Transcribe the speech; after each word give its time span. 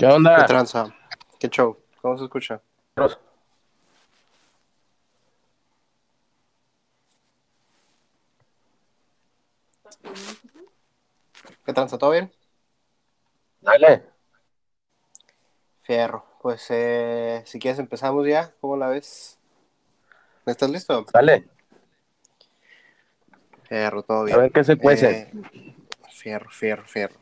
¿Qué 0.00 0.06
onda? 0.06 0.34
¿Qué 0.34 0.44
tranza? 0.44 0.94
¿Qué 1.38 1.48
show? 1.50 1.76
¿Cómo 2.00 2.16
se 2.16 2.24
escucha? 2.24 2.62
¿Qué 11.66 11.72
tranza? 11.74 11.98
¿Todo 11.98 12.12
bien? 12.12 12.32
Dale. 13.60 14.06
Fierro. 15.82 16.24
Pues 16.40 16.66
eh, 16.70 17.42
si 17.44 17.58
quieres 17.58 17.78
empezamos 17.78 18.26
ya. 18.26 18.54
¿Cómo 18.62 18.78
la 18.78 18.88
ves? 18.88 19.38
¿Estás 20.46 20.70
listo? 20.70 21.04
Dale. 21.12 21.46
Fierro, 23.64 24.02
todo 24.02 24.22
A 24.22 24.24
bien. 24.24 24.38
ver 24.38 24.50
qué 24.50 24.64
se 24.64 24.78
cuece. 24.78 25.10
Eh, 25.10 25.32
fierro, 26.10 26.48
fierro, 26.50 26.86
fierro. 26.86 27.16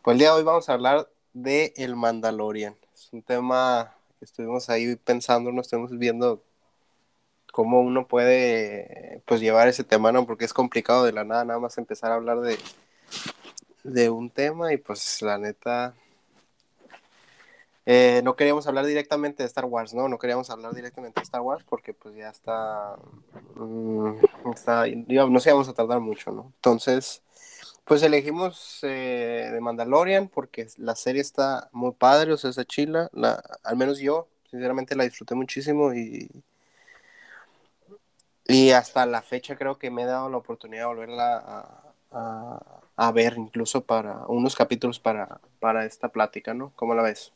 Pues 0.00 0.14
el 0.14 0.18
día 0.20 0.30
de 0.30 0.38
hoy 0.38 0.44
vamos 0.44 0.66
a 0.70 0.72
hablar 0.72 1.10
de 1.34 1.74
El 1.76 1.96
Mandalorian. 1.96 2.76
Es 2.94 3.12
un 3.12 3.22
tema 3.22 3.94
que 4.18 4.24
estuvimos 4.24 4.70
ahí 4.70 4.96
pensando, 4.96 5.52
nos 5.52 5.66
estuvimos 5.66 5.98
viendo 5.98 6.42
cómo 7.52 7.80
uno 7.80 8.08
puede 8.08 9.22
pues 9.26 9.40
llevar 9.40 9.68
ese 9.68 9.84
tema, 9.84 10.12
¿no? 10.12 10.26
Porque 10.26 10.44
es 10.44 10.52
complicado 10.54 11.04
de 11.04 11.12
la 11.12 11.24
nada, 11.24 11.44
nada 11.44 11.60
más 11.60 11.78
empezar 11.78 12.12
a 12.12 12.16
hablar 12.16 12.40
de, 12.40 12.58
de 13.84 14.10
un 14.10 14.30
tema 14.30 14.72
y 14.72 14.76
pues 14.78 15.22
la 15.22 15.38
neta... 15.38 15.94
eh, 17.86 18.22
no 18.24 18.34
queríamos 18.36 18.66
hablar 18.66 18.86
directamente 18.86 19.42
de 19.42 19.46
Star 19.46 19.66
Wars, 19.66 19.92
¿no? 19.94 20.08
No 20.08 20.18
queríamos 20.18 20.50
hablar 20.50 20.74
directamente 20.74 21.20
de 21.20 21.24
Star 21.24 21.42
Wars 21.42 21.64
porque 21.68 21.92
pues 21.94 22.14
ya 22.16 22.30
está... 22.30 22.96
mm, 23.56 24.14
está 24.54 24.86
no 24.86 25.40
sé, 25.40 25.52
vamos 25.52 25.68
a 25.68 25.74
tardar 25.74 26.00
mucho, 26.00 26.32
¿no? 26.32 26.52
Entonces, 26.56 27.23
pues 27.84 28.02
elegimos 28.02 28.78
eh, 28.82 29.50
de 29.52 29.60
Mandalorian 29.60 30.28
porque 30.28 30.66
la 30.78 30.94
serie 30.94 31.20
está 31.20 31.68
muy 31.72 31.92
padre, 31.92 32.32
o 32.32 32.36
sea, 32.36 32.50
esa 32.50 32.64
chila, 32.64 33.10
la, 33.12 33.42
al 33.62 33.76
menos 33.76 33.98
yo, 33.98 34.28
sinceramente 34.50 34.96
la 34.96 35.04
disfruté 35.04 35.34
muchísimo 35.34 35.92
y, 35.94 36.28
y 38.46 38.70
hasta 38.70 39.04
la 39.06 39.22
fecha 39.22 39.56
creo 39.56 39.78
que 39.78 39.90
me 39.90 40.02
he 40.02 40.06
dado 40.06 40.28
la 40.30 40.38
oportunidad 40.38 40.82
de 40.82 40.86
volverla 40.86 41.82
a, 42.96 43.12
ver, 43.12 43.34
incluso 43.36 43.84
para 43.84 44.24
unos 44.28 44.54
capítulos 44.54 44.98
para, 44.98 45.40
para 45.60 45.84
esta 45.84 46.08
plática, 46.08 46.54
¿no? 46.54 46.72
¿Cómo 46.76 46.94
la 46.94 47.02
ves? 47.02 47.32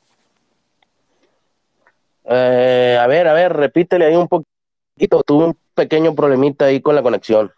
Eh, 2.24 2.98
a 3.00 3.06
ver, 3.06 3.26
a 3.26 3.32
ver, 3.32 3.52
repítele 3.54 4.06
ahí 4.06 4.16
un 4.16 4.28
poquito. 4.28 5.22
Tuve 5.24 5.46
un 5.46 5.58
pequeño 5.74 6.14
problemita 6.14 6.66
ahí 6.66 6.80
con 6.80 6.94
la 6.94 7.02
conexión. 7.02 7.52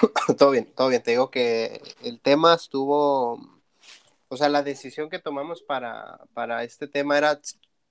todo 0.38 0.50
bien, 0.50 0.72
todo 0.74 0.88
bien. 0.88 1.02
Te 1.02 1.12
digo 1.12 1.30
que 1.30 1.80
el 2.02 2.20
tema 2.20 2.54
estuvo, 2.54 3.38
o 4.28 4.36
sea, 4.36 4.48
la 4.48 4.62
decisión 4.62 5.10
que 5.10 5.18
tomamos 5.18 5.62
para, 5.62 6.20
para 6.34 6.64
este 6.64 6.86
tema 6.86 7.18
era 7.18 7.40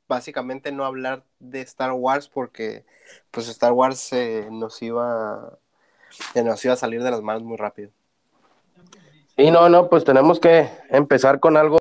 básicamente 0.07 0.71
no 0.71 0.85
hablar 0.85 1.23
de 1.39 1.61
Star 1.61 1.91
Wars 1.93 2.27
porque 2.27 2.85
pues 3.31 3.47
Star 3.47 3.71
Wars 3.71 4.11
eh, 4.13 4.47
nos 4.51 4.81
iba, 4.81 5.57
nos 6.35 6.65
iba 6.65 6.73
a 6.73 6.77
salir 6.77 7.01
de 7.01 7.11
las 7.11 7.21
manos 7.21 7.43
muy 7.43 7.57
rápido. 7.57 7.91
Y 9.35 9.49
no, 9.49 9.67
no, 9.69 9.89
pues 9.89 10.03
tenemos 10.03 10.39
que 10.39 10.69
empezar 10.89 11.39
con 11.39 11.57
algo, 11.57 11.79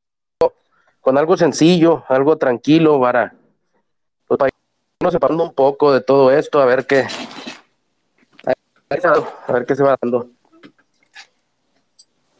con 1.00 1.18
algo 1.18 1.36
sencillo, 1.36 2.04
algo 2.08 2.38
tranquilo 2.38 2.98
para, 2.98 3.34
pues, 4.26 4.38
para 4.38 4.50
irnos 4.98 5.12
separando 5.12 5.44
un 5.44 5.52
poco 5.52 5.92
de 5.92 6.00
todo 6.00 6.30
esto, 6.30 6.60
a 6.60 6.64
ver 6.64 6.86
qué, 6.86 7.06
a 9.46 9.52
ver 9.52 9.66
qué 9.66 9.74
se 9.74 9.82
va 9.82 9.96
dando. 10.00 10.30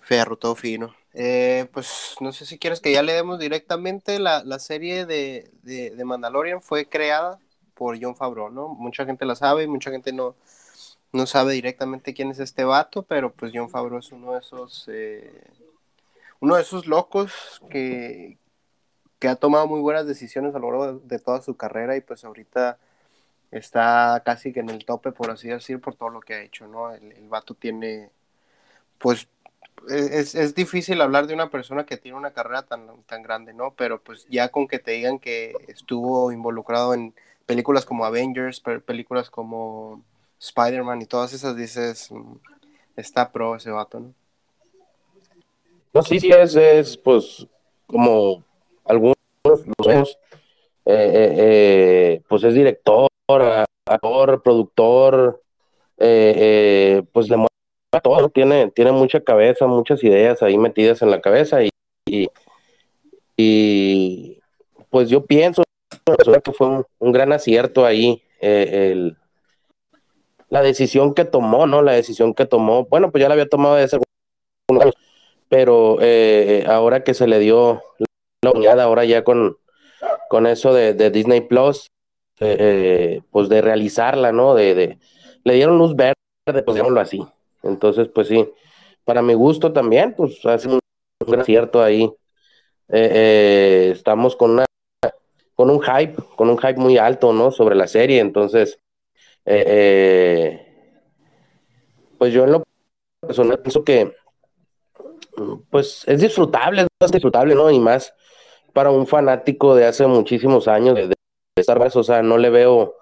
Ferro, 0.00 0.36
todo 0.36 0.55
fino. 0.55 0.94
Eh, 1.14 1.69
pues 1.72 2.17
no 2.20 2.33
sé 2.33 2.47
si 2.47 2.59
quieres 2.59 2.81
que 2.81 2.92
ya 2.92 3.03
le 3.03 3.12
demos 3.12 3.39
directamente 3.39 4.19
la, 4.19 4.42
la 4.44 4.59
serie 4.59 5.05
de, 5.05 5.50
de, 5.62 6.04
Mandalorian 6.04 6.62
fue 6.62 6.87
creada 6.87 7.38
por 7.75 7.99
John 8.00 8.16
Favreau, 8.16 8.50
¿no? 8.50 8.69
Mucha 8.69 9.04
gente 9.04 9.27
la 9.27 9.34
sabe, 9.34 9.66
mucha 9.66 9.91
gente 9.91 10.12
no, 10.12 10.34
no 11.12 11.27
sabe 11.27 11.53
directamente 11.53 12.15
quién 12.15 12.31
es 12.31 12.38
este 12.38 12.65
vato, 12.65 13.03
pero 13.03 13.32
pues 13.32 13.53
John 13.54 13.69
Favreau 13.69 13.98
es 13.98 14.10
uno 14.10 14.32
de 14.32 14.38
esos, 14.38 14.88
eh, 14.91 15.44
uno 16.41 16.56
de 16.56 16.62
esos 16.62 16.87
locos 16.87 17.60
que, 17.69 18.38
que 19.19 19.28
ha 19.28 19.37
tomado 19.37 19.66
muy 19.66 19.81
buenas 19.81 20.06
decisiones 20.06 20.54
a 20.54 20.59
lo 20.59 20.71
largo 20.71 20.98
de 20.98 21.19
toda 21.19 21.43
su 21.43 21.56
carrera 21.56 21.94
y 21.97 22.00
pues 22.00 22.25
ahorita 22.25 22.78
está 23.53 24.23
casi 24.25 24.53
que 24.53 24.61
en 24.61 24.71
el 24.71 24.85
tope, 24.85 25.13
por 25.13 25.31
así 25.31 25.49
decir, 25.49 25.81
por 25.81 25.95
todo 25.97 26.11
lo 26.11 26.21
que 26.21 26.35
ha 26.35 26.43
hecho, 26.43 26.67
¿no? 26.69 26.93
El, 26.93 27.13
el 27.13 27.29
vato 27.29 27.55
tiene, 27.55 28.11
pues, 28.99 29.29
es, 29.89 30.35
es 30.35 30.55
difícil 30.55 31.01
hablar 31.01 31.27
de 31.27 31.35
una 31.35 31.51
persona 31.51 31.87
que 31.87 31.97
tiene 31.97 32.17
una 32.19 32.33
carrera 32.33 32.63
tan, 32.63 33.03
tan 33.05 33.23
grande, 33.23 33.55
¿no? 33.55 33.75
Pero 33.75 34.01
pues 34.03 34.27
ya 34.31 34.49
con 34.51 34.69
que 34.69 34.79
te 34.79 34.93
digan 34.93 35.19
que 35.19 35.55
estuvo 35.69 36.33
involucrado 36.33 36.95
en 36.95 37.15
películas 37.47 37.85
como 37.85 38.05
Avengers, 38.05 38.61
pe- 38.61 38.81
películas 38.81 39.31
como 39.31 40.03
Spider-Man 40.41 41.03
y 41.03 41.07
todas 41.07 41.33
esas, 41.33 41.57
dices, 41.57 42.11
mm, 42.13 42.34
está 42.97 43.33
pro 43.33 43.57
ese 43.57 43.71
vato, 43.71 44.01
¿no? 44.01 44.15
No, 45.95 46.03
sí, 46.03 46.19
sí, 46.21 46.31
es, 46.31 46.57
es 46.57 46.97
pues 46.97 47.47
como 47.87 48.43
algunos 48.84 49.17
eh, 49.87 50.05
eh, 50.87 51.34
eh, 51.37 52.23
pues 52.29 52.45
es 52.45 52.55
director, 52.55 53.09
actor, 53.87 54.43
productor, 54.43 55.43
eh, 55.98 56.34
eh, 56.37 57.03
pues 57.12 57.28
le 57.28 57.37
mueve 57.37 57.48
a 57.93 58.00
todo, 58.00 58.28
tiene, 58.31 58.70
tiene 58.70 58.93
mucha 58.93 59.20
cabeza, 59.20 59.66
muchas 59.66 60.03
ideas 60.03 60.43
ahí 60.43 60.59
metidas 60.59 61.03
en 61.03 61.10
la 61.10 61.20
cabeza 61.20 61.60
y, 61.62 61.71
y, 63.37 64.38
pues 64.91 65.09
yo 65.09 65.26
pienso 65.26 65.62
que 66.44 66.53
fue 66.53 66.84
un, 66.98 67.12
gran 67.12 67.32
acierto 67.32 67.87
ahí 67.87 68.22
eh, 68.41 68.91
el, 68.92 69.16
la 70.48 70.62
decisión 70.62 71.15
que 71.15 71.25
tomó, 71.25 71.66
¿no? 71.66 71.82
La 71.82 71.92
decisión 71.92 72.34
que 72.34 72.47
tomó, 72.47 72.87
bueno, 72.87 73.10
pues 73.10 73.22
ya 73.22 73.28
la 73.28 73.34
había 73.34 73.48
tomado 73.48 73.76
de 73.76 73.84
hace 73.84 73.98
algunos 74.69 74.82
años, 74.82 74.94
pero 75.48 75.98
ahora 76.66 77.04
que 77.04 77.15
se 77.15 77.26
le 77.26 77.38
dio 77.38 77.82
la 78.42 78.50
oportunidad, 78.50 78.81
ahora 78.81 79.04
ya 79.04 79.22
con, 79.22 79.56
con 80.28 80.47
eso 80.47 80.75
de 80.75 81.10
Disney 81.10 81.42
Plus, 81.42 81.91
eh, 82.42 82.56
eh, 82.58 83.22
pues 83.30 83.48
de 83.48 83.62
realizarla, 83.62 84.32
¿no? 84.32 84.54
De, 84.54 84.98
le 85.44 85.54
dieron 85.54 85.78
luz 85.78 85.94
verde, 85.94 86.16
pues 86.44 86.75
digámoslo 86.75 87.00
así. 87.00 87.25
Entonces, 87.62 88.08
pues 88.08 88.26
sí, 88.28 88.48
para 89.04 89.22
mi 89.22 89.34
gusto 89.34 89.72
también, 89.72 90.14
pues 90.16 90.44
hace 90.44 90.69
un, 90.69 90.80
un 91.25 91.41
acierto 91.41 91.82
ahí. 91.82 92.12
Eh, 92.88 93.91
estamos 93.92 94.36
con 94.36 94.50
una 94.53 94.64
con 95.54 95.69
un 95.70 95.80
hype, 95.80 96.16
con 96.34 96.50
un 96.50 96.58
hype 96.58 96.80
muy 96.80 96.98
alto, 96.98 97.32
¿no? 97.32 97.53
Sobre 97.53 97.76
la 97.76 97.86
serie, 97.86 98.19
entonces, 98.20 98.80
pues 99.44 100.59
yo 102.32 102.44
en 102.44 102.53
lo 102.53 102.64
personal 103.20 103.60
pienso 103.60 103.84
que, 103.84 104.12
pues 105.70 106.03
es 106.09 106.20
disfrutable, 106.20 106.86
es 107.00 107.12
disfrutable, 107.12 107.54
¿no? 107.54 107.70
Y 107.70 107.78
más 107.78 108.12
para 108.72 108.91
un 108.91 109.06
fanático 109.06 109.74
de 109.74 109.86
hace 109.86 110.06
muchísimos 110.06 110.66
años 110.66 110.97
de, 110.97 111.14
de 111.55 111.61
Star 111.61 111.79
Wars, 111.79 111.97
o 111.97 112.03
sea, 112.03 112.23
no 112.23 112.39
le 112.39 112.51
veo 112.51 112.97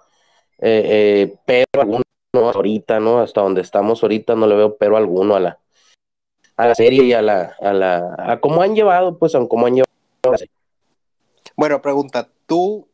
eh, 0.59 0.83
eh, 0.85 1.35
pero 1.45 1.65
alguno 1.81 2.03
¿no? 2.33 2.49
ahorita, 2.49 2.99
¿no? 2.99 3.19
Hasta 3.19 3.41
donde 3.41 3.61
estamos 3.61 4.03
ahorita 4.03 4.35
no 4.35 4.45
le 4.47 4.55
veo 4.55 4.77
pero 4.77 4.97
alguno 4.97 5.35
a 5.35 5.39
la, 5.39 5.59
a 6.57 6.67
la 6.67 6.75
serie 6.75 7.03
y 7.03 7.13
a 7.13 7.21
la, 7.21 7.55
a 7.61 7.73
la, 7.73 8.15
a 8.17 8.39
cómo 8.39 8.61
han 8.61 8.75
llevado, 8.75 9.17
pues, 9.17 9.35
a 9.35 9.47
cómo 9.47 9.67
han 9.67 9.75
llevado 9.75 9.91
la 10.31 10.37
serie. 10.37 10.53
Bueno, 11.55 11.81
pregunta, 11.81 12.29
¿tú 12.45 12.87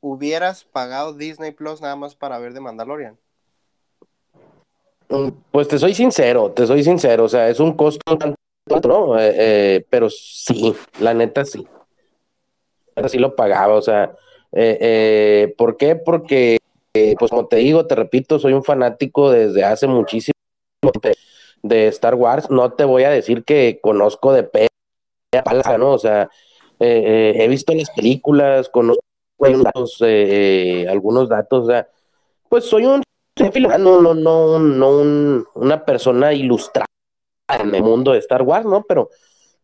hubieras 0.00 0.64
pagado 0.64 1.14
Disney 1.14 1.52
Plus 1.52 1.80
nada 1.80 1.96
más 1.96 2.14
para 2.14 2.38
ver 2.38 2.52
de 2.52 2.60
Mandalorian? 2.60 3.16
Mm, 5.08 5.28
Pues 5.52 5.68
te 5.68 5.78
soy 5.78 5.94
sincero, 5.94 6.50
te 6.50 6.66
soy 6.66 6.82
sincero, 6.82 7.24
o 7.24 7.28
sea, 7.28 7.48
es 7.48 7.60
un 7.60 7.74
costo 7.76 8.18
tanto 8.18 8.36
¿no? 8.88 9.18
Eh, 9.18 9.34
eh, 9.36 9.86
pero 9.88 10.08
sí, 10.10 10.74
la 10.98 11.14
neta 11.14 11.44
sí. 11.44 11.66
Ahora 12.96 13.08
sí 13.08 13.18
lo 13.18 13.36
pagaba, 13.36 13.74
o 13.74 13.82
sea, 13.82 14.16
eh, 14.54 14.78
eh, 14.80 15.54
¿por 15.56 15.76
qué? 15.76 15.96
Porque, 15.96 16.58
eh, 16.94 17.14
pues 17.18 17.30
como 17.30 17.46
te 17.48 17.56
digo, 17.56 17.86
te 17.86 17.94
repito, 17.94 18.38
soy 18.38 18.52
un 18.52 18.64
fanático 18.64 19.30
desde 19.30 19.64
hace 19.64 19.86
muchísimo 19.86 20.34
de, 21.02 21.16
de 21.62 21.88
Star 21.88 22.14
Wars. 22.14 22.50
No 22.50 22.72
te 22.72 22.84
voy 22.84 23.04
a 23.04 23.10
decir 23.10 23.44
que 23.44 23.78
conozco 23.82 24.32
de 24.32 24.44
pe 24.44 24.68
¿no? 25.78 25.92
O 25.92 25.98
sea, 25.98 26.30
he 26.78 27.48
visto 27.48 27.74
las 27.74 27.90
películas, 27.90 28.68
conozco 28.68 29.00
algunos 30.88 31.28
datos, 31.28 31.68
pues 32.48 32.64
soy 32.64 32.86
un 32.86 33.02
no, 33.78 34.00
no, 34.00 34.14
no, 34.14 34.58
no 34.58 34.90
un- 34.98 35.46
una 35.54 35.84
persona 35.84 36.32
ilustrada 36.32 36.86
en 37.60 37.74
el 37.74 37.82
mundo 37.82 38.12
de 38.12 38.18
Star 38.18 38.42
Wars, 38.42 38.66
¿no? 38.66 38.84
Pero 38.88 39.10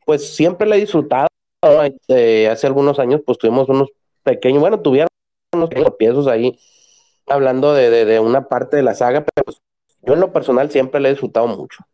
pues 0.07 0.35
siempre 0.35 0.69
la 0.69 0.77
he 0.77 0.81
disfrutado. 0.81 1.29
¿no? 1.65 1.71
Eh, 2.09 2.49
hace 2.49 2.67
algunos 2.67 2.99
años, 2.99 3.23
pues 3.25 3.39
tuvimos 3.39 3.69
unos 3.69 3.91
pequeños, 4.23 4.61
bueno, 4.61 4.81
tuvieron 4.81 5.09
unos 5.53 5.69
pequeños 5.69 5.95
piezos 5.99 6.27
ahí 6.27 6.59
hablando 7.27 7.75
de, 7.75 8.05
de, 8.05 8.21
una 8.21 8.49
parte 8.49 8.77
de 8.77 8.83
la 8.83 8.95
saga, 8.95 9.25
pero 9.25 9.45
pues, 9.45 9.61
yo 10.03 10.15
en 10.15 10.21
lo 10.21 10.33
personal 10.33 10.71
siempre 10.71 11.01
la 11.01 11.09
he 11.09 11.13
disfrutado 11.13 11.47
mucho. 11.47 11.85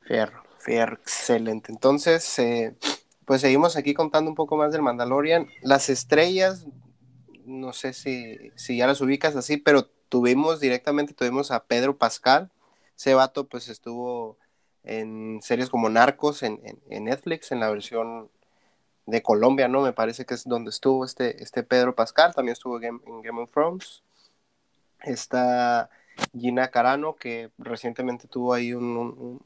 Fierro, 0.00 0.42
Excelente. 0.66 1.72
Entonces, 1.72 2.38
eh, 2.38 2.74
pues 3.24 3.40
seguimos 3.40 3.76
aquí 3.76 3.94
contando 3.94 4.28
un 4.30 4.34
poco 4.34 4.56
más 4.56 4.72
del 4.72 4.82
Mandalorian. 4.82 5.48
Las 5.62 5.88
estrellas, 5.88 6.66
no 7.44 7.72
sé 7.72 7.92
si, 7.92 8.50
si 8.56 8.76
ya 8.76 8.86
las 8.86 9.00
ubicas 9.00 9.36
así, 9.36 9.56
pero 9.56 9.86
tuvimos 10.08 10.60
directamente, 10.60 11.14
tuvimos 11.14 11.50
a 11.50 11.64
Pedro 11.64 11.96
Pascal. 11.96 12.50
Ese 12.96 13.14
vato 13.14 13.46
pues 13.48 13.68
estuvo 13.68 14.36
en 14.82 15.40
series 15.42 15.70
como 15.70 15.88
Narcos 15.88 16.42
en, 16.42 16.60
Netflix, 16.88 17.52
en 17.52 17.60
la 17.60 17.70
versión 17.70 18.30
de 19.06 19.22
Colombia, 19.22 19.68
¿no? 19.68 19.82
Me 19.82 19.92
parece 19.92 20.24
que 20.24 20.34
es 20.34 20.44
donde 20.44 20.70
estuvo 20.70 21.04
este, 21.04 21.42
este 21.42 21.62
Pedro 21.62 21.94
Pascal, 21.94 22.34
también 22.34 22.52
estuvo 22.52 22.80
en, 22.80 23.00
en 23.06 23.22
Game 23.22 23.40
of 23.40 23.50
Thrones. 23.50 24.02
Está 25.02 25.90
Gina 26.38 26.68
Carano, 26.68 27.16
que 27.16 27.50
recientemente 27.58 28.28
tuvo 28.28 28.52
ahí 28.54 28.72
un, 28.72 29.40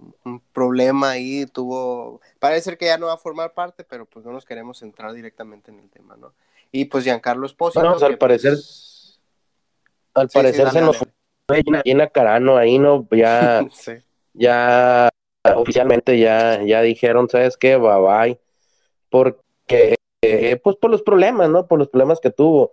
problema 0.53 1.11
ahí, 1.11 1.47
tuvo, 1.47 2.21
parece 2.39 2.77
que 2.77 2.87
ya 2.87 2.99
no 2.99 3.07
va 3.07 3.15
a 3.15 3.19
formar 3.19 3.55
parte, 3.55 3.85
pero 3.85 4.07
pues 4.07 4.25
no 4.25 4.33
nos 4.33 4.45
queremos 4.45 4.83
entrar 4.83 5.13
directamente 5.13 5.71
en 5.71 5.81
el 5.81 5.91
tema, 5.91 6.17
¿no? 6.17 6.35
Y 6.73 6.87
pues 6.87 7.05
Giancarlo 7.05 7.47
Esposito. 7.47 7.81
Bueno, 7.81 7.95
pues, 7.95 8.03
al 8.03 8.19
parecer, 8.19 8.53
pues, 8.53 9.21
al 10.15 10.29
parecer 10.29 10.71
se 10.71 10.81
nos 10.81 10.99
fue 10.99 11.63
Gina, 11.85 12.09
Carano 12.09 12.57
ahí, 12.57 12.79
¿no? 12.79 13.07
Ya, 13.11 13.65
ya 14.35 15.09
oficialmente 15.57 16.19
ya, 16.19 16.63
ya 16.63 16.83
dijeron, 16.83 17.29
¿sabes 17.29 17.57
qué? 17.57 17.77
Bye 17.77 18.01
bye, 18.01 18.41
porque, 19.11 19.41
eh, 19.69 20.61
pues 20.63 20.77
por 20.77 20.91
los 20.91 21.03
problemas, 21.03 21.51
¿no? 21.51 21.67
Por 21.67 21.79
los 21.79 21.89
problemas 21.89 22.21
que 22.21 22.31
tuvo 22.31 22.73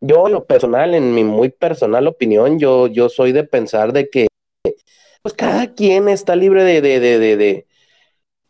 yo, 0.00 0.26
en 0.26 0.34
lo 0.34 0.44
personal, 0.44 0.94
en 0.94 1.14
mi 1.14 1.24
muy 1.24 1.48
personal 1.48 2.06
opinión, 2.06 2.58
yo, 2.58 2.88
yo 2.88 3.08
soy 3.08 3.32
de 3.32 3.44
pensar 3.44 3.92
de 3.92 4.10
que 4.10 4.26
pues 5.22 5.34
cada 5.34 5.72
quien 5.72 6.08
está 6.08 6.36
libre 6.36 6.64
de, 6.64 6.82
de, 6.82 7.00
de, 7.00 7.18
de, 7.18 7.36
de 7.36 7.66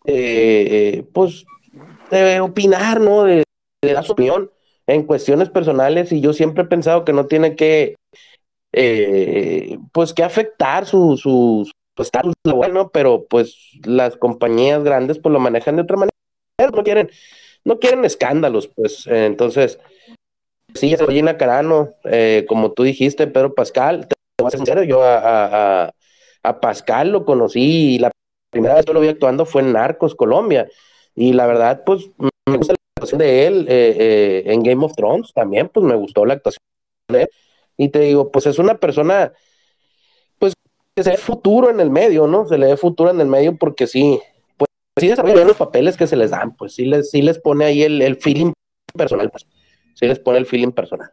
eh, 0.06 1.04
pues, 1.12 1.44
de 2.10 2.40
opinar, 2.40 3.00
¿no? 3.00 3.22
De, 3.24 3.44
dar 3.82 4.04
su 4.04 4.12
opinión 4.12 4.50
en 4.86 5.04
cuestiones 5.04 5.50
personales 5.50 6.10
y 6.10 6.20
yo 6.20 6.32
siempre 6.32 6.64
he 6.64 6.66
pensado 6.66 7.04
que 7.04 7.12
no 7.12 7.26
tiene 7.26 7.54
que, 7.54 7.94
eh, 8.72 9.78
pues, 9.92 10.12
que 10.12 10.24
afectar 10.24 10.86
su, 10.86 11.16
su, 11.16 11.70
estatus 11.96 12.34
laboral, 12.44 12.90
Pero, 12.92 13.26
pues, 13.28 13.56
las 13.84 14.16
compañías 14.16 14.82
grandes, 14.82 15.18
pues, 15.18 15.32
lo 15.32 15.38
manejan 15.38 15.76
de 15.76 15.82
otra 15.82 15.96
manera, 15.96 16.12
no 16.74 16.82
quieren, 16.82 17.10
no 17.64 17.78
quieren 17.78 18.04
escándalos, 18.04 18.68
pues, 18.68 19.06
entonces 19.06 19.78
Sí, 20.74 20.94
Gina 21.08 21.36
Carano, 21.36 21.90
eh, 22.04 22.44
como 22.48 22.72
tú 22.72 22.82
dijiste, 22.82 23.28
Pedro 23.28 23.54
Pascal, 23.54 24.08
te 24.08 24.14
voy 24.40 24.48
a 24.48 24.50
ser 24.50 24.58
sincero, 24.58 24.82
yo 24.82 25.02
a, 25.04 25.92
Pascal 26.60 27.10
lo 27.10 27.24
conocí 27.24 27.94
y 27.94 27.98
la 27.98 28.10
primera 28.50 28.74
vez 28.74 28.84
que 28.84 28.92
lo 28.92 29.00
vi 29.00 29.08
actuando 29.08 29.46
fue 29.46 29.62
en 29.62 29.72
Narcos, 29.72 30.14
Colombia, 30.14 30.68
y 31.14 31.32
la 31.32 31.46
verdad, 31.46 31.84
pues, 31.86 32.10
me 32.18 32.56
gusta 32.56 32.72
la 32.72 32.78
actuación 32.96 33.18
de 33.20 33.46
él 33.46 33.66
eh, 33.68 33.96
eh, 33.98 34.42
en 34.46 34.62
Game 34.62 34.84
of 34.84 34.94
Thrones 34.94 35.32
también, 35.32 35.68
pues 35.68 35.86
me 35.86 35.94
gustó 35.94 36.26
la 36.26 36.34
actuación 36.34 36.60
de 37.08 37.22
él, 37.22 37.28
y 37.76 37.88
te 37.88 38.00
digo, 38.00 38.32
pues 38.32 38.46
es 38.46 38.58
una 38.58 38.74
persona, 38.74 39.32
pues, 40.40 40.54
que 40.96 41.04
se 41.04 41.10
ve 41.10 41.16
futuro 41.16 41.70
en 41.70 41.78
el 41.78 41.90
medio, 41.90 42.26
¿no? 42.26 42.46
Se 42.46 42.58
le 42.58 42.66
ve 42.66 42.76
futuro 42.76 43.10
en 43.10 43.20
el 43.20 43.28
medio 43.28 43.56
porque 43.56 43.86
sí, 43.86 44.20
sí 44.98 45.08
desarrolla 45.08 45.44
los 45.44 45.56
papeles 45.56 45.96
que 45.96 46.06
se 46.06 46.16
les 46.16 46.30
dan, 46.30 46.56
pues 46.56 46.74
sí 46.74 46.84
les, 46.84 47.10
sí 47.10 47.22
les 47.22 47.38
pone 47.38 47.64
ahí 47.64 47.82
el, 47.82 48.02
el 48.02 48.16
feeling 48.16 48.52
personal, 48.94 49.30
pues 49.30 49.46
sí 49.94 50.06
les 50.06 50.18
pone 50.18 50.38
el 50.38 50.46
feeling 50.46 50.72
personal. 50.72 51.12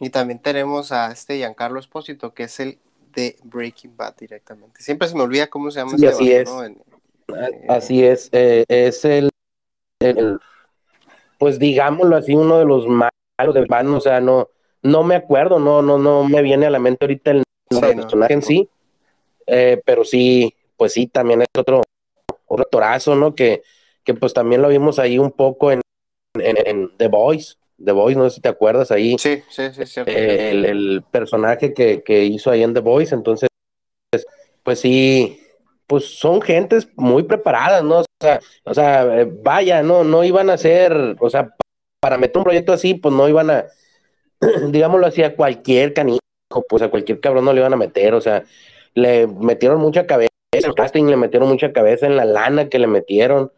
Y 0.00 0.10
también 0.10 0.40
tenemos 0.40 0.92
a 0.92 1.10
este 1.10 1.36
Giancarlo 1.36 1.80
Espósito, 1.80 2.32
que 2.32 2.44
es 2.44 2.60
el 2.60 2.78
de 3.14 3.36
Breaking 3.42 3.96
Bad 3.96 4.16
directamente. 4.16 4.80
Siempre 4.80 5.08
se 5.08 5.16
me 5.16 5.22
olvida 5.22 5.48
cómo 5.48 5.70
se 5.70 5.80
llama 5.80 5.98
sí, 5.98 6.06
así, 6.06 6.32
es. 6.32 6.50
así 7.68 8.04
es. 8.04 8.28
Eh, 8.32 8.64
es 8.68 9.04
el, 9.04 9.30
pues 11.38 11.58
digámoslo 11.58 12.16
así, 12.16 12.34
uno 12.34 12.58
de 12.58 12.64
los 12.64 12.86
malos 12.86 13.54
de 13.54 13.64
Batman, 13.66 13.94
o 13.94 14.00
sea, 14.00 14.20
no, 14.20 14.48
no 14.82 15.02
me 15.02 15.16
acuerdo, 15.16 15.58
no, 15.58 15.82
no, 15.82 15.98
no 15.98 16.24
me 16.24 16.42
viene 16.42 16.66
a 16.66 16.70
la 16.70 16.78
mente 16.78 17.04
ahorita 17.04 17.32
el 17.32 17.42
nombre 17.70 17.88
del 17.88 18.00
personaje 18.00 18.34
en 18.34 18.42
sí, 18.42 18.68
eh, 19.46 19.82
pero 19.84 20.04
sí, 20.04 20.54
pues 20.76 20.92
sí, 20.92 21.08
también 21.08 21.42
es 21.42 21.48
otro, 21.56 21.82
otro 22.48 22.66
torazo, 22.70 23.14
¿no? 23.14 23.34
Que, 23.34 23.62
que 24.04 24.14
pues 24.14 24.34
también 24.34 24.62
lo 24.62 24.68
vimos 24.68 24.98
ahí 24.98 25.18
un 25.18 25.32
poco 25.32 25.70
en, 25.70 25.80
en 26.34 26.96
The 26.96 27.08
Voice, 27.08 27.56
The 27.82 27.92
Voice, 27.92 28.18
no 28.18 28.28
sé 28.28 28.36
si 28.36 28.40
te 28.40 28.48
acuerdas 28.48 28.90
ahí. 28.90 29.16
Sí, 29.18 29.42
sí, 29.48 29.70
sí, 29.72 29.86
cierto. 29.86 30.10
Eh, 30.10 30.50
el, 30.50 31.04
personaje 31.10 31.72
que, 31.72 32.24
hizo 32.24 32.50
ahí 32.50 32.62
en 32.62 32.74
The 32.74 32.80
Voice, 32.80 33.14
entonces, 33.14 33.48
pues 34.62 34.80
sí, 34.80 35.40
pues 35.86 36.18
son 36.18 36.42
gentes 36.42 36.88
muy 36.96 37.22
preparadas, 37.22 37.84
¿no? 37.84 38.00
O 38.00 38.04
sea, 38.20 38.40
o 38.64 38.74
sea, 38.74 39.20
eh, 39.20 39.24
vaya, 39.24 39.82
no, 39.82 40.04
no 40.04 40.24
iban 40.24 40.50
a 40.50 40.58
ser, 40.58 41.16
o 41.20 41.30
sea, 41.30 41.54
para 42.00 42.18
meter 42.18 42.38
un 42.38 42.44
proyecto 42.44 42.72
así, 42.72 42.94
pues 42.94 43.14
no 43.14 43.28
iban 43.28 43.50
a, 43.50 43.66
digámoslo 44.70 45.06
así, 45.06 45.22
a 45.22 45.36
cualquier 45.36 45.94
canijo, 45.94 46.20
pues 46.68 46.82
a 46.82 46.90
cualquier 46.90 47.20
cabrón 47.20 47.44
no 47.44 47.52
le 47.52 47.60
iban 47.60 47.72
a 47.72 47.76
meter, 47.76 48.14
o 48.14 48.20
sea, 48.20 48.44
le 48.94 49.26
metieron 49.26 49.80
mucha 49.80 50.06
cabeza, 50.06 50.32
el 50.68 50.74
casting 50.74 51.04
le 51.06 51.16
metieron 51.16 51.48
mucha 51.48 51.72
cabeza 51.72 52.06
en 52.06 52.16
la 52.16 52.24
lana 52.24 52.68
que 52.68 52.78
le 52.78 52.86
metieron, 52.86 53.52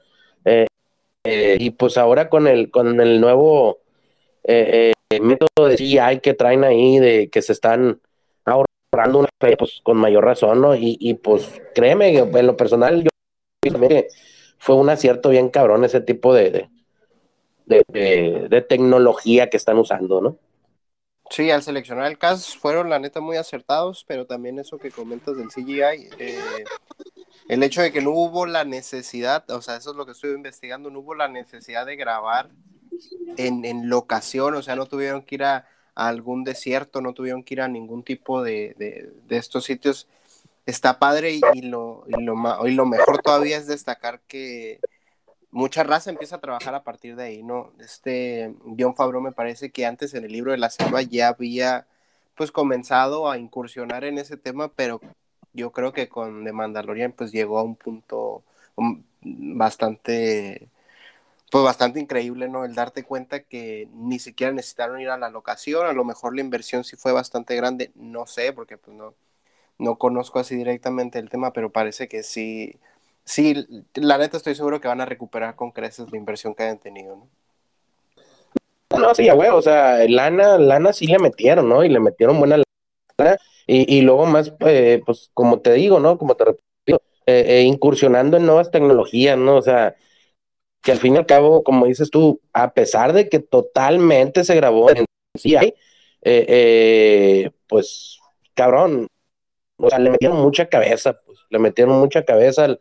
eh, 0.44 1.56
y 1.58 1.70
pues 1.70 1.98
ahora 1.98 2.28
con 2.30 2.46
el, 2.46 2.70
con 2.70 3.00
el 3.00 3.20
nuevo 3.20 3.80
eh, 4.44 4.92
eh, 5.10 5.20
método 5.20 5.68
de 5.68 5.76
CGI 5.76 6.20
que 6.22 6.34
traen 6.34 6.64
ahí, 6.64 6.98
de 6.98 7.28
que 7.28 7.42
se 7.42 7.52
están 7.52 8.00
ahorrando 8.44 9.18
una 9.18 9.28
fe, 9.38 9.56
pues 9.56 9.80
con 9.82 9.98
mayor 9.98 10.24
razón, 10.24 10.60
¿no? 10.60 10.74
Y, 10.74 11.14
pues 11.22 11.60
créeme, 11.74 12.16
en 12.18 12.46
lo 12.46 12.56
personal, 12.56 13.02
yo 13.02 13.10
también 13.72 14.06
fue 14.58 14.76
un 14.76 14.88
acierto 14.88 15.28
bien 15.28 15.50
cabrón 15.50 15.84
ese 15.84 16.00
tipo 16.00 16.32
de, 16.32 16.68
de, 17.66 18.66
tecnología 18.68 19.50
que 19.50 19.56
están 19.56 19.78
usando, 19.78 20.20
¿no? 20.20 20.36
Sí, 21.30 21.48
al 21.52 21.62
seleccionar 21.62 22.10
el 22.10 22.18
cast 22.18 22.58
fueron 22.58 22.90
la 22.90 22.98
neta 22.98 23.20
muy 23.20 23.36
acertados, 23.36 24.04
pero 24.06 24.26
también 24.26 24.58
eso 24.58 24.78
que 24.78 24.90
comentas 24.90 25.36
del 25.36 25.48
CGI, 25.48 26.10
eh, 26.18 26.64
el 27.48 27.62
hecho 27.62 27.82
de 27.82 27.92
que 27.92 28.00
no 28.00 28.10
hubo 28.10 28.46
la 28.46 28.64
necesidad, 28.64 29.48
o 29.48 29.62
sea, 29.62 29.76
eso 29.76 29.90
es 29.92 29.96
lo 29.96 30.06
que 30.06 30.12
estoy 30.12 30.32
investigando, 30.32 30.90
no 30.90 30.98
hubo 30.98 31.14
la 31.14 31.28
necesidad 31.28 31.86
de 31.86 31.94
grabar 31.94 32.50
en, 33.36 33.88
locación, 33.88 34.56
o 34.56 34.62
sea, 34.62 34.74
no 34.74 34.86
tuvieron 34.86 35.22
que 35.22 35.36
ir 35.36 35.44
a, 35.44 35.68
algún 35.94 36.42
desierto, 36.42 37.00
no 37.00 37.12
tuvieron 37.12 37.44
que 37.44 37.54
ir 37.54 37.60
a 37.60 37.68
ningún 37.68 38.02
tipo 38.02 38.42
de, 38.42 39.12
estos 39.28 39.64
sitios. 39.64 40.08
Está 40.66 40.98
padre 40.98 41.32
y, 41.32 41.62
lo, 41.62 42.04
y, 42.08 42.22
lo, 42.22 42.66
y 42.66 42.72
lo 42.72 42.86
mejor 42.86 43.22
todavía 43.22 43.56
es 43.56 43.66
destacar 43.66 44.20
que 44.26 44.80
mucha 45.50 45.82
raza 45.84 46.10
empieza 46.10 46.36
a 46.36 46.40
trabajar 46.40 46.74
a 46.74 46.84
partir 46.84 47.16
de 47.16 47.24
ahí, 47.24 47.42
¿no? 47.42 47.72
Este 47.80 48.54
John 48.78 48.94
Favreau 48.96 49.22
me 49.22 49.32
parece 49.32 49.70
que 49.70 49.86
antes 49.86 50.14
en 50.14 50.24
el 50.24 50.32
libro 50.32 50.52
de 50.52 50.58
la 50.58 50.70
selva 50.70 51.02
ya 51.02 51.28
había 51.28 51.86
pues 52.36 52.52
comenzado 52.52 53.30
a 53.30 53.38
incursionar 53.38 54.04
en 54.04 54.18
ese 54.18 54.36
tema, 54.36 54.72
pero 54.74 55.00
yo 55.52 55.72
creo 55.72 55.92
que 55.92 56.08
con 56.08 56.44
The 56.44 56.52
Mandalorian 56.52 57.12
pues 57.12 57.32
llegó 57.32 57.58
a 57.58 57.62
un 57.64 57.76
punto 57.76 58.44
um, 58.76 59.02
bastante 59.22 60.68
pues 61.50 61.64
bastante 61.64 62.00
increíble, 62.00 62.48
¿no? 62.48 62.64
El 62.64 62.74
darte 62.74 63.04
cuenta 63.04 63.40
que 63.42 63.88
ni 63.92 64.18
siquiera 64.20 64.52
necesitaron 64.52 65.00
ir 65.00 65.10
a 65.10 65.18
la 65.18 65.30
locación, 65.30 65.86
a 65.86 65.92
lo 65.92 66.04
mejor 66.04 66.34
la 66.34 66.42
inversión 66.42 66.84
sí 66.84 66.96
fue 66.96 67.12
bastante 67.12 67.56
grande, 67.56 67.92
no 67.96 68.26
sé, 68.26 68.52
porque 68.52 68.78
pues 68.78 68.96
no, 68.96 69.14
no 69.78 69.98
conozco 69.98 70.38
así 70.40 70.56
directamente 70.56 71.18
el 71.18 71.30
tema, 71.30 71.52
pero 71.52 71.72
parece 71.72 72.08
que 72.08 72.22
sí, 72.22 72.78
sí, 73.30 73.66
la 73.94 74.18
neta 74.18 74.36
estoy 74.36 74.54
seguro 74.54 74.80
que 74.80 74.88
van 74.88 75.00
a 75.00 75.06
recuperar 75.06 75.56
con 75.56 75.70
creces 75.70 76.10
la 76.10 76.18
inversión 76.18 76.54
que 76.54 76.64
hayan 76.64 76.78
tenido, 76.78 77.16
¿no? 77.16 77.28
No, 78.98 79.14
sí, 79.14 79.30
güey, 79.30 79.48
o 79.50 79.62
sea, 79.62 80.04
lana, 80.08 80.58
lana 80.58 80.92
sí 80.92 81.06
le 81.06 81.18
metieron, 81.18 81.68
¿no? 81.68 81.84
Y 81.84 81.88
le 81.88 82.00
metieron 82.00 82.38
buena 82.38 82.60
lana, 83.18 83.36
y, 83.66 83.98
y 83.98 84.02
luego 84.02 84.26
más, 84.26 84.52
eh, 84.66 85.00
pues 85.06 85.30
como 85.32 85.60
te 85.60 85.72
digo, 85.74 86.00
¿no? 86.00 86.18
Como 86.18 86.34
te 86.34 86.44
repito, 86.44 87.02
eh, 87.26 87.44
eh, 87.46 87.62
incursionando 87.62 88.36
en 88.36 88.46
nuevas 88.46 88.70
tecnologías, 88.70 89.38
¿no? 89.38 89.56
O 89.56 89.62
sea, 89.62 89.94
que 90.82 90.92
al 90.92 90.98
fin 90.98 91.14
y 91.14 91.18
al 91.18 91.26
cabo, 91.26 91.62
como 91.62 91.86
dices 91.86 92.10
tú, 92.10 92.40
a 92.52 92.72
pesar 92.72 93.12
de 93.12 93.28
que 93.28 93.38
totalmente 93.38 94.42
se 94.44 94.56
grabó 94.56 94.90
en 94.90 95.06
eh, 96.22 96.44
eh, 96.48 97.50
pues, 97.68 98.18
cabrón, 98.54 99.06
o 99.76 99.88
sea, 99.88 99.98
le 99.98 100.10
metieron 100.10 100.38
mucha 100.40 100.68
cabeza, 100.68 101.20
pues, 101.24 101.38
le 101.48 101.58
metieron 101.58 101.98
mucha 101.98 102.24
cabeza 102.24 102.64
al, 102.64 102.80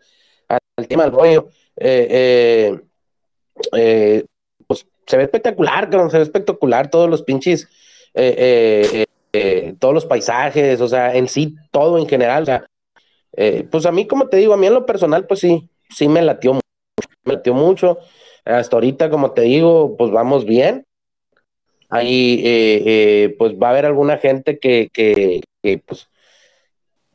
tema 0.87 1.03
del 1.03 1.13
rollo. 1.13 1.49
Eh, 1.75 2.77
pues 4.67 4.87
se 5.05 5.17
ve 5.17 5.23
espectacular, 5.23 5.89
se 6.09 6.17
ve 6.17 6.23
espectacular 6.23 6.89
todos 6.89 7.09
los 7.09 7.23
pinches, 7.23 7.67
todos 9.79 9.93
los 9.93 10.05
paisajes, 10.05 10.81
o 10.81 10.87
sea, 10.87 11.15
en 11.15 11.27
sí, 11.27 11.55
todo 11.71 11.97
en 11.97 12.07
general, 12.07 12.43
o 12.43 12.45
sea, 12.45 12.65
pues 13.69 13.85
a 13.85 13.91
mí, 13.91 14.07
como 14.07 14.27
te 14.27 14.37
digo, 14.37 14.53
a 14.53 14.57
mí 14.57 14.67
en 14.67 14.73
lo 14.73 14.85
personal, 14.85 15.25
pues 15.25 15.39
sí, 15.41 15.69
sí 15.89 16.07
me 16.07 16.21
latió 16.21 16.53
mucho 16.53 16.69
metió 17.29 17.53
mucho. 17.53 17.99
Hasta 18.43 18.75
ahorita, 18.75 19.09
como 19.09 19.31
te 19.31 19.43
digo, 19.43 19.95
pues 19.97 20.11
vamos 20.11 20.45
bien. 20.45 20.85
Ahí, 21.89 22.41
eh, 22.45 22.83
eh, 22.85 23.35
pues 23.37 23.53
va 23.55 23.67
a 23.67 23.71
haber 23.71 23.85
alguna 23.85 24.17
gente 24.17 24.59
que, 24.59 24.89
que, 24.93 25.41
pues, 25.85 26.07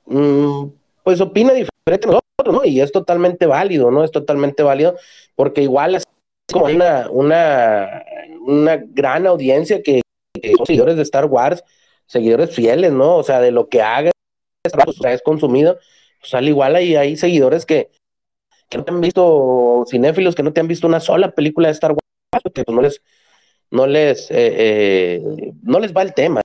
mm, 0.07 0.67
pues 1.05 1.21
opina 1.21 1.53
diferente 1.53 1.74
¿no? 2.47 2.65
Y 2.65 2.81
es 2.81 2.93
totalmente 2.93 3.47
válido, 3.47 3.91
¿no? 3.91 4.05
Es 4.05 4.11
totalmente 4.11 4.63
válido, 4.63 4.97
porque 5.35 5.63
igual 5.63 5.95
es 5.95 6.05
como 6.53 6.67
una, 6.67 7.09
una, 7.11 8.05
una 8.47 8.77
gran 8.77 9.27
audiencia 9.27 9.83
que, 9.83 10.03
son 10.57 10.67
seguidores 10.67 10.97
de 10.97 11.03
Star 11.03 11.27
Wars, 11.27 11.65
seguidores 12.07 12.55
fieles, 12.55 12.93
¿no? 12.93 13.17
O 13.17 13.23
sea, 13.23 13.41
de 13.41 13.51
lo 13.51 13.69
que 13.69 13.83
haga, 13.83 14.11
pues, 14.63 14.97
es 15.05 15.23
consumido, 15.23 15.79
pues 16.21 16.35
al 16.35 16.49
igual 16.49 16.77
hay, 16.77 16.97
hay 16.97 17.17
seguidores 17.17 17.65
que, 17.65 17.91
que 18.69 18.79
no 18.79 18.85
te 18.85 18.91
han 18.91 19.01
visto, 19.01 19.85
cinéfilos 19.89 20.35
que 20.35 20.43
no 20.43 20.53
te 20.53 20.61
han 20.61 20.69
visto 20.69 20.87
una 20.87 21.01
sola 21.01 21.31
película 21.31 21.69
de 21.69 21.73
Star 21.73 21.93
Wars, 21.93 22.43
porque 22.43 22.65
pues 22.65 22.75
no 22.75 22.83
les, 22.83 23.03
no 23.71 23.87
les, 23.87 24.31
eh, 24.31 24.35
eh, 24.57 25.53
no 25.63 25.79
les 25.81 25.95
va 25.95 26.03
el 26.03 26.15
tema, 26.15 26.43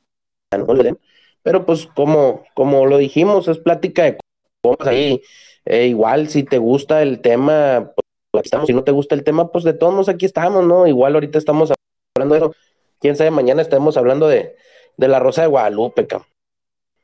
pero 1.41 1.65
pues 1.65 1.87
como, 1.87 2.43
como 2.53 2.85
lo 2.85 2.97
dijimos, 2.97 3.47
es 3.47 3.57
plática 3.57 4.03
de 4.03 4.17
cosas 4.61 4.87
ahí, 4.87 5.21
eh, 5.65 5.87
igual 5.87 6.29
si 6.29 6.43
te 6.43 6.57
gusta 6.57 7.01
el 7.01 7.21
tema, 7.21 7.91
pues 8.31 8.41
aquí 8.41 8.47
estamos, 8.47 8.67
si 8.67 8.73
no 8.73 8.83
te 8.83 8.91
gusta 8.91 9.15
el 9.15 9.23
tema, 9.23 9.51
pues 9.51 9.63
de 9.63 9.73
todos 9.73 9.93
modos 9.93 10.09
aquí 10.09 10.25
estamos, 10.25 10.65
¿no? 10.65 10.87
Igual 10.87 11.13
ahorita 11.13 11.37
estamos 11.37 11.71
hablando 12.15 12.35
de 12.35 12.39
eso, 12.39 12.55
quién 12.99 13.15
sabe, 13.15 13.31
mañana 13.31 13.61
estemos 13.61 13.97
hablando 13.97 14.27
de, 14.27 14.55
de 14.97 15.07
la 15.07 15.19
Rosa 15.19 15.41
de 15.41 15.47
Guadalupe, 15.47 16.07
cabrón. 16.07 16.27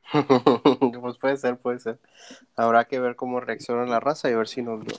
pues 1.01 1.17
puede 1.17 1.37
ser, 1.37 1.57
puede 1.57 1.79
ser. 1.79 1.99
Habrá 2.55 2.85
que 2.85 2.99
ver 2.99 3.15
cómo 3.15 3.39
reacciona 3.39 3.85
la 3.85 3.99
raza 3.99 4.29
y 4.29 4.35
ver 4.35 4.47
si 4.47 4.61
nos 4.61 4.85
lo, 4.85 4.93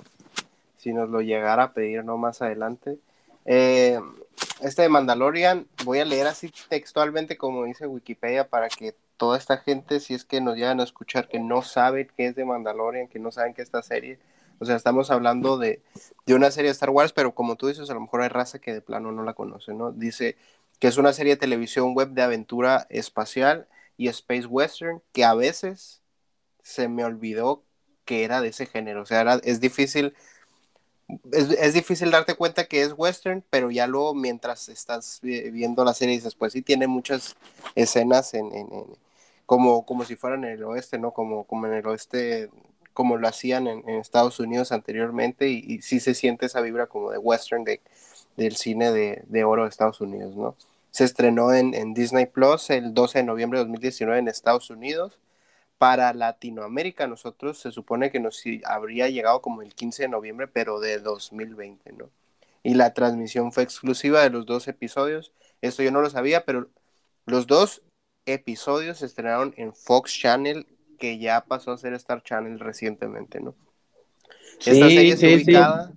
si 0.76 0.92
nos 0.92 1.08
lo 1.08 1.20
llegara 1.20 1.62
a 1.64 1.72
pedir 1.72 2.04
no 2.04 2.16
más 2.16 2.42
adelante. 2.42 2.98
Eh, 3.44 4.00
este 4.60 4.82
de 4.82 4.88
Mandalorian, 4.88 5.66
voy 5.84 6.00
a 6.00 6.04
leer 6.04 6.26
así 6.26 6.52
textualmente 6.68 7.36
como 7.36 7.64
dice 7.64 7.86
Wikipedia 7.86 8.48
para 8.48 8.68
que 8.68 8.94
toda 9.16 9.38
esta 9.38 9.58
gente, 9.58 10.00
si 10.00 10.14
es 10.14 10.25
que 10.25 10.40
nos 10.40 10.56
llegan 10.56 10.80
a 10.80 10.85
escuchar, 10.85 11.28
que 11.28 11.38
no 11.38 11.62
saben 11.62 12.11
qué 12.16 12.26
es 12.26 12.35
de 12.35 12.44
Mandalorian, 12.44 13.08
que 13.08 13.18
no 13.18 13.32
saben 13.32 13.54
qué 13.54 13.62
es 13.62 13.68
esta 13.68 13.82
serie. 13.82 14.18
O 14.58 14.64
sea, 14.64 14.76
estamos 14.76 15.11
hablando 15.11 15.58
de, 15.58 15.82
de 16.26 16.35
una 16.35 16.50
serie 16.50 16.68
de 16.68 16.73
Star 16.73 16.90
Wars, 16.90 17.12
pero 17.12 17.35
como 17.35 17.56
tú 17.56 17.68
dices, 17.68 17.90
a 17.90 17.94
lo 17.94 18.00
mejor 18.00 18.23
hay 18.23 18.28
raza 18.28 18.58
que 18.58 18.73
de 18.73 18.80
plano 18.80 19.12
no 19.12 19.23
la 19.23 19.35
conoce, 19.35 19.75
¿no? 19.75 19.92
Dice 19.92 20.37
que 20.78 20.88
es 20.88 20.96
una 20.99 21.12
serie 21.12 21.35
de 21.35 21.40
televisión 21.40 21.94
web 21.94 22.11
de 22.11 22.23
aventura 22.23 22.87
espacial 22.90 23.66
y 23.96 24.08
space 24.08 24.46
western, 24.46 25.02
que 25.12 25.25
a 25.25 25.35
veces 25.35 26.02
se 26.62 26.88
me 26.88 27.04
olvidó 27.04 27.62
que 28.04 28.25
era 28.25 28.40
de 28.40 28.49
ese 28.49 28.66
género. 28.66 29.02
O 29.02 29.06
sea, 29.06 29.40
es 29.42 29.61
difícil 29.61 30.14
es, 31.32 31.75
difícil 31.75 32.11
darte 32.11 32.35
cuenta 32.35 32.64
que 32.64 32.82
es 32.82 32.92
western, 32.96 33.44
pero 33.50 33.70
ya 33.70 33.87
luego 33.87 34.14
mientras 34.14 34.68
estás 34.68 35.20
viendo 35.23 35.85
la 35.85 35.94
serie 35.94 36.16
dices, 36.16 36.35
pues 36.35 36.52
sí 36.52 36.62
tiene 36.62 36.87
muchas 36.87 37.37
escenas 37.75 38.35
en, 38.35 38.50
como, 39.46 39.86
como 39.86 40.04
si 40.04 40.16
fueran 40.16 40.44
en 40.44 40.52
el 40.52 40.64
oeste, 40.64 40.98
¿no? 40.98 41.12
Como, 41.12 41.44
como 41.44 41.66
en 41.66 41.74
el 41.74 41.86
oeste, 41.86 42.50
como 42.92 43.16
lo 43.18 43.28
hacían 43.28 43.66
en, 43.68 43.88
Estados 43.88 44.40
Unidos 44.40 44.72
anteriormente, 44.72 45.48
y, 45.48 45.82
sí 45.82 46.00
se 46.00 46.14
siente 46.14 46.46
esa 46.46 46.60
vibra 46.60 46.86
como 46.86 47.10
de 47.10 47.18
western 47.18 47.64
de, 47.64 47.80
del 48.36 48.56
cine 48.56 48.92
de, 48.92 49.22
de 49.26 49.44
oro 49.44 49.64
de 49.64 49.70
Estados 49.70 50.00
Unidos, 50.00 50.36
¿no? 50.36 50.56
Se 50.90 51.04
estrenó 51.04 51.52
en, 51.52 51.74
en 51.74 51.94
Disney 51.94 52.26
Plus 52.26 52.70
el 52.70 52.94
12 52.94 53.18
de 53.20 53.24
noviembre 53.24 53.58
de 53.58 53.64
2019 53.66 54.18
en 54.18 54.28
Estados 54.28 54.70
Unidos 54.70 55.18
para 55.78 56.12
Latinoamérica, 56.14 57.06
nosotros 57.06 57.58
se 57.58 57.70
supone 57.70 58.10
que 58.10 58.20
nos 58.20 58.42
habría 58.64 59.08
llegado 59.08 59.42
como 59.42 59.62
el 59.62 59.74
15 59.74 60.04
de 60.04 60.08
noviembre, 60.08 60.48
pero 60.48 60.80
de 60.80 60.98
2020, 61.00 61.92
¿no? 61.92 62.10
Y 62.62 62.74
la 62.74 62.94
transmisión 62.94 63.52
fue 63.52 63.62
exclusiva 63.62 64.22
de 64.22 64.30
los 64.30 64.46
dos 64.46 64.68
episodios. 64.68 65.32
Esto 65.60 65.82
yo 65.82 65.90
no 65.92 66.00
lo 66.00 66.10
sabía, 66.10 66.44
pero 66.44 66.68
los 67.26 67.46
dos 67.46 67.82
episodios 68.26 68.99
se 68.99 69.06
estrenaron 69.06 69.54
en 69.56 69.75
Fox 69.75 70.12
Channel, 70.12 70.66
que 70.99 71.18
ya 71.18 71.45
pasó 71.47 71.73
a 71.73 71.78
ser 71.78 71.95
Star 71.95 72.23
Channel 72.23 72.59
recientemente, 72.59 73.40
¿no? 73.40 73.54
Sí, 74.59 74.71
Esta 74.71 74.88
serie 74.88 75.12
está 75.12 75.26
ubicada. 75.26 75.92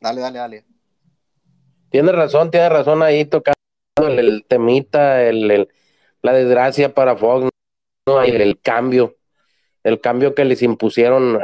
Dale, 0.00 0.20
dale, 0.20 0.38
dale. 0.38 0.64
Tiene 1.90 2.12
razón, 2.12 2.50
tiene 2.50 2.68
razón 2.68 3.02
ahí 3.02 3.24
tocando 3.24 3.54
el, 3.96 4.44
temita, 4.46 5.22
el, 5.22 5.68
la 6.22 6.32
desgracia 6.32 6.94
para 6.94 7.16
Fox, 7.16 7.48
el, 8.24 8.60
cambio, 8.60 9.16
el 9.82 10.00
cambio 10.00 10.34
que 10.34 10.44
les 10.44 10.62
impusieron 10.62 11.36
a 11.36 11.42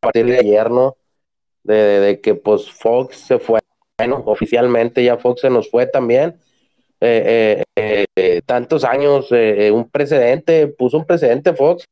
partir 0.00 0.26
de 0.26 0.38
ayer, 0.38 0.70
¿no? 0.70 0.96
De, 1.62 2.20
que 2.22 2.34
pues 2.34 2.70
Fox 2.70 3.16
se 3.16 3.38
fue, 3.38 3.60
bueno, 3.98 4.22
oficialmente 4.26 5.04
ya 5.04 5.18
Fox 5.18 5.42
se 5.42 5.50
nos 5.50 5.70
fue 5.70 5.86
también. 5.86 6.40
Eh, 7.00 7.64
eh, 7.76 8.04
eh, 8.14 8.42
tantos 8.44 8.84
años, 8.84 9.30
un 9.30 9.88
precedente, 9.90 10.68
puso 10.68 10.98
un 10.98 11.06
precedente 11.06 11.54
Fox. 11.54 11.84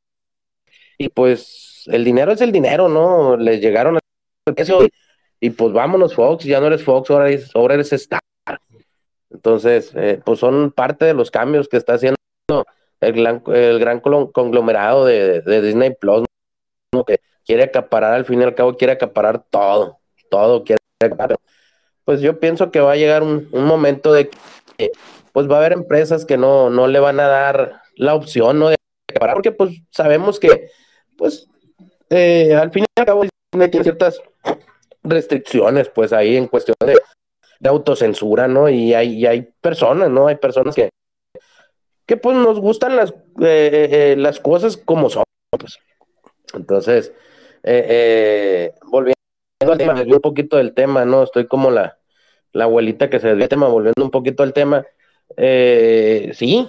Y 0.98 1.08
pues 1.08 1.84
el 1.86 2.04
dinero 2.04 2.32
es 2.32 2.40
el 2.40 2.52
dinero, 2.52 2.88
¿no? 2.88 3.36
Les 3.36 3.60
llegaron 3.60 3.96
a 3.96 4.00
precio 4.44 4.86
y, 5.40 5.50
pues 5.50 5.72
vámonos 5.72 6.14
Fox, 6.14 6.44
ya 6.44 6.60
no 6.60 6.66
eres 6.66 6.82
Fox, 6.82 7.10
ahora 7.10 7.28
eres, 7.28 7.50
ahora 7.54 7.74
eres 7.74 7.92
Star. 7.92 8.20
Entonces, 9.30 9.92
pues 10.24 10.38
son 10.38 10.72
parte 10.72 11.04
de 11.04 11.14
los 11.14 11.30
cambios 11.30 11.68
que 11.68 11.76
está 11.76 11.94
haciendo 11.94 12.16
el 13.00 13.12
gran, 13.12 13.42
el 13.46 13.78
gran 13.78 14.00
conglomerado 14.00 15.04
de, 15.04 15.42
Disney 15.62 15.94
Plus, 15.94 16.26
que 17.06 17.20
quiere 17.46 17.64
acaparar, 17.64 18.14
al 18.14 18.24
fin 18.24 18.40
y 18.40 18.44
al 18.44 18.54
cabo 18.54 18.76
quiere 18.76 18.94
acaparar 18.94 19.44
todo, 19.50 19.98
todo 20.30 20.64
quiere 20.64 20.80
acaparar. 21.00 21.38
Pues 22.04 22.22
yo 22.22 22.40
pienso 22.40 22.70
que 22.70 22.80
va 22.80 22.92
a 22.92 22.96
llegar 22.96 23.22
un, 23.22 23.48
momento 23.52 24.14
de 24.14 24.30
pues 25.32 25.50
va 25.50 25.56
a 25.56 25.58
haber 25.58 25.72
empresas 25.72 26.24
que 26.24 26.36
no, 26.36 26.70
no 26.70 26.86
le 26.86 27.00
van 27.00 27.20
a 27.20 27.28
dar 27.28 27.82
la 27.96 28.14
opción 28.14 28.58
¿no? 28.58 28.68
de 28.68 28.76
acaparar, 29.10 29.34
porque 29.34 29.52
pues 29.52 29.82
sabemos 29.90 30.38
que 30.38 30.70
pues 31.16 31.48
eh, 32.10 32.54
al 32.54 32.70
fin 32.70 32.84
y 32.84 33.00
al 33.00 33.06
cabo 33.06 33.24
tiene 33.50 33.82
ciertas 33.82 34.20
restricciones 35.02 35.88
pues 35.88 36.12
ahí 36.12 36.36
en 36.36 36.46
cuestión 36.46 36.76
de, 36.80 36.98
autocensura, 37.68 38.46
¿no? 38.46 38.68
Y 38.68 38.94
hay, 38.94 39.14
y 39.14 39.26
hay 39.26 39.42
personas, 39.60 40.08
¿no? 40.10 40.28
Hay 40.28 40.36
personas 40.36 40.76
que, 40.76 40.90
que 42.06 42.16
pues 42.16 42.36
nos 42.36 42.60
gustan 42.60 42.94
las, 42.96 43.10
eh, 43.40 43.88
eh, 43.90 44.14
las 44.16 44.38
cosas 44.38 44.76
como 44.76 45.10
son. 45.10 45.24
Pues. 45.50 45.78
Entonces, 46.54 47.12
volviendo 48.84 49.16
al 49.60 49.76
tema, 49.76 50.00
un 50.00 50.20
poquito 50.20 50.56
del 50.56 50.72
tema, 50.72 51.04
¿no? 51.04 51.24
Estoy 51.24 51.48
como 51.48 51.70
la, 51.70 51.97
la 52.52 52.64
abuelita 52.64 53.10
que 53.10 53.20
se 53.20 53.34
del 53.34 53.48
tema, 53.48 53.68
volviendo 53.68 54.04
un 54.04 54.10
poquito 54.10 54.42
al 54.42 54.52
tema. 54.52 54.86
sí, 55.36 56.68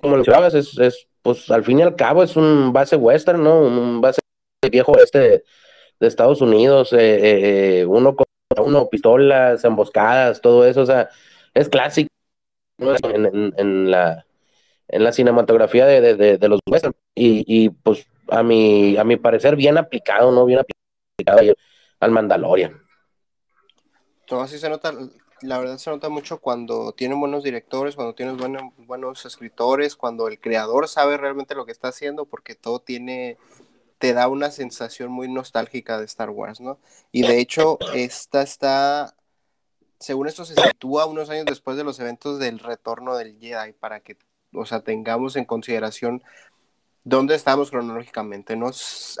como 0.00 0.16
lo 0.16 0.24
sabes, 0.24 0.54
es, 0.54 0.78
es, 0.78 1.08
pues 1.22 1.50
al 1.50 1.64
fin 1.64 1.80
y 1.80 1.82
al 1.82 1.96
cabo 1.96 2.22
es 2.22 2.36
un 2.36 2.72
base 2.72 2.96
western, 2.96 3.42
¿no? 3.42 3.60
Un 3.60 4.00
base 4.00 4.20
viejo 4.70 4.96
este 4.98 5.18
de, 5.18 5.44
Estados 6.00 6.40
Unidos, 6.40 6.92
uno 6.92 8.16
con 8.16 8.26
uno, 8.64 8.88
pistolas, 8.88 9.64
emboscadas, 9.64 10.40
todo 10.40 10.66
eso, 10.66 10.82
o 10.82 10.86
sea, 10.86 11.08
es 11.54 11.68
clásico 11.68 12.08
en 12.78 13.90
la 13.90 14.24
en 14.88 15.04
la 15.04 15.12
cinematografía 15.12 15.86
de, 15.86 16.16
de, 16.16 16.38
de 16.38 16.48
los 16.48 16.60
western 16.68 16.94
y, 17.14 17.44
y, 17.46 17.70
pues 17.70 18.06
a 18.28 18.42
mi, 18.42 18.96
a 18.96 19.04
mi 19.04 19.16
parecer 19.16 19.56
bien 19.56 19.78
aplicado, 19.78 20.32
¿no? 20.32 20.44
Bien 20.44 20.60
aplicado 20.60 21.54
al 22.00 22.10
Mandalorian. 22.10 22.87
Todo 24.28 24.42
así 24.42 24.58
se 24.58 24.68
nota, 24.68 24.92
la 25.40 25.58
verdad 25.58 25.78
se 25.78 25.90
nota 25.90 26.08
mucho 26.08 26.38
cuando 26.38 26.92
tienen 26.92 27.18
buenos 27.18 27.42
directores, 27.42 27.96
cuando 27.96 28.14
tienes 28.14 28.36
buenos, 28.36 28.62
buenos 28.76 29.24
escritores, 29.26 29.96
cuando 29.96 30.28
el 30.28 30.38
creador 30.38 30.86
sabe 30.88 31.16
realmente 31.16 31.54
lo 31.54 31.66
que 31.66 31.72
está 31.72 31.88
haciendo, 31.88 32.26
porque 32.26 32.54
todo 32.54 32.80
tiene, 32.80 33.38
te 33.98 34.12
da 34.12 34.28
una 34.28 34.50
sensación 34.50 35.10
muy 35.10 35.28
nostálgica 35.28 35.98
de 35.98 36.04
Star 36.04 36.30
Wars, 36.30 36.60
¿no? 36.60 36.78
Y 37.10 37.22
de 37.22 37.40
hecho, 37.40 37.78
esta 37.94 38.42
está, 38.42 39.14
según 39.98 40.28
esto 40.28 40.44
se 40.44 40.54
sitúa 40.54 41.06
unos 41.06 41.30
años 41.30 41.46
después 41.46 41.76
de 41.76 41.84
los 41.84 41.98
eventos 41.98 42.38
del 42.38 42.58
retorno 42.58 43.16
del 43.16 43.38
Jedi, 43.38 43.72
para 43.72 44.00
que 44.00 44.18
o 44.52 44.66
sea, 44.66 44.80
tengamos 44.80 45.36
en 45.36 45.44
consideración 45.44 46.22
dónde 47.08 47.34
estamos 47.34 47.70
cronológicamente. 47.70 48.54
¿no? 48.56 48.70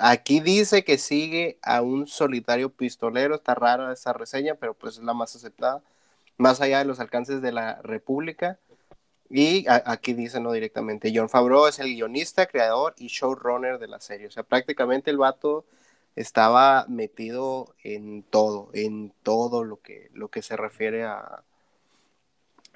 Aquí 0.00 0.40
dice 0.40 0.84
que 0.84 0.98
sigue 0.98 1.58
a 1.62 1.80
un 1.82 2.06
solitario 2.06 2.70
pistolero, 2.70 3.36
está 3.36 3.54
rara 3.54 3.92
esa 3.92 4.12
reseña, 4.12 4.54
pero 4.56 4.74
pues 4.74 4.98
es 4.98 5.04
la 5.04 5.14
más 5.14 5.34
aceptada, 5.34 5.82
más 6.36 6.60
allá 6.60 6.78
de 6.78 6.84
los 6.84 7.00
alcances 7.00 7.40
de 7.40 7.52
la 7.52 7.80
República. 7.82 8.58
Y 9.30 9.66
aquí 9.68 10.14
dice, 10.14 10.40
no 10.40 10.52
directamente, 10.52 11.12
John 11.14 11.28
Favreau 11.28 11.66
es 11.66 11.78
el 11.78 11.94
guionista, 11.94 12.46
creador 12.46 12.94
y 12.98 13.08
showrunner 13.08 13.78
de 13.78 13.88
la 13.88 14.00
serie. 14.00 14.26
O 14.26 14.30
sea, 14.30 14.42
prácticamente 14.42 15.10
el 15.10 15.18
vato 15.18 15.64
estaba 16.16 16.86
metido 16.88 17.74
en 17.82 18.22
todo, 18.22 18.70
en 18.72 19.12
todo 19.22 19.64
lo 19.64 19.80
que, 19.80 20.10
lo 20.14 20.28
que 20.28 20.42
se 20.42 20.56
refiere 20.56 21.04
a, 21.04 21.44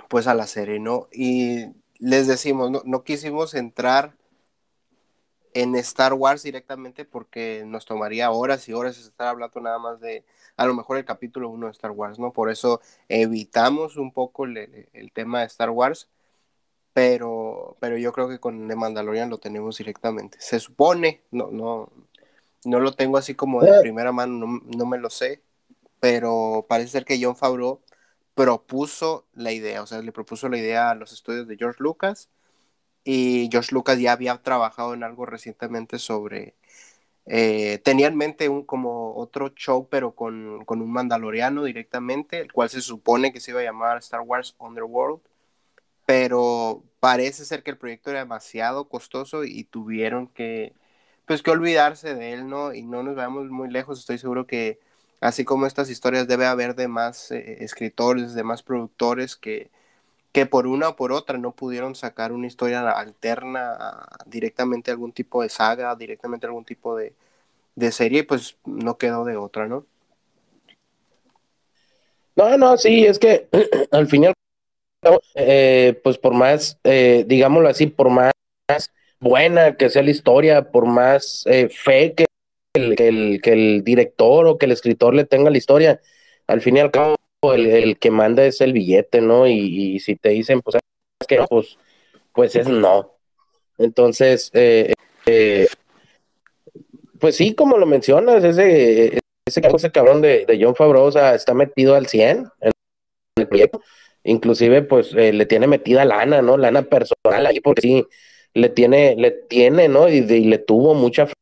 pues 0.08 0.26
a 0.26 0.34
la 0.34 0.46
serie, 0.46 0.78
¿no? 0.78 1.08
Y 1.10 1.66
les 1.98 2.26
decimos, 2.26 2.70
no, 2.84 3.04
quisimos 3.04 3.54
entrar 3.54 4.14
en 5.54 5.74
Star 5.76 6.14
Wars 6.14 6.42
directamente 6.42 7.04
porque 7.04 7.64
nos 7.66 7.84
tomaría 7.84 8.30
horas 8.30 8.68
y 8.68 8.72
horas 8.72 8.98
estar 8.98 9.28
hablando 9.28 9.60
nada 9.60 9.78
más 9.78 10.00
de 10.00 10.24
a 10.56 10.66
lo 10.66 10.74
mejor 10.74 10.98
el 10.98 11.04
capítulo 11.04 11.48
1 11.50 11.66
de 11.66 11.72
Star 11.72 11.90
Wars, 11.90 12.18
¿no? 12.18 12.32
Por 12.32 12.50
eso 12.50 12.80
evitamos 13.08 13.96
un 13.96 14.12
poco 14.12 14.44
el, 14.44 15.12
tema 15.14 15.40
de 15.40 15.46
Star 15.46 15.70
Wars, 15.70 16.08
pero, 16.92 17.76
pero 17.80 17.96
yo 17.96 18.12
creo 18.12 18.28
que 18.28 18.38
con 18.38 18.68
The 18.68 18.76
Mandalorian 18.76 19.30
lo 19.30 19.38
tenemos 19.38 19.78
directamente. 19.78 20.38
Se 20.40 20.60
supone, 20.60 21.22
no, 21.30 21.50
no, 21.50 21.90
No 22.64 22.80
lo 22.80 22.92
tengo 22.92 23.18
así 23.18 23.34
como 23.34 23.62
de 23.62 23.70
eh. 23.70 23.80
primera 23.80 24.12
mano, 24.12 24.46
no, 24.46 24.60
no, 24.64 24.86
me 24.86 24.98
lo 24.98 25.10
sé, 25.10 25.42
pero 26.00 26.66
parece 26.68 26.90
ser 26.90 27.04
que 27.04 27.18
John 27.22 27.36
Favreau 27.36 27.80
propuso 28.34 29.26
la 29.34 29.52
idea, 29.52 29.82
o 29.82 29.86
sea, 29.86 30.00
le 30.02 30.12
propuso 30.12 30.48
la 30.48 30.58
idea 30.58 30.90
a 30.90 30.94
los 30.94 31.12
estudios 31.12 31.46
de 31.48 31.56
George 31.56 31.82
Lucas 31.82 32.30
y 33.04 33.48
George 33.50 33.74
Lucas 33.74 33.98
ya 33.98 34.12
había 34.12 34.36
trabajado 34.42 34.94
en 34.94 35.04
algo 35.04 35.26
recientemente 35.26 35.98
sobre 35.98 36.54
eh, 37.26 37.78
tenía 37.84 38.08
en 38.08 38.16
mente 38.16 38.48
un 38.48 38.64
como 38.64 39.14
otro 39.16 39.50
show, 39.50 39.88
pero 39.88 40.14
con, 40.14 40.64
con, 40.64 40.82
un 40.82 40.90
mandaloriano 40.92 41.64
directamente, 41.64 42.40
el 42.40 42.52
cual 42.52 42.68
se 42.70 42.80
supone 42.80 43.32
que 43.32 43.40
se 43.40 43.52
iba 43.52 43.60
a 43.60 43.64
llamar 43.64 43.98
Star 43.98 44.20
Wars 44.22 44.56
Underworld, 44.58 45.20
pero 46.06 46.84
parece 47.00 47.44
ser 47.44 47.62
que 47.62 47.70
el 47.72 47.78
proyecto 47.78 48.10
era 48.10 48.20
demasiado 48.20 48.88
costoso 48.88 49.44
y 49.44 49.64
tuvieron 49.64 50.28
que, 50.28 50.74
pues, 51.26 51.42
que 51.42 51.50
olvidarse 51.50 52.14
de 52.14 52.32
él, 52.32 52.48
¿no? 52.48 52.74
Y 52.74 52.82
no 52.84 53.02
nos 53.02 53.16
vayamos 53.16 53.50
muy 53.50 53.70
lejos, 53.70 54.00
estoy 54.00 54.18
seguro 54.18 54.46
que 54.46 54.80
así 55.20 55.44
como 55.44 55.66
estas 55.66 55.90
historias 55.90 56.28
debe 56.28 56.46
haber 56.46 56.74
de 56.74 56.88
más 56.88 57.30
eh, 57.32 57.64
escritores, 57.64 58.34
de 58.34 58.44
más 58.44 58.62
productores 58.62 59.36
que, 59.36 59.70
que 60.32 60.46
por 60.46 60.66
una 60.66 60.88
o 60.88 60.96
por 60.96 61.12
otra 61.12 61.38
no 61.38 61.52
pudieron 61.52 61.94
sacar 61.94 62.32
una 62.32 62.46
historia 62.46 62.90
alterna 62.90 64.06
directamente 64.26 64.90
a 64.90 64.94
algún 64.94 65.12
tipo 65.12 65.42
de 65.42 65.50
saga, 65.50 65.94
directamente 65.94 66.46
a 66.46 66.48
algún 66.48 66.64
tipo 66.64 66.96
de, 66.96 67.12
de 67.76 67.92
serie, 67.92 68.24
pues 68.24 68.56
no 68.64 68.96
quedó 68.96 69.24
de 69.24 69.36
otra, 69.36 69.68
¿no? 69.68 69.84
No, 72.34 72.56
no, 72.56 72.78
sí, 72.78 73.04
es 73.04 73.18
que 73.18 73.48
al 73.90 74.06
final, 74.06 74.32
eh, 75.34 76.00
pues 76.02 76.16
por 76.16 76.32
más, 76.32 76.78
eh, 76.84 77.24
digámoslo 77.26 77.68
así, 77.68 77.86
por 77.86 78.08
más 78.08 78.32
buena 79.20 79.76
que 79.76 79.90
sea 79.90 80.02
la 80.02 80.10
historia, 80.10 80.70
por 80.70 80.86
más 80.86 81.44
eh, 81.46 81.68
fe 81.68 82.14
que 82.14 82.24
el, 82.74 82.96
que 82.96 83.08
el, 83.08 83.40
que, 83.42 83.52
el, 83.52 83.84
director 83.84 84.46
o 84.46 84.56
que 84.56 84.64
el 84.66 84.72
escritor 84.72 85.14
le 85.14 85.24
tenga 85.24 85.50
la 85.50 85.58
historia, 85.58 86.00
al 86.46 86.62
fin 86.62 86.78
y 86.78 86.80
al 86.80 86.90
cabo 86.90 87.16
el, 87.50 87.98
que 87.98 88.10
manda 88.10 88.44
es 88.44 88.60
el 88.60 88.72
billete, 88.72 89.20
¿no? 89.20 89.46
Y, 89.48 89.98
si 90.00 90.16
te 90.16 90.30
dicen, 90.30 90.60
pues, 90.60 90.76
es 91.20 91.26
que 91.26 91.40
pues, 91.48 91.78
pues 92.32 92.54
es 92.56 92.68
no. 92.68 93.16
Entonces, 93.78 94.50
eh, 94.54 94.92
eh, 95.26 95.66
pues 97.18 97.36
sí, 97.36 97.54
como 97.54 97.78
lo 97.78 97.86
mencionas, 97.86 98.44
ese, 98.44 99.18
ese, 99.44 99.90
cabrón 99.90 100.22
de, 100.22 100.46
John 100.60 100.76
Favreau, 100.76 101.08
está 101.08 101.54
metido 101.54 101.94
al 101.94 102.06
100 102.06 102.48
en 102.60 102.72
el 103.36 103.48
proyecto. 103.48 103.80
Inclusive, 104.24 104.82
pues, 104.82 105.12
eh, 105.14 105.32
le 105.32 105.46
tiene 105.46 105.66
metida 105.66 106.04
lana, 106.04 106.42
¿no? 106.42 106.56
Lana 106.56 106.82
personal 106.82 107.46
ahí, 107.46 107.60
porque 107.60 107.82
sí, 107.82 108.06
le 108.54 108.68
tiene, 108.68 109.16
le 109.16 109.32
tiene, 109.32 109.88
¿no? 109.88 110.08
Y, 110.08 110.18
y 110.18 110.44
le 110.44 110.58
tuvo 110.58 110.94
mucha 110.94 111.26
fe 111.26 111.34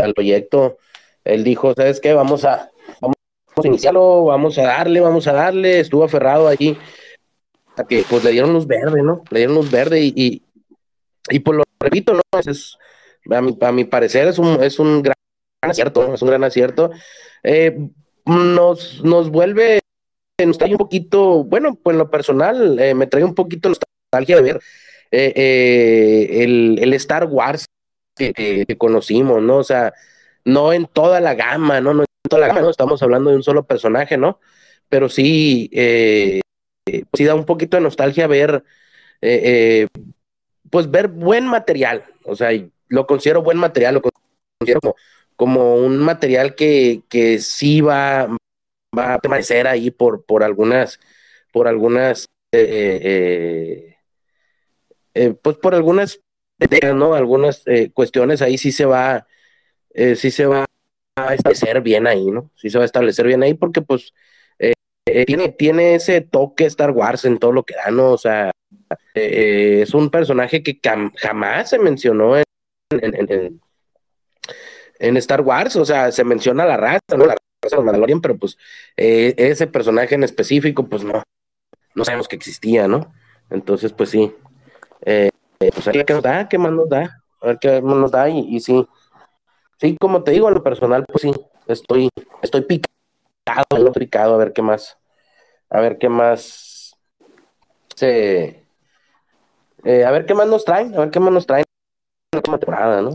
al 0.00 0.14
proyecto. 0.14 0.78
Él 1.24 1.42
dijo, 1.42 1.74
¿sabes 1.74 2.00
qué? 2.00 2.12
Vamos 2.12 2.44
a, 2.44 2.70
vamos 3.54 3.64
a 3.64 3.68
iniciarlo, 3.68 4.24
vamos 4.24 4.58
a 4.58 4.62
darle, 4.62 5.00
vamos 5.00 5.26
a 5.26 5.32
darle, 5.32 5.80
estuvo 5.80 6.04
aferrado 6.04 6.48
allí, 6.48 6.76
a 7.76 7.84
que 7.84 8.04
pues 8.08 8.24
le 8.24 8.32
dieron 8.32 8.52
luz 8.52 8.66
verde, 8.66 9.02
¿no? 9.02 9.22
Le 9.30 9.40
dieron 9.40 9.56
luz 9.56 9.70
verde 9.70 10.00
y, 10.00 10.12
y, 10.16 10.42
y 11.30 11.38
pues 11.40 11.58
lo 11.58 11.64
repito, 11.78 12.14
¿no? 12.14 12.22
Es, 12.40 12.76
a, 13.30 13.40
mi, 13.40 13.56
a 13.60 13.72
mi 13.72 13.84
parecer 13.84 14.28
es 14.28 14.38
un, 14.38 14.62
es 14.62 14.78
un 14.78 15.02
gran 15.02 15.14
acierto, 15.62 16.14
es 16.14 16.22
un 16.22 16.28
gran 16.28 16.44
acierto. 16.44 16.90
Eh, 17.42 17.78
nos, 18.26 19.02
nos 19.04 19.30
vuelve, 19.30 19.80
nos 20.44 20.58
trae 20.58 20.72
un 20.72 20.78
poquito, 20.78 21.44
bueno, 21.44 21.76
pues 21.76 21.94
en 21.94 21.98
lo 21.98 22.10
personal, 22.10 22.78
eh, 22.78 22.94
me 22.94 23.06
trae 23.06 23.24
un 23.24 23.34
poquito 23.34 23.68
nostalgia 23.68 24.36
de 24.36 24.42
ver 24.42 24.60
eh, 25.10 26.42
el, 26.42 26.78
el, 26.80 26.92
Star 26.94 27.26
Wars 27.26 27.66
que, 28.16 28.32
que, 28.32 28.78
conocimos, 28.78 29.42
¿no? 29.42 29.58
O 29.58 29.64
sea, 29.64 29.92
no 30.44 30.72
en 30.72 30.86
toda 30.86 31.20
la 31.20 31.34
gama, 31.34 31.80
¿no? 31.80 31.94
No 31.94 32.04
la 32.30 32.48
gama, 32.48 32.60
¿no? 32.60 32.70
Estamos 32.70 33.02
hablando 33.02 33.30
de 33.30 33.36
un 33.36 33.42
solo 33.42 33.64
personaje, 33.64 34.16
¿no? 34.16 34.40
Pero 34.88 35.08
sí, 35.08 35.70
eh, 35.72 36.40
sí 37.12 37.24
da 37.24 37.34
un 37.34 37.44
poquito 37.44 37.76
de 37.76 37.82
nostalgia 37.82 38.26
ver, 38.26 38.64
eh, 39.20 39.40
eh, 39.44 39.88
pues 40.70 40.90
ver 40.90 41.08
buen 41.08 41.46
material, 41.46 42.04
o 42.24 42.34
sea, 42.34 42.50
lo 42.88 43.06
considero 43.06 43.42
buen 43.42 43.58
material, 43.58 43.94
lo 43.94 44.02
considero 44.02 44.96
como, 45.36 45.76
un 45.76 45.98
material 45.98 46.54
que, 46.54 47.02
que 47.08 47.38
sí 47.38 47.80
va, 47.80 48.36
va 48.96 49.14
a 49.14 49.18
permanecer 49.18 49.66
ahí 49.66 49.90
por, 49.90 50.24
por 50.24 50.42
algunas, 50.42 51.00
por 51.52 51.68
algunas, 51.68 52.28
pues 52.50 53.96
por 55.60 55.74
algunas, 55.74 56.20
¿no? 56.94 57.14
Algunas 57.14 57.64
cuestiones 57.92 58.42
ahí 58.42 58.58
sí 58.58 58.72
se 58.72 58.84
va, 58.84 59.26
sí 59.94 60.30
se 60.30 60.46
va 60.46 60.66
a 61.16 61.34
establecer 61.34 61.80
bien 61.80 62.06
ahí, 62.06 62.26
¿no? 62.26 62.50
Sí 62.56 62.70
se 62.70 62.78
va 62.78 62.84
a 62.84 62.86
establecer 62.86 63.26
bien 63.26 63.42
ahí 63.42 63.54
porque 63.54 63.82
pues 63.82 64.14
eh, 64.58 64.72
eh, 65.06 65.24
tiene, 65.24 65.50
tiene 65.50 65.94
ese 65.94 66.20
toque 66.20 66.66
Star 66.66 66.90
Wars 66.90 67.24
en 67.24 67.38
todo 67.38 67.52
lo 67.52 67.62
que 67.64 67.74
da, 67.74 67.90
¿no? 67.90 68.12
O 68.12 68.18
sea, 68.18 68.50
eh, 69.14 69.80
es 69.82 69.94
un 69.94 70.10
personaje 70.10 70.62
que 70.62 70.80
jamás 71.16 71.70
se 71.70 71.78
mencionó 71.78 72.36
en, 72.36 72.46
Star 75.16 75.42
Wars, 75.42 75.76
o 75.76 75.84
sea, 75.84 76.10
se 76.12 76.24
menciona 76.24 76.64
la 76.64 76.76
raza, 76.76 77.16
¿no? 77.16 77.26
La 77.26 77.36
raza 77.62 77.76
de 77.76 77.82
Mandalorian, 77.82 78.20
pero 78.20 78.36
pues 78.36 78.56
ese 78.96 79.66
personaje 79.66 80.14
en 80.14 80.24
específico, 80.24 80.88
pues 80.88 81.04
no, 81.04 81.22
no 81.94 82.04
sabemos 82.04 82.28
que 82.28 82.36
existía, 82.36 82.88
¿no? 82.88 83.12
Entonces, 83.50 83.92
pues 83.92 84.10
sí. 84.10 84.32
pues 85.04 85.88
qué 85.92 86.12
nos 86.12 86.22
da, 86.22 86.48
qué 86.48 86.58
más 86.58 86.72
nos 86.72 86.88
da, 86.88 87.22
a 87.40 87.46
ver 87.46 87.58
qué 87.60 87.82
más 87.82 87.96
nos 87.96 88.10
da 88.10 88.28
y, 88.28 88.56
y 88.56 88.60
sí 88.60 88.86
Sí, 89.84 89.98
como 90.00 90.22
te 90.22 90.30
digo, 90.30 90.48
a 90.48 90.50
lo 90.50 90.62
personal, 90.62 91.04
pues 91.04 91.20
sí, 91.20 91.32
estoy, 91.66 92.08
estoy 92.40 92.62
picado, 92.62 93.66
estoy 93.68 93.92
picado, 93.92 94.32
a 94.32 94.38
ver 94.38 94.54
qué 94.54 94.62
más, 94.62 94.96
a 95.68 95.78
ver 95.78 95.98
qué 95.98 96.08
más 96.08 96.96
se, 97.94 98.64
eh, 99.84 100.04
a 100.06 100.10
ver 100.10 100.24
qué 100.24 100.32
más 100.32 100.48
nos 100.48 100.64
traen, 100.64 100.94
a 100.94 101.00
ver 101.00 101.10
qué 101.10 101.20
más 101.20 101.34
nos 101.34 101.46
traen 101.46 101.66
la 102.32 102.40
temporada, 102.40 103.02
¿no? 103.02 103.12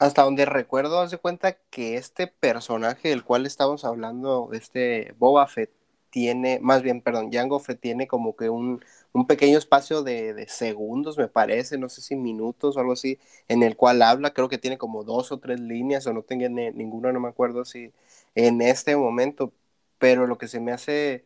Hasta 0.00 0.24
donde 0.24 0.46
recuerdo, 0.46 0.98
haz 0.98 1.12
de 1.12 1.18
cuenta 1.18 1.52
que 1.70 1.94
este 1.96 2.26
personaje 2.26 3.10
del 3.10 3.22
cual 3.22 3.46
estamos 3.46 3.84
hablando, 3.84 4.50
este 4.54 5.14
Boba 5.16 5.46
Fett, 5.46 5.70
tiene, 6.10 6.58
más 6.60 6.82
bien, 6.82 7.02
perdón, 7.02 7.30
Jango 7.30 7.60
Fett 7.60 7.80
tiene 7.80 8.08
como 8.08 8.34
que 8.34 8.50
un, 8.50 8.84
un 9.12 9.26
pequeño 9.26 9.58
espacio 9.58 10.02
de, 10.02 10.46
segundos, 10.48 11.18
me 11.18 11.28
parece, 11.28 11.78
no 11.78 11.88
sé 11.88 12.02
si 12.02 12.16
minutos 12.16 12.76
o 12.76 12.80
algo 12.80 12.92
así, 12.92 13.18
en 13.48 13.62
el 13.62 13.76
cual 13.76 14.02
habla, 14.02 14.32
creo 14.34 14.48
que 14.48 14.58
tiene 14.58 14.78
como 14.78 15.04
dos 15.04 15.32
o 15.32 15.38
tres 15.38 15.60
líneas, 15.60 16.06
o 16.06 16.12
no 16.12 16.22
tenga 16.22 16.48
ninguna, 16.48 17.12
no 17.12 17.20
me 17.20 17.28
acuerdo 17.28 17.64
si 17.64 17.92
en 18.34 18.60
este 18.62 18.96
momento, 18.96 19.52
pero 19.98 20.26
lo 20.26 20.38
que 20.38 20.48
se 20.48 20.60
me 20.60 20.72
hace 20.72 21.24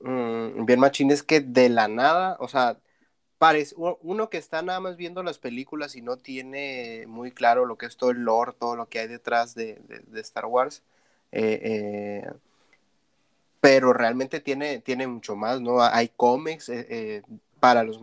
mm, 0.00 0.64
bien 0.66 0.80
machín 0.80 1.10
es 1.10 1.22
que 1.22 1.40
de 1.40 1.68
la 1.68 1.88
nada, 1.88 2.36
o 2.40 2.48
sea, 2.48 2.78
parece, 3.38 3.74
uno 4.02 4.30
que 4.30 4.38
está 4.38 4.62
nada 4.62 4.80
más 4.80 4.96
viendo 4.96 5.22
las 5.22 5.38
películas 5.38 5.96
y 5.96 6.02
no 6.02 6.18
tiene 6.18 7.06
muy 7.08 7.32
claro 7.32 7.66
lo 7.66 7.78
que 7.78 7.86
es 7.86 7.96
todo 7.96 8.10
el 8.10 8.18
lore, 8.24 8.52
todo 8.58 8.76
lo 8.76 8.88
que 8.88 9.00
hay 9.00 9.08
detrás 9.08 9.54
de, 9.54 9.80
Star 10.16 10.46
Wars, 10.46 10.82
eh, 11.32 11.60
eh 12.24 12.32
pero 13.60 13.92
realmente 13.92 14.40
tiene, 14.40 14.80
tiene 14.80 15.06
mucho 15.06 15.36
más, 15.36 15.60
¿no? 15.60 15.82
Hay 15.82 16.08
cómics 16.16 16.68
eh, 16.68 16.86
eh, 16.88 17.22
para, 17.60 17.82
los 17.82 17.98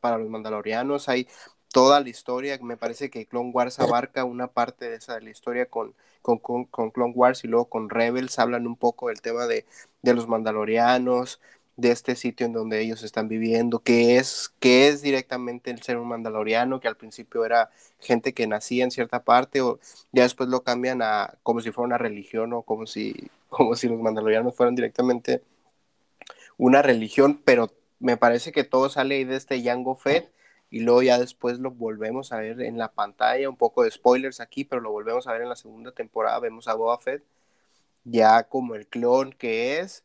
para 0.00 0.18
los 0.18 0.28
mandalorianos, 0.28 1.08
hay 1.08 1.28
toda 1.72 2.00
la 2.00 2.08
historia, 2.08 2.58
me 2.62 2.76
parece 2.76 3.10
que 3.10 3.26
Clone 3.26 3.50
Wars 3.52 3.78
abarca 3.78 4.24
una 4.24 4.48
parte 4.48 4.88
de 4.88 4.96
esa 4.96 5.14
de 5.14 5.22
la 5.22 5.30
historia 5.30 5.66
con, 5.66 5.94
con, 6.22 6.38
con, 6.38 6.90
Clone 6.90 7.12
Wars 7.14 7.44
y 7.44 7.48
luego 7.48 7.66
con 7.66 7.90
Rebels. 7.90 8.38
Hablan 8.38 8.66
un 8.66 8.76
poco 8.76 9.08
del 9.08 9.20
tema 9.20 9.46
de, 9.46 9.66
de 10.02 10.14
los 10.14 10.28
mandalorianos, 10.28 11.40
de 11.78 11.92
este 11.92 12.16
sitio 12.16 12.44
en 12.44 12.52
donde 12.52 12.80
ellos 12.80 13.04
están 13.04 13.28
viviendo, 13.28 13.78
que 13.78 14.16
es, 14.16 14.52
que 14.58 14.88
es 14.88 15.00
directamente 15.00 15.70
el 15.70 15.80
ser 15.80 15.96
un 15.96 16.08
mandaloriano, 16.08 16.80
que 16.80 16.88
al 16.88 16.96
principio 16.96 17.44
era 17.44 17.70
gente 18.00 18.34
que 18.34 18.48
nacía 18.48 18.82
en 18.82 18.90
cierta 18.90 19.22
parte, 19.22 19.60
o 19.60 19.78
ya 20.12 20.24
después 20.24 20.48
lo 20.48 20.64
cambian 20.64 21.02
a 21.02 21.38
como 21.44 21.60
si 21.60 21.70
fuera 21.70 21.86
una 21.86 21.98
religión, 21.98 22.52
o 22.52 22.62
como 22.62 22.86
si, 22.86 23.30
como 23.48 23.76
si 23.76 23.88
los 23.88 24.00
mandalorianos 24.00 24.56
fueran 24.56 24.74
directamente 24.74 25.42
una 26.56 26.82
religión, 26.82 27.40
pero 27.44 27.70
me 28.00 28.16
parece 28.16 28.50
que 28.52 28.64
todo 28.64 28.88
sale 28.90 29.14
ahí 29.16 29.24
de 29.24 29.36
este 29.36 29.62
Jango 29.62 29.94
Fett, 29.96 30.32
y 30.70 30.80
luego 30.80 31.02
ya 31.02 31.18
después 31.18 31.60
lo 31.60 31.70
volvemos 31.70 32.32
a 32.32 32.38
ver 32.38 32.60
en 32.60 32.76
la 32.76 32.92
pantalla, 32.92 33.48
un 33.48 33.56
poco 33.56 33.84
de 33.84 33.90
spoilers 33.92 34.40
aquí, 34.40 34.64
pero 34.64 34.82
lo 34.82 34.90
volvemos 34.90 35.28
a 35.28 35.32
ver 35.32 35.42
en 35.42 35.48
la 35.48 35.56
segunda 35.56 35.92
temporada, 35.92 36.40
vemos 36.40 36.66
a 36.68 36.74
Boba 36.74 36.98
Fett 36.98 37.22
ya 38.04 38.44
como 38.44 38.74
el 38.74 38.86
clon 38.86 39.32
que 39.32 39.80
es, 39.80 40.04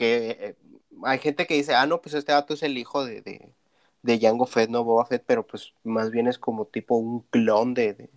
que 0.00 0.30
eh, 0.40 0.56
hay 1.04 1.18
gente 1.18 1.46
que 1.46 1.54
dice, 1.54 1.74
ah, 1.74 1.86
no, 1.86 2.00
pues 2.00 2.14
este 2.14 2.32
dato 2.32 2.54
es 2.54 2.62
el 2.62 2.78
hijo 2.78 3.04
de, 3.04 3.20
de, 3.22 3.54
de 4.02 4.18
Jango 4.20 4.46
Fett, 4.46 4.70
no 4.70 4.82
Boba 4.84 5.04
Fett, 5.06 5.24
pero 5.26 5.46
pues 5.46 5.74
más 5.84 6.10
bien 6.10 6.26
es 6.26 6.38
como 6.38 6.66
tipo 6.66 6.96
un 6.96 7.20
clon 7.30 7.74
de, 7.74 8.10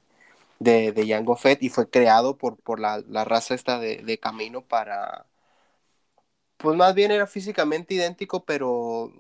de, 0.60 0.92
de, 0.94 1.08
Jango 1.08 1.36
Fett 1.36 1.62
y 1.64 1.70
fue 1.70 1.90
creado 1.90 2.38
por, 2.38 2.58
por 2.58 2.80
la, 2.80 3.02
raza 3.26 3.56
esta 3.56 3.80
de, 3.80 4.20
camino 4.20 4.62
para, 4.66 5.26
pues 6.58 6.78
más 6.78 6.96
bien 6.96 7.12
era 7.12 7.28
físicamente 7.28 7.94
idéntico, 7.96 8.46
pero 8.46 9.12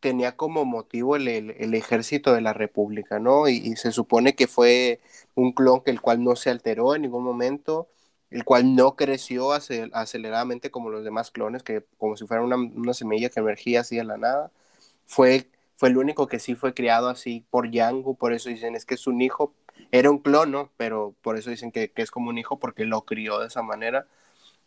tenía 0.00 0.36
como 0.36 0.64
motivo 0.64 1.16
el, 1.16 1.28
el, 1.28 1.74
ejército 1.74 2.34
de 2.34 2.40
la 2.42 2.52
República, 2.52 3.18
¿no? 3.18 3.48
Y, 3.48 3.76
se 3.76 3.92
supone 3.92 4.34
que 4.34 4.46
fue 4.48 5.00
un 5.34 5.52
clon 5.52 5.82
que 5.82 5.90
el 5.92 6.00
cual 6.00 6.22
no 6.24 6.36
se 6.36 6.50
alteró 6.50 6.94
en 6.94 7.02
ningún 7.02 7.24
momento, 7.24 7.88
el 8.32 8.44
cual 8.44 8.74
no 8.74 8.96
creció 8.96 9.52
aceleradamente 9.52 10.70
como 10.70 10.90
los 10.90 11.04
demás 11.04 11.30
clones, 11.30 11.62
que 11.62 11.84
como 11.98 12.16
si 12.16 12.26
fuera 12.26 12.42
una, 12.42 12.94
semilla 12.94 13.28
que 13.30 13.40
emergía 13.40 13.80
así 13.80 13.96
de 13.96 14.04
la 14.04 14.16
nada. 14.16 14.50
Fue, 15.06 15.50
fue 15.76 15.90
el 15.90 15.98
único 15.98 16.26
que 16.28 16.38
sí 16.38 16.54
fue 16.54 16.74
criado 16.74 17.08
así 17.08 17.44
por 17.50 17.70
Yango, 17.70 18.14
por 18.14 18.32
eso 18.32 18.48
dicen 18.48 18.74
es 18.74 18.86
que 18.86 18.94
es 18.94 19.06
un 19.06 19.20
hijo, 19.20 19.54
era 19.90 20.10
un 20.10 20.18
clon, 20.18 20.50
¿no? 20.50 20.70
Pero 20.76 21.14
por 21.22 21.36
eso 21.36 21.50
dicen 21.50 21.72
que, 21.72 21.92
es 21.94 22.10
como 22.10 22.30
un 22.30 22.38
hijo 22.38 22.58
porque 22.58 22.84
lo 22.84 23.02
crió 23.04 23.38
de 23.40 23.48
esa 23.48 23.62
manera. 23.62 24.06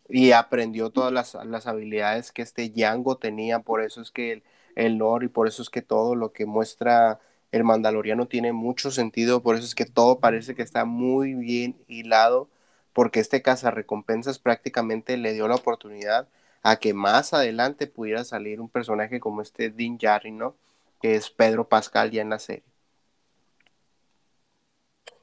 Y 0.08 0.32
aprendió 0.32 0.90
todas 0.90 1.12
las, 1.12 1.34
las 1.46 1.66
habilidades 1.66 2.32
que 2.32 2.42
este 2.42 2.70
Yango 2.70 3.18
tenía, 3.18 3.60
por 3.60 3.82
eso 3.82 4.00
es 4.02 4.12
que 4.12 4.32
el, 4.32 4.42
el 4.76 4.96
lore 4.96 5.26
y 5.26 5.28
por 5.28 5.48
eso 5.48 5.62
es 5.62 5.70
que 5.70 5.82
todo 5.82 6.14
lo 6.14 6.32
que 6.32 6.46
muestra 6.46 7.20
el 7.52 7.64
Mandaloriano 7.64 8.28
tiene 8.28 8.52
mucho 8.52 8.90
sentido, 8.90 9.42
por 9.42 9.56
eso 9.56 9.64
es 9.64 9.74
que 9.74 9.86
todo 9.86 10.20
parece 10.20 10.54
que 10.54 10.62
está 10.62 10.84
muy 10.84 11.34
bien 11.34 11.76
hilado, 11.88 12.48
porque 12.96 13.20
este 13.20 13.42
cazarrecompensas 13.42 14.38
prácticamente 14.38 15.18
le 15.18 15.34
dio 15.34 15.46
la 15.48 15.56
oportunidad 15.56 16.28
a 16.62 16.76
que 16.76 16.94
más 16.94 17.34
adelante 17.34 17.86
pudiera 17.86 18.24
salir 18.24 18.58
un 18.58 18.70
personaje 18.70 19.20
como 19.20 19.42
este 19.42 19.68
Din 19.68 19.98
Djarin, 19.98 20.38
¿no? 20.38 20.56
Que 21.02 21.14
es 21.14 21.28
Pedro 21.28 21.68
Pascal 21.68 22.10
ya 22.10 22.22
en 22.22 22.30
la 22.30 22.38
serie. 22.38 22.62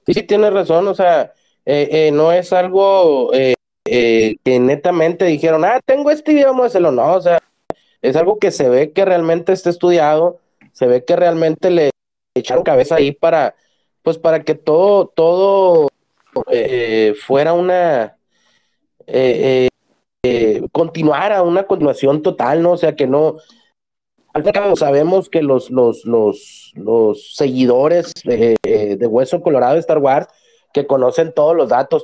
Sí, 0.05 0.13
sí, 0.13 0.21
tienes 0.21 0.53
razón, 0.53 0.87
o 0.87 0.93
sea, 0.93 1.33
eh, 1.65 1.89
eh, 1.91 2.11
no 2.11 2.31
es 2.31 2.53
algo 2.53 3.33
eh, 3.33 3.55
que 3.83 4.59
netamente 4.59 5.25
dijeron, 5.25 5.65
ah, 5.65 5.79
tengo 5.83 6.11
este 6.11 6.31
video, 6.31 6.49
vamos 6.49 6.65
a 6.65 6.67
hacerlo, 6.67 6.91
no, 6.91 7.15
o 7.15 7.21
sea, 7.21 7.39
es 8.03 8.15
algo 8.15 8.37
que 8.37 8.51
se 8.51 8.69
ve 8.69 8.91
que 8.91 9.03
realmente 9.03 9.51
está 9.51 9.71
estudiado, 9.71 10.37
se 10.73 10.85
ve 10.85 11.05
que 11.05 11.15
realmente 11.15 11.71
le 11.71 11.89
echaron 12.35 12.63
cabeza 12.63 12.97
ahí 12.97 13.13
para, 13.13 13.55
pues 14.03 14.19
para 14.19 14.43
que 14.43 14.53
todo, 14.53 15.07
todo 15.07 15.89
eh, 16.51 17.13
fuera 17.25 17.53
una, 17.53 18.17
eh, 19.07 19.69
eh, 20.23 20.61
continuara 20.71 21.41
una 21.41 21.63
continuación 21.63 22.21
total, 22.21 22.61
¿no? 22.61 22.71
O 22.71 22.77
sea, 22.77 22.95
que 22.95 23.07
no, 23.07 23.37
al 24.33 24.43
final 24.43 24.77
sabemos 24.77 25.29
que 25.29 25.41
los, 25.41 25.69
los, 25.69 26.05
los, 26.05 26.71
los 26.75 27.35
seguidores 27.35 28.13
de 28.23 29.07
Hueso 29.07 29.41
Colorado 29.41 29.73
de 29.73 29.79
Star 29.81 29.99
Wars, 29.99 30.27
que 30.73 30.87
conocen 30.87 31.33
todos 31.33 31.55
los 31.55 31.69
datos, 31.69 32.03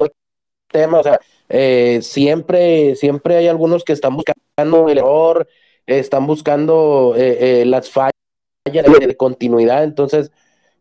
temas, 0.72 1.00
o 1.00 1.04
sea, 1.04 2.02
siempre, 2.02 2.96
siempre 2.96 3.38
hay 3.38 3.48
algunos 3.48 3.84
que 3.84 3.94
están 3.94 4.15
buscando 4.15 4.89
el 4.89 4.98
error, 5.00 5.48
están 5.98 6.28
buscando 6.28 7.15
eh, 7.18 7.62
eh, 7.62 7.65
las 7.65 7.89
fallas 7.89 8.13
de, 8.65 9.18
continuidad, 9.18 9.84
entonces 9.84 10.32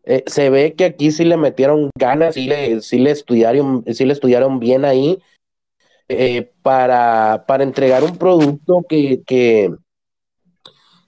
eh, 0.09 0.23
se 0.25 0.49
ve 0.49 0.73
que 0.73 0.85
aquí 0.85 1.11
sí 1.11 1.23
le 1.23 1.37
metieron 1.37 1.91
ganas, 1.95 2.33
sí 2.33 2.47
le, 2.47 2.81
sí 2.81 2.97
le, 2.97 3.11
estudiaron, 3.11 3.85
sí 3.93 4.05
le 4.05 4.13
estudiaron 4.13 4.59
bien 4.59 4.83
ahí 4.83 5.21
para, 6.63 7.45
para 7.47 7.63
entregar 7.63 8.03
un 8.03 8.17
producto 8.17 8.83
que, 8.89 9.21
que, 9.27 9.71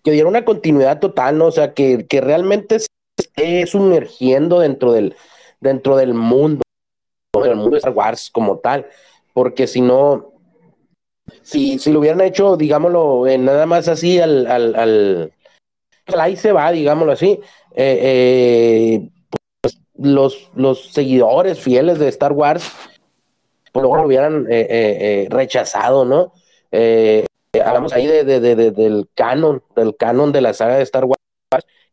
que 0.03 0.11
diera 0.11 0.29
una 0.29 0.45
continuidad 0.45 0.99
total, 0.99 1.39
¿no? 1.39 1.47
O 1.47 1.51
sea, 1.51 1.73
que, 1.73 2.05
que 2.05 2.21
realmente 2.21 2.77
se 2.77 2.87
esté 3.17 3.65
sumergiendo 3.65 4.59
dentro 4.59 4.91
del, 4.91 5.15
dentro 5.59 5.97
del 5.97 6.13
mundo, 6.13 6.61
del 7.41 7.55
mundo 7.55 7.71
de 7.71 7.77
Star 7.77 7.93
Wars 7.93 8.29
como 8.31 8.59
tal, 8.59 8.85
porque 9.33 9.65
si 9.65 9.81
no, 9.81 10.33
si, 11.41 11.79
si 11.79 11.91
lo 11.91 12.01
hubieran 12.01 12.21
hecho, 12.21 12.55
digámoslo, 12.55 13.25
nada 13.39 13.65
más 13.65 13.87
así 13.87 14.19
al, 14.19 14.45
al, 14.45 15.33
ahí 16.17 16.35
se 16.35 16.51
va, 16.51 16.71
digámoslo 16.71 17.13
así, 17.13 17.39
eh, 17.75 17.99
eh, 18.01 19.09
pues, 19.61 19.79
los, 19.97 20.49
los 20.55 20.91
seguidores 20.91 21.59
fieles 21.59 21.99
de 21.99 22.07
Star 22.09 22.33
Wars, 22.33 22.71
pues 23.71 23.81
luego 23.81 23.97
lo 23.97 24.05
hubieran 24.05 24.47
eh, 24.49 25.27
rechazado, 25.29 26.05
¿no? 26.05 26.33
hablamos 27.63 27.91
ahí 27.91 28.07
de, 28.07 28.23
de, 28.23 28.71
del 28.71 29.09
canon, 29.13 29.61
del 29.75 29.95
canon 29.97 30.31
de 30.31 30.41
la 30.41 30.53
saga 30.53 30.77
de 30.77 30.83
Star 30.83 31.05
Wars, 31.05 31.17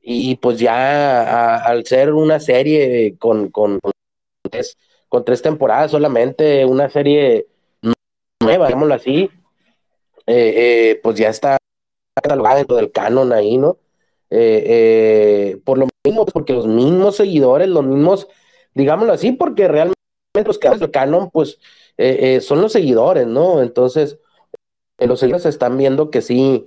y, 0.01 0.37
pues 0.37 0.59
ya 0.59 1.57
al 1.57 1.85
ser 1.85 2.15
una 2.15 2.41
serie 2.41 3.17
con, 3.19 3.51
con, 3.51 3.79
con 5.09 5.25
tres 5.25 5.43
temporadas 5.43 5.91
solamente, 5.91 6.65
una 6.65 6.89
serie 6.89 7.47
nueva, 8.41 8.69
digámoslo 8.69 8.95
así, 8.95 9.29
pues 10.25 11.17
ya 11.17 11.29
está 11.29 11.59
catalogada 12.15 12.57
dentro 12.57 12.77
del 12.77 12.91
canon 12.91 13.33
ahí, 13.33 13.59
¿no? 13.59 13.77
Eh, 14.31 15.61
por 15.65 15.79
lo 15.79 15.89
mismo, 16.05 16.27
porque 16.27 16.53
los 16.53 16.67
mismos 16.67 17.17
seguidores, 17.17 17.69
los 17.69 17.85
mismos, 17.85 18.29
digámoslo 18.75 19.13
así, 19.13 19.33
porque 19.33 19.69
realmente 19.69 19.97
los 20.45 20.59
que 20.59 20.69
hacen 20.69 20.91
canon, 20.91 21.31
pues 21.31 21.59
son 22.41 22.61
los 22.61 22.73
seguidores, 22.73 23.27
¿no? 23.27 23.63
Entonces, 23.63 24.19
los 24.99 25.19
seguidores 25.19 25.47
están 25.47 25.77
viendo 25.77 26.11
que 26.11 26.23
sí, 26.23 26.67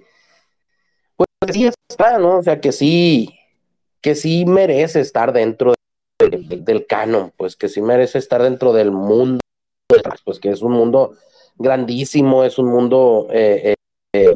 pues 1.16 1.28
sí 1.54 1.70
está, 1.90 2.18
¿no? 2.18 2.40
O 2.40 2.44
sea, 2.44 2.60
que 2.60 2.72
sí, 2.72 3.30
que 4.02 4.16
sí 4.16 4.46
merece 4.46 5.00
estar 5.00 5.32
dentro 5.32 5.74
del 6.20 6.86
canon, 6.88 7.32
pues 7.38 7.56
que 7.56 7.70
sí 7.70 7.82
merece 7.82 8.18
estar 8.18 8.42
dentro 8.42 8.74
del 8.74 8.92
mundo, 8.92 9.40
pues 10.26 10.40
que 10.40 10.50
es 10.50 10.62
un 10.62 10.74
mundo 10.74 11.14
grandísimo, 11.58 12.44
es 12.44 12.58
un 12.58 12.68
mundo, 12.68 13.28
eh, 13.32 13.74
eh, 13.74 13.76
eh, 14.14 14.36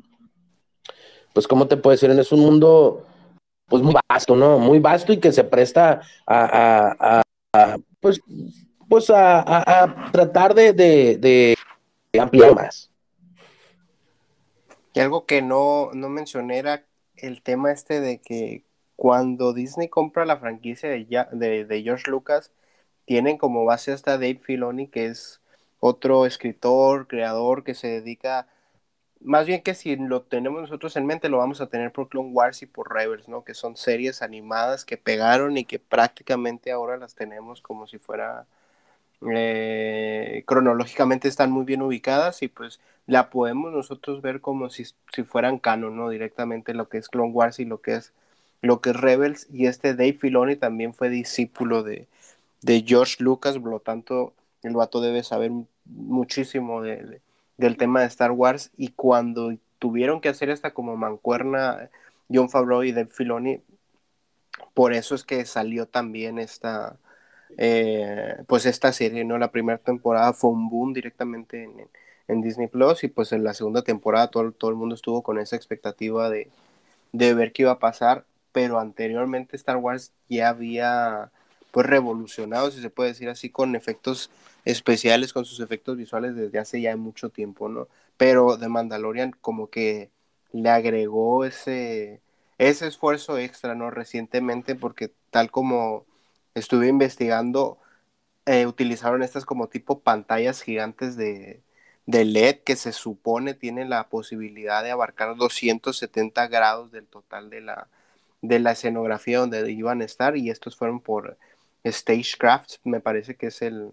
pues, 1.33 1.47
¿cómo 1.47 1.67
te 1.67 1.77
puedo 1.77 1.91
decir? 1.91 2.09
Es 2.11 2.31
un 2.31 2.39
mundo, 2.41 3.05
pues, 3.67 3.83
muy 3.83 3.95
vasto, 4.07 4.35
¿no? 4.35 4.59
Muy 4.59 4.79
vasto 4.79 5.13
y 5.13 5.19
que 5.19 5.31
se 5.31 5.43
presta 5.43 6.01
a, 6.27 7.21
pues, 7.99 8.21
pues 8.87 9.09
a, 9.09 10.09
tratar 10.11 10.53
de, 10.53 11.55
ampliar 12.19 12.55
más. 12.55 12.91
Y 14.93 14.99
algo 14.99 15.25
que 15.25 15.41
no, 15.41 15.89
no 15.93 16.09
mencioné 16.09 16.57
era 16.57 16.85
el 17.17 17.41
tema 17.41 17.71
este 17.71 17.99
de 17.99 18.19
que 18.19 18.63
cuando 18.95 19.53
Disney 19.53 19.89
compra 19.89 20.25
la 20.25 20.37
franquicia 20.37 20.89
de, 20.89 21.05
de, 21.31 21.65
de 21.65 21.83
George 21.83 22.09
Lucas, 22.09 22.51
tienen 23.05 23.37
como 23.37 23.65
base 23.65 23.91
hasta 23.91 24.13
Dave 24.13 24.39
Filoni, 24.41 24.87
que 24.87 25.07
es 25.07 25.41
otro 25.79 26.25
escritor, 26.25 27.07
creador 27.07 27.63
que 27.63 27.75
se 27.75 27.87
dedica, 27.87 28.47
más 29.25 29.45
bien 29.47 29.61
que 29.61 29.73
si 29.75 29.95
lo 29.95 30.21
tenemos 30.21 30.61
nosotros 30.61 30.95
en 30.95 31.05
mente, 31.05 31.29
lo 31.29 31.39
vamos 31.39 31.61
a 31.61 31.67
tener 31.67 31.91
por 31.91 32.09
Clone 32.09 32.31
Wars 32.31 32.61
y 32.61 32.65
por 32.67 32.93
Rebels, 32.93 33.27
¿no? 33.27 33.43
Que 33.43 33.53
son 33.53 33.75
series 33.75 34.21
animadas 34.21 34.85
que 34.85 34.97
pegaron 34.97 35.57
y 35.57 35.65
que 35.65 35.79
prácticamente 35.79 36.71
ahora 36.71 36.97
las 36.97 37.15
tenemos 37.15 37.61
como 37.61 37.87
si 37.87 37.97
fuera... 37.99 38.45
Eh, 39.31 40.43
cronológicamente 40.45 41.27
están 41.27 41.51
muy 41.51 41.65
bien 41.65 41.81
ubicadas 41.81 42.43
y 42.43 42.47
pues 42.49 42.79
la 43.07 43.29
podemos 43.29 43.71
nosotros 43.73 44.21
ver 44.21 44.41
como 44.41 44.69
si, 44.69 44.85
si 45.13 45.23
fueran 45.23 45.57
canon, 45.59 45.95
¿no? 45.97 46.09
Directamente 46.09 46.73
lo 46.73 46.89
que 46.89 46.97
es 46.99 47.09
Clone 47.09 47.31
Wars 47.31 47.59
y 47.59 47.65
lo 47.65 47.81
que 47.81 47.95
es 47.95 48.13
lo 48.61 48.81
que 48.81 48.91
es 48.91 48.95
Rebels 48.97 49.47
y 49.51 49.67
este 49.67 49.93
Dave 49.93 50.13
Filoni 50.13 50.55
también 50.55 50.93
fue 50.93 51.09
discípulo 51.09 51.83
de, 51.83 52.07
de 52.61 52.83
George 52.85 53.23
Lucas, 53.23 53.57
por 53.59 53.69
lo 53.71 53.79
tanto 53.79 54.33
el 54.63 54.73
vato 54.73 55.01
debe 55.01 55.23
saber 55.23 55.51
muchísimo 55.85 56.81
de, 56.81 57.21
del 57.57 57.77
tema 57.77 58.01
de 58.01 58.07
Star 58.07 58.31
Wars 58.31 58.71
y 58.77 58.89
cuando 58.89 59.55
tuvieron 59.79 60.21
que 60.21 60.29
hacer 60.29 60.49
esta 60.49 60.73
como 60.73 60.97
mancuerna 60.97 61.89
John 62.31 62.49
Favreau 62.49 62.83
y 62.83 62.91
Dave 62.91 63.09
Filoni, 63.09 63.61
por 64.73 64.93
eso 64.93 65.15
es 65.15 65.23
que 65.23 65.45
salió 65.45 65.87
también 65.87 66.39
esta, 66.39 66.97
eh, 67.57 68.37
pues 68.47 68.65
esta 68.65 68.91
serie, 68.93 69.25
¿no? 69.25 69.37
La 69.37 69.51
primera 69.51 69.77
temporada 69.77 70.33
fue 70.33 70.51
un 70.51 70.69
boom 70.69 70.93
directamente 70.93 71.63
en, 71.63 71.89
en 72.27 72.41
Disney 72.41 72.67
Plus 72.67 73.03
y 73.03 73.07
pues 73.07 73.31
en 73.31 73.43
la 73.43 73.53
segunda 73.53 73.83
temporada 73.83 74.29
todo, 74.29 74.51
todo 74.51 74.71
el 74.71 74.77
mundo 74.77 74.95
estuvo 74.95 75.23
con 75.23 75.39
esa 75.39 75.55
expectativa 75.55 76.29
de, 76.29 76.49
de 77.11 77.33
ver 77.33 77.53
qué 77.53 77.63
iba 77.63 77.71
a 77.71 77.79
pasar, 77.79 78.25
pero 78.51 78.79
anteriormente 78.79 79.55
Star 79.55 79.77
Wars 79.77 80.13
ya 80.29 80.49
había 80.49 81.31
pues 81.75 81.87
revolucionado, 81.87 82.71
si 82.71 82.81
se 82.81 82.89
puede 82.89 83.09
decir 83.09 83.27
así, 83.27 83.49
con 83.49 83.75
efectos 83.75 84.29
especiales, 84.63 85.33
con 85.33 85.43
sus 85.43 85.59
efectos 85.59 85.97
visuales 85.97 86.33
desde 86.33 86.57
hace 86.57 86.79
ya 86.79 86.95
mucho 86.95 87.31
tiempo, 87.31 87.67
¿no? 87.67 87.89
Pero 88.15 88.57
The 88.57 88.69
Mandalorian 88.69 89.31
como 89.41 89.69
que 89.69 90.09
le 90.53 90.69
agregó 90.69 91.43
ese, 91.43 92.21
ese 92.59 92.87
esfuerzo 92.87 93.37
extra, 93.37 93.75
¿no? 93.75 93.91
Recientemente, 93.91 94.75
porque 94.75 95.11
tal 95.31 95.51
como 95.51 96.05
estuve 96.53 96.87
investigando, 96.87 97.77
eh, 98.45 98.67
utilizaron 98.67 99.21
estas 99.21 99.43
como 99.43 99.67
tipo 99.67 99.99
pantallas 99.99 100.61
gigantes 100.61 101.17
de, 101.17 101.61
de 102.05 102.23
LED 102.23 102.59
que 102.63 102.77
se 102.77 102.93
supone 102.93 103.53
tienen 103.53 103.89
la 103.89 104.07
posibilidad 104.07 104.81
de 104.81 104.91
abarcar 104.91 105.35
270 105.35 106.47
grados 106.47 106.93
del 106.93 107.05
total 107.05 107.49
de 107.49 107.59
la, 107.59 107.89
de 108.41 108.59
la 108.59 108.71
escenografía 108.71 109.39
donde 109.39 109.69
iban 109.73 110.01
a 110.01 110.05
estar 110.05 110.37
y 110.37 110.49
estos 110.49 110.77
fueron 110.77 111.01
por 111.01 111.37
Stagecraft, 111.85 112.77
me 112.83 112.99
parece 112.99 113.35
que 113.35 113.47
es 113.47 113.61
el, 113.61 113.91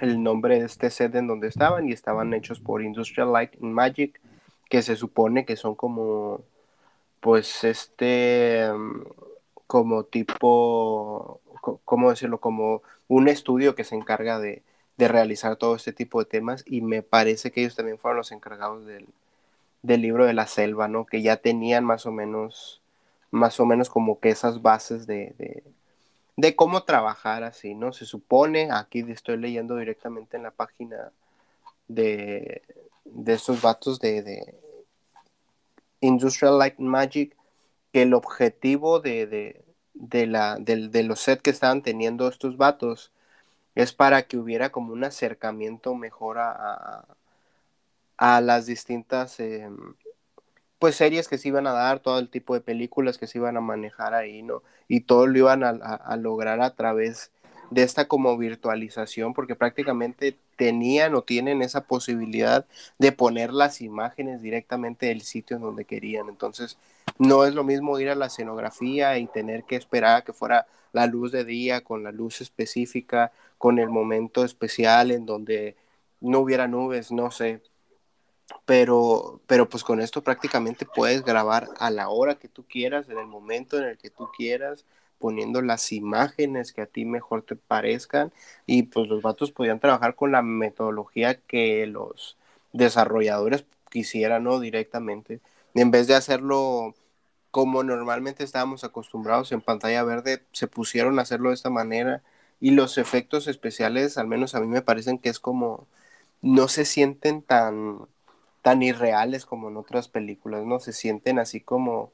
el 0.00 0.22
nombre 0.22 0.58
de 0.58 0.66
este 0.66 0.90
set 0.90 1.14
en 1.14 1.26
donde 1.26 1.48
estaban 1.48 1.88
y 1.88 1.92
estaban 1.92 2.32
hechos 2.34 2.60
por 2.60 2.82
Industrial 2.82 3.32
Light 3.32 3.54
and 3.62 3.72
Magic, 3.72 4.20
que 4.68 4.82
se 4.82 4.96
supone 4.96 5.44
que 5.44 5.56
son 5.56 5.74
como 5.74 6.42
pues 7.20 7.62
este, 7.62 8.68
como 9.68 10.04
tipo, 10.04 11.40
¿cómo 11.84 12.10
decirlo? 12.10 12.40
Como 12.40 12.82
un 13.06 13.28
estudio 13.28 13.76
que 13.76 13.84
se 13.84 13.94
encarga 13.94 14.40
de, 14.40 14.62
de 14.96 15.08
realizar 15.08 15.56
todo 15.56 15.76
este 15.76 15.92
tipo 15.92 16.18
de 16.18 16.26
temas 16.26 16.64
y 16.66 16.80
me 16.80 17.02
parece 17.02 17.52
que 17.52 17.60
ellos 17.60 17.76
también 17.76 17.98
fueron 17.98 18.18
los 18.18 18.32
encargados 18.32 18.86
del, 18.86 19.06
del 19.82 20.02
libro 20.02 20.26
de 20.26 20.32
la 20.32 20.46
selva, 20.46 20.88
¿no? 20.88 21.06
Que 21.06 21.22
ya 21.22 21.36
tenían 21.36 21.84
más 21.84 22.06
o 22.06 22.12
menos, 22.12 22.80
más 23.30 23.60
o 23.60 23.66
menos 23.66 23.88
como 23.88 24.18
que 24.18 24.30
esas 24.30 24.62
bases 24.62 25.06
de, 25.06 25.62
cómo 26.56 26.84
trabajar 26.84 27.44
así, 27.44 27.74
¿no? 27.74 27.92
Se 27.92 28.04
supone, 28.06 28.70
aquí 28.72 29.00
estoy 29.08 29.36
leyendo 29.36 29.76
directamente 29.76 30.36
en 30.36 30.42
la 30.44 30.50
página 30.50 31.12
de, 31.88 32.62
de 33.04 33.32
estos 33.32 33.62
vatos 33.62 34.00
de, 34.00 34.22
de 34.22 34.54
Industrial 36.00 36.58
Light 36.58 36.78
Magic, 36.78 37.36
que 37.92 38.02
el 38.02 38.14
objetivo 38.14 39.00
de, 39.00 39.64
de, 39.94 40.26
la, 40.26 40.56
de, 40.58 41.02
los 41.04 41.20
sets 41.20 41.42
que 41.42 41.50
estaban 41.50 41.82
teniendo 41.82 42.28
estos 42.28 42.56
vatos 42.56 43.12
es 43.74 43.92
para 43.92 44.22
que 44.24 44.36
hubiera 44.36 44.70
como 44.70 44.92
un 44.92 45.04
acercamiento 45.04 45.94
mejor 45.94 46.38
a, 46.38 47.06
a 48.16 48.40
las 48.40 48.66
distintas 48.66 49.40
em, 49.40 49.94
pues 50.82 50.96
series 50.96 51.28
que 51.28 51.38
se 51.38 51.46
iban 51.46 51.68
a 51.68 51.72
dar, 51.72 52.00
todo 52.00 52.18
el 52.18 52.28
tipo 52.28 52.54
de 52.54 52.60
películas 52.60 53.16
que 53.16 53.28
se 53.28 53.38
iban 53.38 53.56
a 53.56 53.60
manejar 53.60 54.14
ahí, 54.14 54.42
¿no? 54.42 54.64
Y 54.88 55.02
todo 55.02 55.28
lo 55.28 55.38
iban 55.38 55.62
a, 55.62 56.16
lograr 56.16 56.60
a 56.60 56.74
través 56.74 57.30
de 57.70 57.84
esta 57.84 58.08
como 58.08 58.36
virtualización, 58.36 59.32
porque 59.32 59.54
prácticamente 59.54 60.36
tenían 60.56 61.14
o 61.14 61.22
tienen 61.22 61.62
esa 61.62 61.82
posibilidad 61.82 62.66
de 62.98 63.12
poner 63.12 63.52
las 63.52 63.80
imágenes 63.80 64.42
directamente 64.42 65.06
del 65.06 65.20
sitio 65.20 65.54
en 65.54 65.62
donde 65.62 65.84
querían. 65.84 66.28
Entonces, 66.28 66.78
no 67.16 67.44
es 67.44 67.54
lo 67.54 67.62
mismo 67.62 68.00
ir 68.00 68.08
a 68.08 68.16
la 68.16 68.26
escenografía 68.26 69.16
y 69.18 69.28
tener 69.28 69.62
que 69.62 69.76
esperar 69.76 70.16
a 70.16 70.22
que 70.22 70.32
fuera 70.32 70.66
la 70.92 71.06
luz 71.06 71.30
de 71.30 71.44
día, 71.44 71.82
con 71.82 72.02
la 72.02 72.10
luz 72.10 72.40
específica, 72.40 73.30
con 73.56 73.78
el 73.78 73.88
momento 73.88 74.44
especial 74.44 75.12
en 75.12 75.26
donde 75.26 75.76
no 76.20 76.40
hubiera 76.40 76.66
nubes, 76.66 77.12
no 77.12 77.30
sé, 77.30 77.60
pero, 78.64 79.40
pero 79.46 79.68
pues 79.68 79.84
con 79.84 80.00
esto 80.00 80.22
prácticamente 80.22 80.86
puedes 80.86 81.24
grabar 81.24 81.68
a 81.78 81.90
la 81.90 82.08
hora 82.08 82.36
que 82.36 82.48
tú 82.48 82.64
quieras, 82.68 83.08
en 83.08 83.18
el 83.18 83.26
momento 83.26 83.78
en 83.78 83.84
el 83.84 83.98
que 83.98 84.10
tú 84.10 84.28
quieras, 84.36 84.84
poniendo 85.18 85.62
las 85.62 85.92
imágenes 85.92 86.72
que 86.72 86.82
a 86.82 86.86
ti 86.86 87.04
mejor 87.04 87.42
te 87.42 87.56
parezcan 87.56 88.32
y 88.66 88.84
pues 88.84 89.08
los 89.08 89.22
vatos 89.22 89.52
podían 89.52 89.80
trabajar 89.80 90.16
con 90.16 90.32
la 90.32 90.42
metodología 90.42 91.40
que 91.40 91.86
los 91.86 92.36
desarrolladores 92.72 93.64
quisieran, 93.90 94.44
¿no? 94.44 94.60
Directamente, 94.60 95.40
en 95.74 95.90
vez 95.90 96.06
de 96.08 96.14
hacerlo 96.16 96.94
como 97.50 97.84
normalmente 97.84 98.44
estábamos 98.44 98.84
acostumbrados 98.84 99.52
en 99.52 99.60
pantalla 99.60 100.02
verde, 100.04 100.44
se 100.52 100.68
pusieron 100.68 101.18
a 101.18 101.22
hacerlo 101.22 101.50
de 101.50 101.56
esta 101.56 101.70
manera 101.70 102.22
y 102.60 102.72
los 102.72 102.98
efectos 102.98 103.48
especiales, 103.48 104.18
al 104.18 104.26
menos 104.28 104.54
a 104.54 104.60
mí 104.60 104.66
me 104.68 104.82
parecen 104.82 105.18
que 105.18 105.28
es 105.28 105.38
como, 105.40 105.86
no 106.42 106.68
se 106.68 106.84
sienten 106.86 107.42
tan 107.42 108.08
tan 108.62 108.82
irreales 108.82 109.46
como 109.46 109.68
en 109.68 109.76
otras 109.76 110.08
películas, 110.08 110.64
¿no? 110.64 110.80
Se 110.80 110.92
sienten 110.92 111.38
así 111.38 111.60
como 111.60 112.12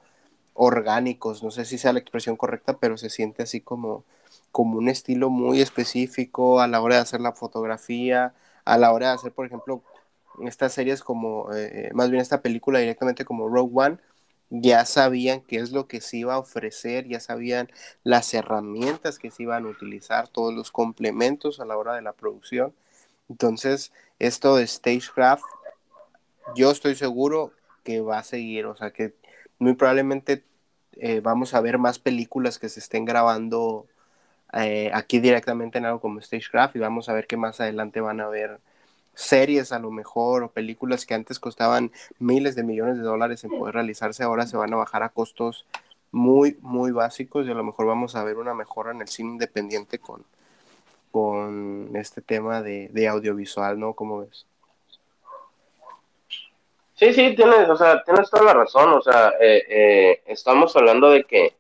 orgánicos, 0.55 1.43
no 1.43 1.51
sé 1.51 1.65
si 1.65 1.79
sea 1.79 1.93
la 1.93 2.01
expresión 2.01 2.37
correcta, 2.37 2.79
pero 2.79 2.97
se 2.99 3.11
siente 3.11 3.43
así 3.45 3.61
como, 3.61 4.05
como 4.51 4.79
un 4.79 4.89
estilo 4.89 5.31
muy 5.31 5.61
específico 5.61 6.61
a 6.61 6.67
la 6.69 6.81
hora 6.81 6.97
de 6.97 7.03
hacer 7.03 7.21
la 7.21 7.33
fotografía, 7.33 8.35
a 8.65 8.79
la 8.79 8.93
hora 8.93 9.09
de 9.09 9.15
hacer, 9.15 9.33
por 9.33 9.47
ejemplo, 9.47 9.83
estas 10.47 10.73
series 10.73 11.03
como, 11.03 11.49
eh, 11.55 11.91
más 11.95 12.11
bien 12.11 12.21
esta 12.23 12.43
película 12.43 12.79
directamente 12.81 13.25
como 13.25 13.49
Rogue 13.49 13.73
One, 13.75 13.99
ya 14.51 14.85
sabían 14.87 15.43
qué 15.43 15.57
es 15.57 15.73
lo 15.73 15.87
que 15.89 16.01
se 16.01 16.19
iba 16.19 16.35
a 16.35 16.39
ofrecer, 16.39 17.07
ya 17.07 17.21
sabían 17.21 17.69
las 18.03 18.33
herramientas 18.35 19.19
que 19.19 19.31
se 19.31 19.43
iban 19.45 19.67
a 19.67 19.69
utilizar, 19.69 20.29
todos 20.29 20.55
los 20.55 20.71
complementos 20.71 21.61
a 21.61 21.67
la 21.67 21.77
hora 21.77 21.95
de 21.95 22.03
la 22.03 22.13
producción. 22.13 22.73
Entonces, 23.29 23.93
esto 24.19 24.57
de 24.57 24.67
Stagecraft 24.67 25.45
yo 26.55 26.71
estoy 26.71 26.95
seguro 26.95 27.53
que 27.85 28.01
va 28.01 28.19
a 28.19 28.25
seguir, 28.25 28.67
o 28.67 28.77
sea 28.77 28.91
que 28.91 29.15
muy 29.59 29.75
probablemente 29.75 30.45
eh, 30.93 31.21
vamos 31.21 31.55
a 31.55 31.61
ver 31.61 31.79
más 31.79 31.99
películas 31.99 32.59
que 32.59 32.69
se 32.69 32.81
estén 32.81 33.05
grabando 33.05 33.87
eh, 34.53 34.91
aquí 34.95 35.21
directamente 35.21 35.79
en 35.79 35.87
algo 35.87 36.01
como 36.01 36.21
Stagecraft 36.21 36.77
y 36.77 36.79
vamos 36.81 37.09
a 37.09 37.13
ver 37.13 37.27
que 37.27 37.37
más 37.37 37.61
adelante 37.61 38.01
van 38.01 38.21
a 38.21 38.29
ver 38.29 38.61
series 39.15 39.73
a 39.73 39.79
lo 39.79 39.91
mejor 39.91 40.43
o 40.43 40.51
películas 40.51 41.05
que 41.05 41.15
antes 41.15 41.39
costaban 41.41 41.93
miles 42.19 42.55
de 42.55 42.63
millones 42.63 42.97
de 42.97 43.03
dólares 43.03 43.45
en 43.45 43.51
poder 43.51 43.75
realizarse, 43.75 44.23
ahora 44.23 44.47
se 44.47 44.57
van 44.57 44.73
a 44.73 44.77
bajar 44.77 45.03
a 45.03 45.09
costos 45.11 45.67
muy, 46.13 46.57
muy 46.63 46.93
básicos 46.93 47.47
y 47.47 47.51
a 47.51 47.55
lo 47.55 47.65
mejor 47.65 47.87
vamos 47.87 48.15
a 48.17 48.25
ver 48.25 48.39
una 48.39 48.55
mejora 48.55 48.93
en 48.93 49.01
el 49.01 49.09
cine 49.09 49.31
independiente 49.31 49.99
con, 49.99 50.25
con 51.11 51.91
este 51.95 52.23
tema 52.23 52.63
de, 52.63 52.89
de 52.93 53.09
audiovisual, 53.09 53.79
¿no? 53.79 53.95
¿Cómo 53.95 54.21
ves? 54.21 54.48
Sí, 56.99 57.13
sí, 57.15 57.35
tienes, 57.37 57.69
o 57.71 57.77
sea, 57.77 58.03
tienes 58.03 58.29
toda 58.29 58.43
la 58.45 58.55
razón, 58.55 58.93
o 58.93 59.01
sea, 59.01 59.33
eh, 59.41 59.63
eh, 59.69 60.23
estamos 60.27 60.75
hablando 60.77 61.11
de 61.11 61.23
que, 61.23 61.55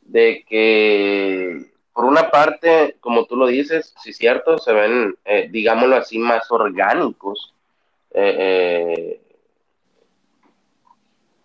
de 0.00 0.44
que, 0.48 1.66
por 1.92 2.06
una 2.06 2.30
parte, 2.30 2.96
como 3.00 3.26
tú 3.26 3.36
lo 3.36 3.48
dices, 3.48 3.94
sí 4.02 4.14
cierto, 4.14 4.56
se 4.56 4.72
ven, 4.72 5.14
eh, 5.26 5.48
digámoslo 5.50 5.96
así, 5.96 6.18
más 6.18 6.50
orgánicos, 6.50 7.54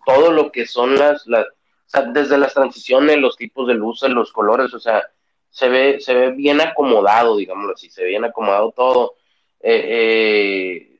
todo 0.06 0.32
lo 0.32 0.50
que 0.50 0.66
son 0.66 0.96
las, 0.96 1.26
las 1.26 1.46
desde 2.14 2.38
las 2.38 2.54
transiciones, 2.54 3.18
los 3.18 3.36
tipos 3.36 3.68
de 3.68 3.74
luces, 3.74 4.10
los 4.10 4.32
colores, 4.32 4.72
o 4.72 4.80
sea, 4.80 5.04
se 5.50 5.68
ve, 5.68 6.00
se 6.00 6.14
ve 6.14 6.30
bien 6.30 6.60
acomodado, 6.62 7.36
digámoslo 7.36 7.74
así, 7.74 7.90
se 7.90 8.02
ve 8.04 8.08
bien 8.10 8.24
acomodado 8.24 8.72
todo. 8.72 9.14
eh, 9.60 10.97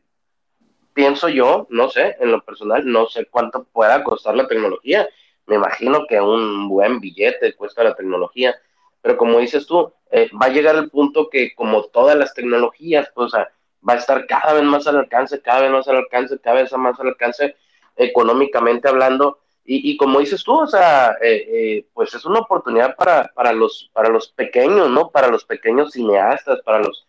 pienso 0.98 1.28
yo, 1.28 1.68
no 1.70 1.88
sé, 1.88 2.16
en 2.18 2.32
lo 2.32 2.42
personal, 2.42 2.82
no 2.84 3.06
sé 3.06 3.26
cuánto 3.26 3.62
pueda 3.62 4.02
costar 4.02 4.34
la 4.34 4.48
tecnología. 4.48 5.08
Me 5.46 5.54
imagino 5.54 6.08
que 6.08 6.20
un 6.20 6.68
buen 6.68 6.98
billete 6.98 7.54
cuesta 7.54 7.84
la 7.84 7.94
tecnología, 7.94 8.56
pero 9.00 9.16
como 9.16 9.38
dices 9.38 9.64
tú, 9.64 9.92
eh, 10.10 10.28
va 10.34 10.46
a 10.46 10.48
llegar 10.48 10.74
el 10.74 10.90
punto 10.90 11.30
que 11.30 11.54
como 11.54 11.84
todas 11.84 12.16
las 12.16 12.34
tecnologías, 12.34 13.08
pues, 13.14 13.32
va 13.32 13.92
a 13.92 13.96
estar 13.96 14.26
cada 14.26 14.54
vez 14.54 14.64
más 14.64 14.88
al 14.88 14.96
alcance, 14.96 15.40
cada 15.40 15.60
vez 15.60 15.70
más 15.70 15.86
al 15.86 15.98
alcance, 15.98 16.36
cada 16.40 16.62
vez 16.62 16.72
más 16.72 16.98
al 16.98 17.06
alcance 17.06 17.54
económicamente 17.94 18.88
hablando. 18.88 19.38
Y, 19.70 19.96
como 19.98 20.18
dices 20.18 20.42
tú, 20.42 20.62
o 20.62 20.66
sea, 20.66 21.12
eh, 21.22 21.46
eh, 21.46 21.86
pues 21.92 22.12
es 22.14 22.24
una 22.24 22.40
oportunidad 22.40 22.96
para, 22.96 23.30
para, 23.34 23.52
los, 23.52 23.88
para 23.92 24.08
los 24.08 24.32
pequeños, 24.32 24.90
¿no? 24.90 25.10
Para 25.10 25.28
los 25.28 25.44
pequeños 25.44 25.92
cineastas, 25.92 26.60
para 26.64 26.80
los 26.80 27.06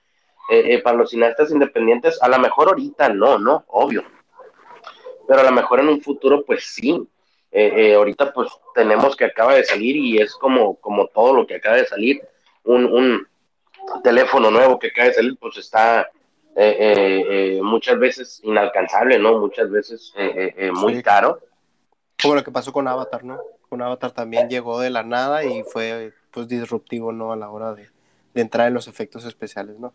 eh, 0.49 0.73
eh, 0.73 0.81
para 0.81 0.97
los 0.97 1.11
cineastas 1.11 1.51
independientes, 1.51 2.21
a 2.21 2.27
lo 2.27 2.39
mejor 2.39 2.69
ahorita 2.69 3.09
no, 3.09 3.37
¿no? 3.37 3.65
Obvio. 3.67 4.03
Pero 5.27 5.41
a 5.41 5.43
lo 5.43 5.51
mejor 5.51 5.79
en 5.79 5.89
un 5.89 6.01
futuro, 6.01 6.43
pues 6.43 6.65
sí. 6.65 7.07
Eh, 7.51 7.95
ahorita 7.95 8.31
pues 8.31 8.49
tenemos 8.75 9.15
que 9.15 9.25
acaba 9.25 9.55
de 9.55 9.63
salir 9.63 9.95
y 9.95 10.19
es 10.19 10.35
como, 10.35 10.75
como 10.75 11.07
todo 11.07 11.33
lo 11.33 11.47
que 11.47 11.55
acaba 11.55 11.77
de 11.77 11.85
salir. 11.85 12.21
Un, 12.63 12.85
un 12.85 13.27
teléfono 14.03 14.51
nuevo 14.51 14.77
que 14.79 14.87
acaba 14.87 15.07
de 15.07 15.13
salir, 15.13 15.37
pues 15.39 15.57
está 15.57 16.09
muchas 17.61 17.97
veces 17.99 18.41
inalcanzable, 18.43 19.17
¿no? 19.17 19.39
Muchas 19.39 19.69
veces 19.71 20.13
muy 20.73 21.01
caro. 21.01 21.39
Como 22.21 22.35
lo 22.35 22.43
que 22.43 22.51
pasó 22.51 22.73
con 22.73 22.87
Avatar, 22.87 23.23
¿no? 23.23 23.39
Con 23.69 23.81
Avatar 23.81 24.11
también 24.11 24.49
llegó 24.49 24.79
de 24.79 24.89
la 24.89 25.03
nada 25.03 25.45
y 25.45 25.63
fue 25.63 26.11
pues 26.31 26.47
disruptivo, 26.47 27.11
¿no? 27.11 27.31
A 27.31 27.35
la 27.35 27.49
hora 27.49 27.73
de, 27.73 27.87
de 28.33 28.41
entrar 28.41 28.67
en 28.67 28.73
los 28.73 28.87
efectos 28.87 29.25
especiales, 29.25 29.79
¿no? 29.79 29.93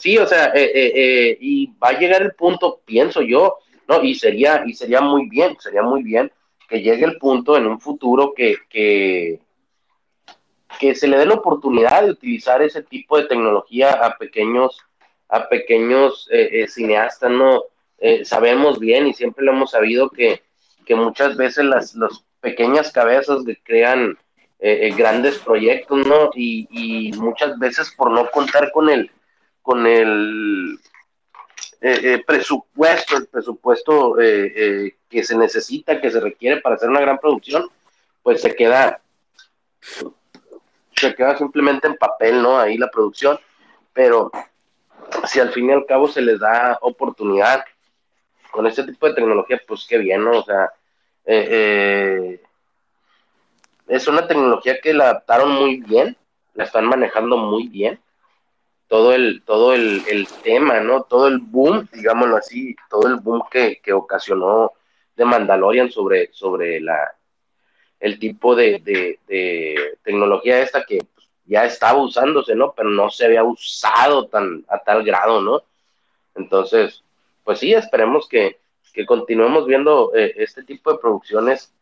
Sí, 0.00 0.16
o 0.16 0.26
sea, 0.26 0.46
eh, 0.54 0.70
eh, 0.74 0.92
eh, 0.94 1.38
y 1.42 1.66
va 1.76 1.88
a 1.88 1.98
llegar 1.98 2.22
el 2.22 2.32
punto, 2.32 2.80
pienso 2.86 3.20
yo, 3.20 3.58
¿no? 3.86 4.02
Y 4.02 4.14
sería, 4.14 4.62
y 4.66 4.72
sería 4.72 5.02
muy 5.02 5.28
bien, 5.28 5.58
sería 5.60 5.82
muy 5.82 6.02
bien 6.02 6.32
que 6.70 6.80
llegue 6.80 7.04
el 7.04 7.18
punto 7.18 7.54
en 7.54 7.66
un 7.66 7.78
futuro 7.78 8.32
que, 8.34 8.56
que, 8.70 9.40
que 10.78 10.94
se 10.94 11.06
le 11.06 11.18
dé 11.18 11.26
la 11.26 11.34
oportunidad 11.34 12.04
de 12.04 12.12
utilizar 12.12 12.62
ese 12.62 12.82
tipo 12.82 13.18
de 13.18 13.26
tecnología 13.26 13.90
a 13.90 14.16
pequeños, 14.16 14.78
a 15.28 15.48
pequeños 15.50 16.26
cineastas, 16.68 17.30
¿no? 17.30 17.64
sabemos 18.22 18.78
bien 18.78 19.06
y 19.06 19.12
siempre 19.12 19.44
lo 19.44 19.52
hemos 19.52 19.72
sabido 19.72 20.08
que, 20.08 20.40
que 20.86 20.94
muchas 20.94 21.36
veces 21.36 21.64
las, 21.64 21.94
las 21.94 22.24
pequeñas 22.40 22.90
cabezas 22.92 23.42
crean 23.64 24.16
grandes 24.96 25.38
proyectos, 25.38 26.06
¿no? 26.06 26.30
Y, 26.34 26.68
y 26.70 27.12
muchas 27.18 27.58
veces 27.58 27.92
por 27.96 28.12
no 28.12 28.30
contar 28.30 28.70
con 28.72 28.88
el, 28.88 29.10
con 29.70 29.86
el 29.86 30.80
eh, 31.80 32.00
eh, 32.02 32.24
presupuesto, 32.26 33.16
el 33.16 33.28
presupuesto 33.28 34.20
eh, 34.20 34.96
que 35.08 35.22
se 35.22 35.38
necesita, 35.38 36.00
que 36.00 36.10
se 36.10 36.18
requiere 36.18 36.60
para 36.60 36.74
hacer 36.74 36.90
una 36.90 37.00
gran 37.00 37.20
producción, 37.20 37.70
pues 38.20 38.40
se 38.42 38.52
queda, 38.56 39.00
se 40.96 41.14
queda 41.14 41.38
simplemente 41.38 41.86
en 41.86 41.94
papel, 41.94 42.42
¿no? 42.42 42.58
Ahí 42.58 42.78
la 42.78 42.90
producción, 42.90 43.38
pero 43.92 44.32
si 45.28 45.38
al 45.38 45.52
fin 45.52 45.70
y 45.70 45.72
al 45.72 45.86
cabo 45.86 46.08
se 46.08 46.20
les 46.20 46.40
da 46.40 46.76
oportunidad 46.80 47.64
con 48.50 48.66
este 48.66 48.82
tipo 48.82 49.06
de 49.06 49.14
tecnología, 49.14 49.62
pues 49.68 49.86
qué 49.88 49.98
bien, 49.98 50.24
¿no? 50.24 50.32
O 50.32 50.42
sea, 50.42 50.72
es 51.26 52.40
una 54.08 54.26
tecnología 54.26 54.80
que 54.80 54.92
la 54.92 55.04
adaptaron 55.04 55.52
muy 55.52 55.76
bien, 55.76 56.16
la 56.54 56.64
están 56.64 56.86
manejando 56.86 57.36
muy 57.36 57.68
bien. 57.68 58.00
Todo 58.90 59.14
el, 59.14 59.42
todo 59.46 59.72
el, 59.72 60.28
tema, 60.42 60.80
¿no? 60.80 61.04
Todo 61.04 61.28
el 61.28 61.38
boom, 61.38 61.88
digámoslo 61.92 62.36
así, 62.36 62.74
todo 62.90 63.06
el 63.06 63.16
boom 63.16 63.44
que, 63.50 63.80
ocasionó 63.94 64.72
de 65.16 65.24
Mandalorian 65.24 65.90
sobre, 65.90 66.30
sobre 66.32 66.80
la, 66.80 67.10
el 68.00 68.18
tipo 68.18 68.54
de, 68.54 68.82
de 68.84 69.98
tecnología 70.02 70.60
esta 70.60 70.84
que 70.84 70.98
ya 71.46 71.64
estaba 71.64 72.00
usándose, 72.00 72.54
¿no? 72.54 72.74
Pero 72.76 72.90
no 72.90 73.10
se 73.10 73.26
había 73.26 73.44
usado 73.44 74.28
tan 74.28 74.64
a 74.68 74.78
tal 74.78 75.04
grado, 75.04 75.40
¿no? 75.40 75.62
Entonces, 76.34 77.02
pues 77.44 77.58
sí, 77.58 77.74
esperemos 77.74 78.28
que, 78.28 78.60
continuemos 79.06 79.66
viendo 79.66 80.12
eh, 80.14 80.34
este 80.36 80.62
tipo 80.62 80.92
de 80.92 80.98
producciones 80.98 81.74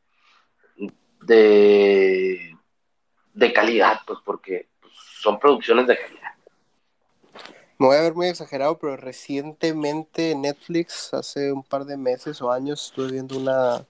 de, 1.23 2.57
de 3.35 3.53
calidad, 3.53 4.01
pues 4.07 4.21
porque 4.25 4.68
pues, 4.81 4.94
son 5.21 5.38
producciones 5.38 5.87
de 5.87 5.99
calidad. 5.99 6.33
Me 7.78 7.86
voy 7.86 7.96
a 7.96 8.02
ver 8.02 8.14
muy 8.14 8.26
exagerado, 8.26 8.76
pero 8.78 8.96
recientemente 8.96 10.34
Netflix, 10.34 11.14
hace 11.14 11.52
un 11.52 11.62
par 11.62 11.84
de 11.84 11.96
meses 11.96 12.42
o 12.42 12.50
años, 12.50 12.86
estuve 12.86 13.12
viendo 13.12 13.38
una, 13.38 13.86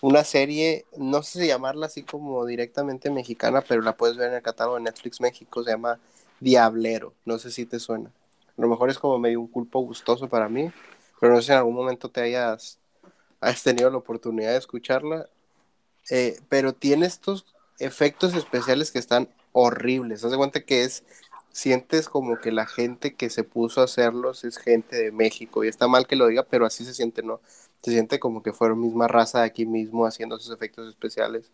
una 0.00 0.24
serie, 0.24 0.86
no 0.96 1.22
sé 1.22 1.40
si 1.40 1.46
llamarla 1.46 1.84
así 1.86 2.02
como 2.02 2.46
directamente 2.46 3.10
mexicana, 3.10 3.60
pero 3.60 3.82
la 3.82 3.94
puedes 3.94 4.16
ver 4.16 4.30
en 4.30 4.36
el 4.36 4.42
catálogo 4.42 4.76
de 4.76 4.84
Netflix 4.84 5.20
México, 5.20 5.62
se 5.62 5.70
llama 5.70 6.00
Diablero, 6.40 7.12
no 7.26 7.38
sé 7.38 7.50
si 7.50 7.66
te 7.66 7.78
suena. 7.78 8.10
A 8.56 8.62
lo 8.62 8.68
mejor 8.68 8.88
es 8.88 8.98
como 8.98 9.18
medio 9.18 9.40
un 9.40 9.48
culpo 9.48 9.80
gustoso 9.80 10.28
para 10.28 10.48
mí, 10.48 10.72
pero 11.20 11.34
no 11.34 11.40
sé 11.42 11.48
si 11.48 11.52
en 11.52 11.58
algún 11.58 11.74
momento 11.74 12.08
te 12.08 12.22
hayas, 12.22 12.78
has 13.42 13.62
tenido 13.62 13.90
la 13.90 13.98
oportunidad 13.98 14.52
de 14.52 14.58
escucharla. 14.58 15.28
Eh, 16.08 16.38
pero 16.48 16.72
tiene 16.72 17.06
estos 17.06 17.44
efectos 17.78 18.34
especiales 18.34 18.92
que 18.92 18.98
están 18.98 19.28
horribles. 19.52 20.24
Haz 20.24 20.30
de 20.30 20.36
cuenta 20.36 20.60
que 20.60 20.84
es, 20.84 21.04
sientes 21.56 22.10
como 22.10 22.38
que 22.38 22.52
la 22.52 22.66
gente 22.66 23.14
que 23.14 23.30
se 23.30 23.42
puso 23.42 23.80
a 23.80 23.84
hacerlos 23.84 24.44
es 24.44 24.58
gente 24.58 24.94
de 24.96 25.10
México. 25.10 25.64
Y 25.64 25.68
está 25.68 25.88
mal 25.88 26.06
que 26.06 26.14
lo 26.14 26.26
diga, 26.26 26.42
pero 26.42 26.66
así 26.66 26.84
se 26.84 26.92
siente, 26.92 27.22
¿no? 27.22 27.40
Se 27.82 27.92
siente 27.92 28.20
como 28.20 28.42
que 28.42 28.52
fueron 28.52 28.82
misma 28.82 29.08
raza 29.08 29.40
de 29.40 29.46
aquí 29.46 29.64
mismo 29.64 30.04
haciendo 30.04 30.36
esos 30.36 30.54
efectos 30.54 30.86
especiales. 30.86 31.50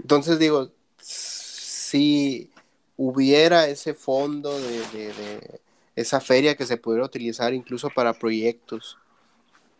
Entonces 0.00 0.38
digo, 0.38 0.70
si 0.96 2.50
hubiera 2.96 3.68
ese 3.68 3.92
fondo 3.92 4.58
de 4.58 5.60
esa 5.96 6.22
feria 6.22 6.56
que 6.56 6.64
se 6.64 6.78
pudiera 6.78 7.04
utilizar 7.04 7.52
incluso 7.52 7.90
para 7.90 8.14
proyectos 8.14 8.96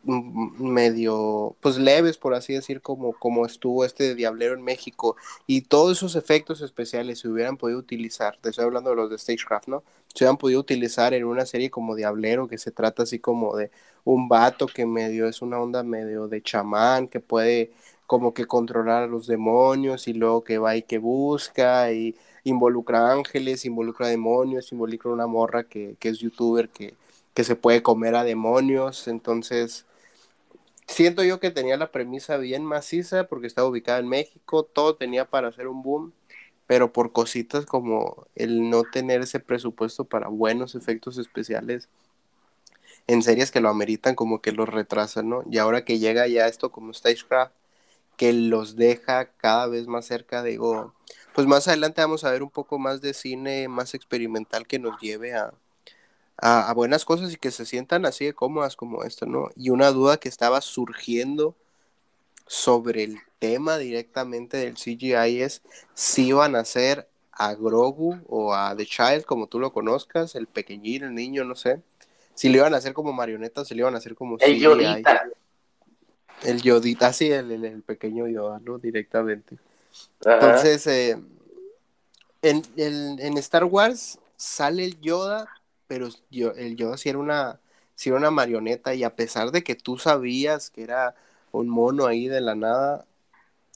medio, 0.05 1.57
pues 1.61 1.77
leves, 1.77 2.17
por 2.17 2.35
así 2.35 2.55
decir, 2.55 2.81
como, 2.81 3.13
como 3.13 3.45
estuvo 3.47 3.85
este 3.85 4.15
Diablero 4.15 4.55
en 4.55 4.63
México, 4.63 5.17
y 5.47 5.63
todos 5.63 5.99
esos 5.99 6.17
efectos 6.17 6.61
especiales 6.63 7.21
se 7.21 7.29
hubieran 7.29 7.57
podido 7.57 7.79
utilizar, 7.79 8.39
te 8.41 8.51
estoy 8.51 8.65
hablando 8.65 8.91
de 8.91 8.97
los 8.97 9.11
de 9.11 9.19
Stagecraft, 9.19 9.69
¿no? 9.69 9.83
Se 10.15 10.25
hubieran 10.25 10.39
podido 10.39 10.61
utilizar 10.61 11.15
en 11.15 11.25
una 11.25 11.47
serie 11.47 11.71
como 11.71 11.95
Diablero, 11.95 12.49
que 12.49 12.59
se 12.59 12.71
trata 12.71 13.03
así 13.05 13.19
como 13.19 13.57
de 13.57 13.71
un 14.05 14.29
vato 14.29 14.67
que 14.67 14.87
medio 14.87 15.29
es 15.29 15.43
una 15.43 15.61
onda 15.61 15.83
medio 15.83 16.29
de 16.29 16.43
chamán, 16.43 17.09
que 17.09 17.21
puede 17.21 17.73
como 18.07 18.35
que 18.35 18.47
controlar 18.47 19.05
a 19.05 19.07
los 19.07 19.27
demonios 19.29 20.09
y 20.09 20.15
luego 20.15 20.43
que 20.43 20.59
va 20.59 20.77
y 20.77 20.83
que 20.83 20.99
busca 20.99 21.93
y 21.93 22.17
involucra 22.45 23.13
ángeles, 23.13 23.65
involucra 23.65 24.09
demonios, 24.09 24.73
involucra 24.73 25.13
una 25.13 25.27
morra 25.29 25.65
que, 25.65 25.97
es 26.01 26.19
youtuber 26.19 26.69
que, 26.71 26.95
que 27.35 27.45
se 27.45 27.55
puede 27.57 27.83
comer 27.83 28.17
a 28.17 28.25
demonios. 28.25 29.07
Entonces, 29.07 29.87
siento 30.91 31.23
yo 31.23 31.41
que 31.41 31.51
tenía 31.51 31.77
la 31.77 31.93
premisa 31.93 32.37
bien 32.37 32.65
maciza 32.65 33.25
porque 33.25 33.47
estaba 33.47 33.69
ubicada 33.69 34.01
en 34.01 34.09
México, 34.09 34.65
todo 34.65 34.97
tenía 34.97 35.25
para 35.25 35.49
hacer 35.49 35.69
un 35.69 35.83
boom, 35.83 36.13
pero 36.67 36.93
por 36.93 37.13
cositas 37.13 37.65
como 37.67 38.27
el 38.35 38.69
no 38.71 38.83
tener 38.83 39.23
ese 39.23 39.41
presupuesto 39.41 40.05
para 40.05 40.29
buenos 40.29 40.75
efectos 40.75 41.19
especiales 41.19 41.89
en 43.07 43.23
series 43.23 43.51
que 43.51 43.61
lo 43.61 43.69
ameritan 43.69 44.15
como 44.15 44.41
que 44.41 44.53
los 44.53 44.69
retrasan, 44.69 45.29
¿no? 45.29 45.43
Y 45.51 45.59
ahora 45.59 45.85
que 45.85 45.99
llega 45.99 46.27
ya 46.29 46.47
esto 46.47 46.71
como 46.71 46.93
Stagecraft, 46.93 47.53
que 48.17 48.33
los 48.33 48.77
deja 48.77 49.27
cada 49.33 49.67
vez 49.67 49.87
más 49.87 50.07
cerca, 50.07 50.43
digo, 50.43 50.95
pues 51.35 51.47
más 51.47 51.67
adelante 51.69 52.03
vamos 52.03 52.25
a 52.25 52.31
ver 52.31 52.43
un 52.43 52.51
poco 52.51 52.79
más 52.79 53.01
de 53.01 53.15
cine 53.15 53.69
más 53.69 53.95
experimental 53.95 54.67
que 54.67 54.79
nos 54.79 55.01
lleve 55.01 55.35
a, 55.35 55.55
a, 56.41 56.73
buenas 56.75 57.05
cosas 57.05 57.33
y 57.33 57.37
que 57.37 57.51
se 57.51 57.67
sientan 57.67 58.07
así 58.07 58.25
de 58.25 58.35
cómodas 58.35 58.77
como 58.77 59.05
esto, 59.05 59.27
¿no? 59.27 59.51
Y 59.57 59.71
una 59.71 59.91
duda 59.91 60.19
que 60.19 60.29
estaba 60.29 60.61
surgiendo 60.61 61.55
sobre 62.47 63.05
el 63.05 63.19
tema 63.39 63.79
directamente 63.79 64.57
del 64.57 64.75
CGI 64.75 65.43
es 65.43 65.63
si 65.95 66.29
iban 66.29 66.57
a 66.57 66.61
hacer 66.61 67.09
a 67.33 67.55
Grogu 67.55 68.19
o 68.29 68.55
a 68.55 68.75
The 68.77 68.87
Child, 68.87 69.25
como 69.25 69.47
tú 69.47 69.59
lo 69.59 69.73
conozcas, 69.73 70.35
el 70.35 70.47
pequeñín, 70.47 71.05
el 71.05 71.15
niño, 71.15 71.45
no 71.45 71.55
sé, 71.55 71.81
si 72.35 72.49
lo 72.49 72.59
iban 72.59 72.75
a 72.75 72.79
hacer 72.79 72.93
como 72.93 73.13
marionetas, 73.13 73.69
si 73.69 73.75
lo 73.75 73.81
iban 73.81 73.95
a 73.95 73.99
hacer 73.99 74.15
como 74.15 74.37
el 74.41 74.59
Yodita. 74.59 75.23
El 76.43 76.63
Yodita, 76.63 77.13
sí, 77.13 77.31
el, 77.31 77.51
el, 77.65 77.83
pequeño 77.83 78.27
Yoda, 78.27 78.61
¿no? 78.65 78.79
Directamente. 78.79 79.59
Entonces, 80.25 80.87
eh, 80.87 81.19
en, 82.43 82.63
en, 82.77 83.37
Star 83.39 83.65
Wars 83.65 84.19
sale 84.37 84.85
el 84.85 85.01
Yoda, 85.01 85.49
pero 85.91 86.09
el 86.31 86.77
Yoda 86.77 86.97
sí 86.97 87.09
era 87.09 87.19
una, 87.19 87.59
una 88.07 88.31
marioneta 88.31 88.95
y 88.95 89.03
a 89.03 89.17
pesar 89.17 89.51
de 89.51 89.65
que 89.65 89.75
tú 89.75 89.99
sabías 89.99 90.71
que 90.71 90.85
era 90.85 91.17
un 91.51 91.69
mono 91.69 92.07
ahí 92.07 92.29
de 92.29 92.41
la 92.41 92.55
nada, 92.55 93.07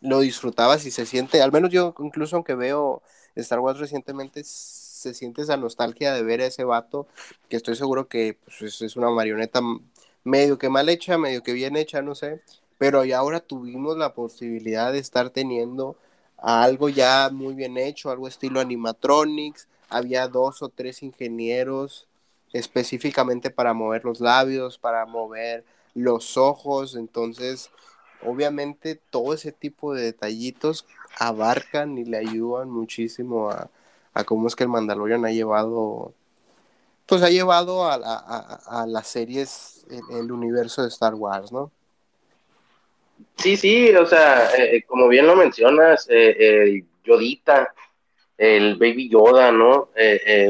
lo 0.01 0.21
disfrutabas 0.21 0.87
y 0.87 0.93
se 0.93 1.07
siente, 1.07 1.43
al 1.43 1.51
menos 1.51 1.71
yo 1.71 1.93
incluso 1.99 2.37
aunque 2.37 2.55
veo 2.55 3.03
Star 3.35 3.59
Wars 3.59 3.81
recientemente, 3.81 4.45
se 4.45 5.13
siente 5.13 5.43
esa 5.43 5.57
nostalgia 5.57 6.15
de 6.15 6.23
ver 6.23 6.41
a 6.41 6.47
ese 6.47 6.63
vato, 6.63 7.09
que 7.49 7.57
estoy 7.57 7.75
seguro 7.75 8.07
que 8.07 8.39
pues, 8.45 8.81
es 8.81 8.95
una 8.95 9.11
marioneta 9.11 9.61
medio 10.23 10.57
que 10.57 10.69
mal 10.69 10.89
hecha, 10.89 11.19
medio 11.19 11.43
que 11.43 11.53
bien 11.53 11.75
hecha, 11.77 12.01
no 12.01 12.15
sé, 12.15 12.43
pero 12.79 13.05
ya 13.05 13.19
ahora 13.19 13.41
tuvimos 13.41 13.97
la 13.99 14.15
posibilidad 14.15 14.93
de 14.93 15.01
estar 15.01 15.31
teniendo 15.31 15.97
algo 16.37 16.89
ya 16.89 17.29
muy 17.33 17.55
bien 17.55 17.77
hecho, 17.77 18.09
algo 18.13 18.29
estilo 18.29 18.61
animatronics, 18.61 19.67
había 19.97 20.29
dos 20.29 20.63
o 20.63 20.69
tres 20.69 21.03
ingenieros 21.03 22.07
específicamente 22.53 23.51
para 23.51 23.75
mover 23.75 24.05
los 24.05 24.21
labios, 24.21 24.79
para 24.79 25.07
mover 25.07 25.65
los 25.95 26.37
ojos, 26.37 26.95
entonces 26.95 27.71
obviamente 28.23 29.01
todo 29.11 29.35
ese 29.35 29.53
tipo 29.53 29.95
de 29.95 30.03
detallitos 30.03 30.87
abarcan 31.19 31.99
y 31.99 32.05
le 32.05 32.19
ayudan 32.19 32.71
muchísimo 32.71 33.51
a, 33.51 33.69
cómo 34.25 34.47
es 34.47 34.57
que 34.57 34.65
el 34.65 34.71
Mandalorian 34.71 35.25
ha 35.25 35.31
llevado 35.31 36.13
pues 37.07 37.23
ha 37.23 37.29
llevado 37.29 37.85
a, 37.85 37.95
a 37.95 38.87
las 38.87 39.09
series 39.09 39.87
el 40.11 40.33
universo 40.33 40.83
de 40.83 40.89
Star 40.89 41.15
Wars, 41.15 41.53
¿no? 41.53 41.71
Sí, 43.37 43.57
sí, 43.57 43.95
o 43.95 44.07
sea, 44.07 44.51
eh, 44.57 44.77
eh, 44.77 44.83
como 44.85 45.09
bien 45.09 45.27
lo 45.27 45.37
mencionas, 45.37 46.07
eh, 46.09 46.37
el 46.39 46.85
Yodita, 47.05 47.75
el 48.37 48.77
Baby 48.77 49.09
Yoda, 49.09 49.53
¿no? 49.53 49.91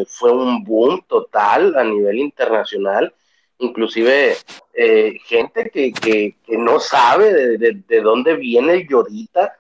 fue 0.07 0.33
un 0.33 0.65
boom 0.65 1.05
total 1.07 1.77
a 1.77 1.85
nivel 1.85 2.19
internacional. 2.19 3.13
Inclusive 3.59 4.37
gente 5.25 5.71
que, 5.71 5.93
que, 5.93 6.59
no 6.59 6.81
sabe 6.81 7.59
de, 7.59 8.01
dónde 8.01 8.37
viene 8.37 8.75
el 8.75 8.89
Yodita, 8.89 9.57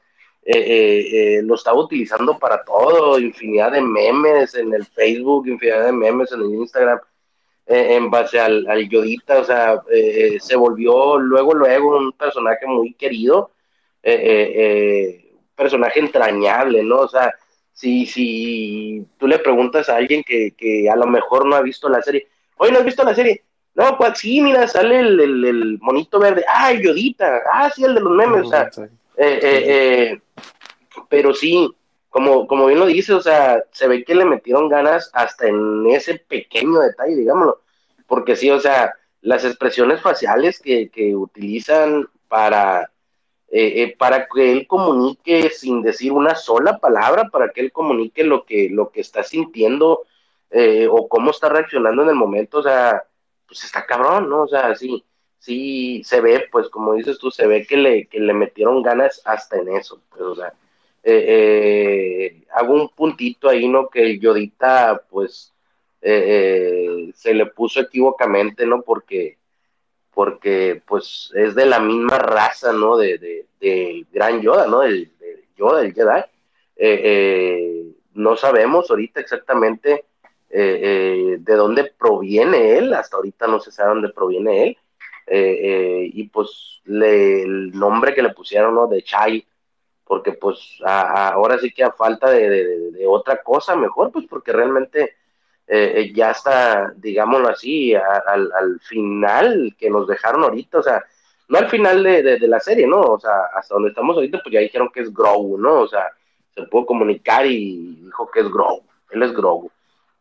lo 1.42 1.54
estaba 1.54 1.78
utilizando 1.78 2.38
para 2.38 2.64
todo, 2.64 3.18
infinidad 3.18 3.72
de 3.72 3.80
memes 3.80 4.54
en 4.54 4.72
el 4.74 4.84
Facebook, 4.86 5.46
infinidad 5.46 5.86
de 5.86 5.92
memes 5.92 6.32
en 6.32 6.40
el 6.40 6.54
Instagram. 6.54 7.00
Eh, 7.66 7.94
en 7.96 8.10
base 8.10 8.38
al, 8.38 8.66
al, 8.68 8.86
Yodita, 8.86 9.38
o 9.38 9.44
sea, 9.44 9.82
eh, 9.90 10.36
se 10.38 10.54
volvió 10.54 11.18
luego, 11.18 11.54
luego 11.54 11.96
un 11.96 12.12
personaje 12.12 12.66
muy 12.66 12.92
querido, 12.92 13.52
eh, 14.02 15.32
personaje 15.56 16.00
entrañable, 16.00 16.82
¿no? 16.82 16.98
O 17.00 17.08
sea, 17.08 17.32
si, 17.74 18.06
si 18.06 19.06
tú 19.18 19.26
le 19.26 19.38
preguntas 19.40 19.88
a 19.88 19.96
alguien 19.96 20.22
que, 20.22 20.52
que, 20.56 20.88
a 20.88 20.96
lo 20.96 21.06
mejor 21.06 21.44
no 21.44 21.56
ha 21.56 21.60
visto 21.60 21.88
la 21.88 22.00
serie, 22.00 22.28
oye, 22.56 22.72
¿no 22.72 22.78
has 22.78 22.84
visto 22.84 23.04
la 23.04 23.14
serie? 23.14 23.42
No, 23.74 23.98
pues 23.98 24.18
sí, 24.18 24.40
mira, 24.40 24.66
sale 24.68 25.00
el, 25.00 25.20
el, 25.20 25.78
monito 25.80 26.20
verde, 26.20 26.44
ah, 26.48 26.72
Yodita, 26.72 27.42
ah, 27.52 27.68
sí, 27.70 27.84
el 27.84 27.96
de 27.96 28.00
los 28.00 28.12
memes, 28.12 28.46
o 28.46 28.48
sea, 28.48 28.70
pero 31.08 31.34
sí, 31.34 31.74
como, 32.08 32.46
como 32.46 32.66
bien 32.66 32.78
lo 32.78 32.86
dice, 32.86 33.12
o 33.12 33.20
sea, 33.20 33.64
se 33.72 33.88
ve 33.88 34.04
que 34.04 34.14
le 34.14 34.24
metieron 34.24 34.68
ganas 34.68 35.10
hasta 35.12 35.48
en 35.48 35.84
ese 35.88 36.14
pequeño 36.14 36.78
detalle, 36.78 37.16
digámoslo, 37.16 37.60
porque 38.06 38.36
sí, 38.36 38.48
o 38.50 38.60
sea, 38.60 38.94
las 39.20 39.44
expresiones 39.44 40.00
faciales 40.00 40.60
que, 40.60 40.90
que 40.90 41.16
utilizan 41.16 42.06
para, 42.28 42.88
eh, 43.56 43.84
eh, 43.84 43.96
para 43.96 44.26
que 44.26 44.50
él 44.50 44.66
comunique 44.66 45.48
sin 45.48 45.80
decir 45.80 46.10
una 46.10 46.34
sola 46.34 46.78
palabra, 46.78 47.28
para 47.30 47.50
que 47.50 47.60
él 47.60 47.70
comunique 47.70 48.24
lo 48.24 48.44
que, 48.44 48.68
lo 48.68 48.90
que 48.90 49.00
está 49.00 49.22
sintiendo 49.22 50.02
eh, 50.50 50.88
o 50.90 51.06
cómo 51.08 51.30
está 51.30 51.48
reaccionando 51.48 52.02
en 52.02 52.08
el 52.08 52.16
momento, 52.16 52.58
o 52.58 52.62
sea, 52.64 53.04
pues 53.46 53.62
está 53.62 53.86
cabrón, 53.86 54.28
¿no? 54.28 54.42
O 54.42 54.48
sea, 54.48 54.74
sí, 54.74 55.04
sí 55.38 56.02
se 56.04 56.20
ve, 56.20 56.48
pues 56.50 56.68
como 56.68 56.94
dices 56.94 57.16
tú, 57.16 57.30
se 57.30 57.46
ve 57.46 57.64
que 57.64 57.76
le, 57.76 58.06
que 58.08 58.18
le 58.18 58.34
metieron 58.34 58.82
ganas 58.82 59.22
hasta 59.24 59.56
en 59.58 59.68
eso, 59.76 60.00
pues, 60.10 60.22
o 60.22 60.34
sea, 60.34 60.52
eh, 61.04 62.42
hago 62.54 62.74
un 62.74 62.88
puntito 62.88 63.48
ahí, 63.48 63.68
¿no? 63.68 63.88
Que 63.88 64.18
Yodita, 64.18 65.00
pues, 65.08 65.52
se 66.00 67.34
le 67.34 67.46
puso 67.46 67.80
equivocamente, 67.80 68.66
¿no? 68.66 68.82
Porque, 68.82 69.38
porque, 70.14 70.82
pues, 70.86 71.32
es 71.34 71.54
de 71.54 71.66
la 71.66 71.80
misma 71.80 72.18
raza, 72.18 72.72
¿no? 72.72 72.96
De, 72.96 73.18
de, 73.18 73.46
de 73.60 74.06
Gran 74.12 74.40
Yoda, 74.40 74.66
¿no? 74.66 74.80
De, 74.80 75.10
Yoda, 75.56 75.82
el 75.82 75.94
Jedi. 75.94 76.22
no 78.14 78.36
sabemos 78.36 78.90
ahorita 78.90 79.20
exactamente 79.20 80.04
de 80.50 81.54
dónde 81.56 81.92
proviene 81.98 82.78
él, 82.78 82.94
hasta 82.94 83.16
ahorita 83.16 83.48
no 83.48 83.58
se 83.58 83.72
sabe 83.72 83.90
dónde 83.90 84.10
proviene 84.10 84.76
él, 85.26 86.10
y 86.12 86.28
pues 86.28 86.80
el 86.86 87.72
nombre 87.72 88.14
que 88.14 88.22
le 88.22 88.30
pusieron, 88.30 88.74
¿no? 88.74 88.86
De 88.86 89.02
Chai, 89.02 89.46
porque 90.04 90.32
pues 90.32 90.78
ahora 90.84 91.58
sí 91.58 91.72
que 91.72 91.82
a 91.82 91.92
falta 91.92 92.30
de, 92.30 93.04
otra 93.08 93.42
cosa 93.42 93.74
mejor, 93.74 94.12
pues 94.12 94.26
porque 94.28 94.52
realmente 94.52 95.16
eh, 95.66 95.92
eh, 95.96 96.12
ya 96.14 96.30
está, 96.30 96.92
digámoslo 96.96 97.48
así, 97.48 97.94
al, 97.94 98.80
final 98.80 99.74
que 99.78 99.90
nos 99.90 100.06
dejaron 100.06 100.42
ahorita, 100.44 100.78
o 100.78 100.82
sea, 100.82 101.04
no 101.48 101.58
al 101.58 101.68
final 101.70 102.02
de, 102.02 102.38
la 102.48 102.60
serie, 102.60 102.86
¿no? 102.86 103.00
O 103.00 103.18
sea, 103.18 103.46
hasta 103.54 103.74
donde 103.74 103.90
estamos 103.90 104.16
ahorita, 104.16 104.40
pues 104.42 104.52
ya 104.52 104.60
dijeron 104.60 104.90
que 104.92 105.00
es 105.00 105.12
Grogu, 105.12 105.58
¿no? 105.58 105.80
O 105.80 105.88
sea, 105.88 106.10
se 106.54 106.62
pudo 106.64 106.86
comunicar 106.86 107.46
y 107.46 107.96
dijo 108.04 108.30
que 108.30 108.40
es 108.40 108.50
Grogu, 108.50 108.82
él 109.10 109.22
es 109.22 109.32
Grogu. 109.32 109.70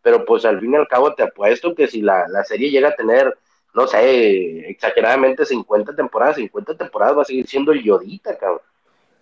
Pero 0.02 0.26
pues 0.26 0.46
al 0.46 0.60
fin 0.60 0.74
y 0.74 0.76
al 0.76 0.88
cabo 0.88 1.14
te 1.14 1.24
apuesto 1.24 1.76
que 1.76 1.88
si 1.88 2.02
la, 2.02 2.28
la 2.28 2.44
serie 2.44 2.70
llega 2.70 2.90
a 2.90 2.96
tener, 2.96 3.38
no 3.74 3.88
sé, 3.88 4.70
exageradamente 4.70 5.46
50 5.46 5.96
temporadas, 5.96 6.36
50 6.38 6.78
temporadas 6.78 7.18
va 7.18 7.22
a 7.24 7.26
seguir 7.26 7.48
siendo 7.48 7.72
el 7.72 7.84
Yodita, 7.84 8.38
cabrón 8.38 8.62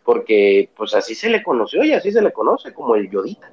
porque 0.03 0.69
pues 0.75 0.93
así 0.93 1.15
se 1.15 1.29
le 1.29 1.43
conoció 1.43 1.83
y 1.83 1.93
así 1.93 2.11
se 2.11 2.21
le 2.21 2.33
conoce 2.33 2.73
como 2.73 2.95
el 2.95 3.09
Yodita. 3.09 3.51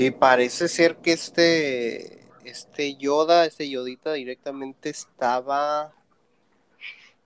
Y 0.00 0.12
parece 0.12 0.68
ser 0.68 0.98
que 0.98 1.10
este, 1.10 2.20
este 2.44 2.94
Yoda, 2.94 3.44
este 3.46 3.68
Yodita 3.68 4.12
directamente 4.12 4.90
estaba, 4.90 5.92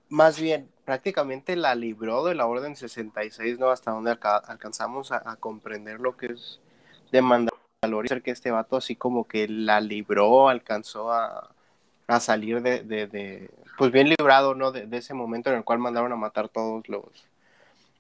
más 0.09 0.41
bien, 0.41 0.71
prácticamente 0.87 1.55
la 1.55 1.75
libró 1.75 2.25
de 2.25 2.35
la 2.35 2.47
Orden 2.47 2.75
66, 2.75 3.59
¿no? 3.59 3.69
Hasta 3.69 3.91
donde 3.91 4.13
alcanzamos 4.13 5.13
a, 5.13 5.37
comprender 5.37 6.01
lo 6.01 6.17
que 6.17 6.33
es 6.33 6.61
de 7.11 7.21
Mandalorian, 7.21 8.23
que 8.23 8.31
este 8.31 8.51
vato 8.51 8.79
así 8.79 8.97
como 8.97 9.29
que 9.29 9.49
la 9.49 9.83
libró, 9.83 10.49
alcanzó 10.49 11.13
a, 11.13 11.55
salir 12.21 12.63
de, 12.63 13.51
pues 13.77 13.93
bien 13.93 14.09
librado, 14.09 14.55
¿no? 14.55 14.73
De, 14.73 14.89
ese 14.97 15.13
momento 15.13 15.51
en 15.51 15.57
el 15.57 15.65
cual 15.65 15.79
mandaron 15.79 16.13
a 16.13 16.17
matar 16.17 16.49
todos 16.49 16.89
los, 16.89 17.05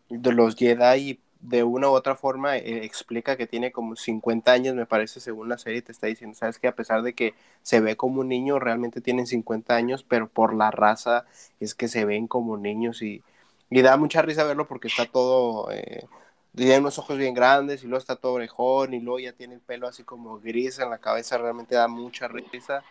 de 0.08 0.32
los 0.32 0.56
Jedi 0.56 1.20
de 1.42 1.64
una 1.64 1.90
u 1.90 1.92
otra 1.92 2.14
forma 2.16 2.56
eh, 2.56 2.84
explica 2.84 3.36
que 3.36 3.46
tiene 3.46 3.72
como 3.72 3.96
50 3.96 4.52
años, 4.52 4.74
me 4.76 4.86
parece, 4.86 5.20
según 5.20 5.48
la 5.48 5.58
serie 5.58 5.82
te 5.82 5.92
está 5.92 6.06
diciendo, 6.06 6.36
sabes 6.36 6.58
que 6.58 6.68
a 6.68 6.76
pesar 6.76 7.02
de 7.02 7.14
que 7.14 7.34
se 7.62 7.80
ve 7.80 7.96
como 7.96 8.20
un 8.20 8.28
niño, 8.28 8.58
realmente 8.60 9.00
tienen 9.00 9.26
50 9.26 9.74
años, 9.74 10.04
pero 10.04 10.28
por 10.28 10.54
la 10.54 10.70
raza 10.70 11.26
es 11.60 11.74
que 11.74 11.88
se 11.88 12.04
ven 12.04 12.28
como 12.28 12.56
niños 12.56 13.02
y, 13.02 13.22
y 13.70 13.82
da 13.82 13.96
mucha 13.96 14.22
risa 14.22 14.44
verlo 14.44 14.68
porque 14.68 14.88
está 14.88 15.06
todo, 15.06 15.70
eh, 15.72 16.06
tiene 16.54 16.78
unos 16.78 16.98
ojos 16.98 17.18
bien 17.18 17.34
grandes 17.34 17.82
y 17.82 17.86
luego 17.86 17.98
está 18.00 18.16
todo 18.16 18.34
orejón 18.34 18.94
y 18.94 19.00
luego 19.00 19.18
ya 19.20 19.32
tiene 19.32 19.54
el 19.54 19.60
pelo 19.60 19.88
así 19.88 20.04
como 20.04 20.38
gris 20.40 20.78
en 20.78 20.90
la 20.90 20.98
cabeza, 20.98 21.38
realmente 21.38 21.74
da 21.74 21.88
mucha 21.88 22.28
risa 22.28 22.84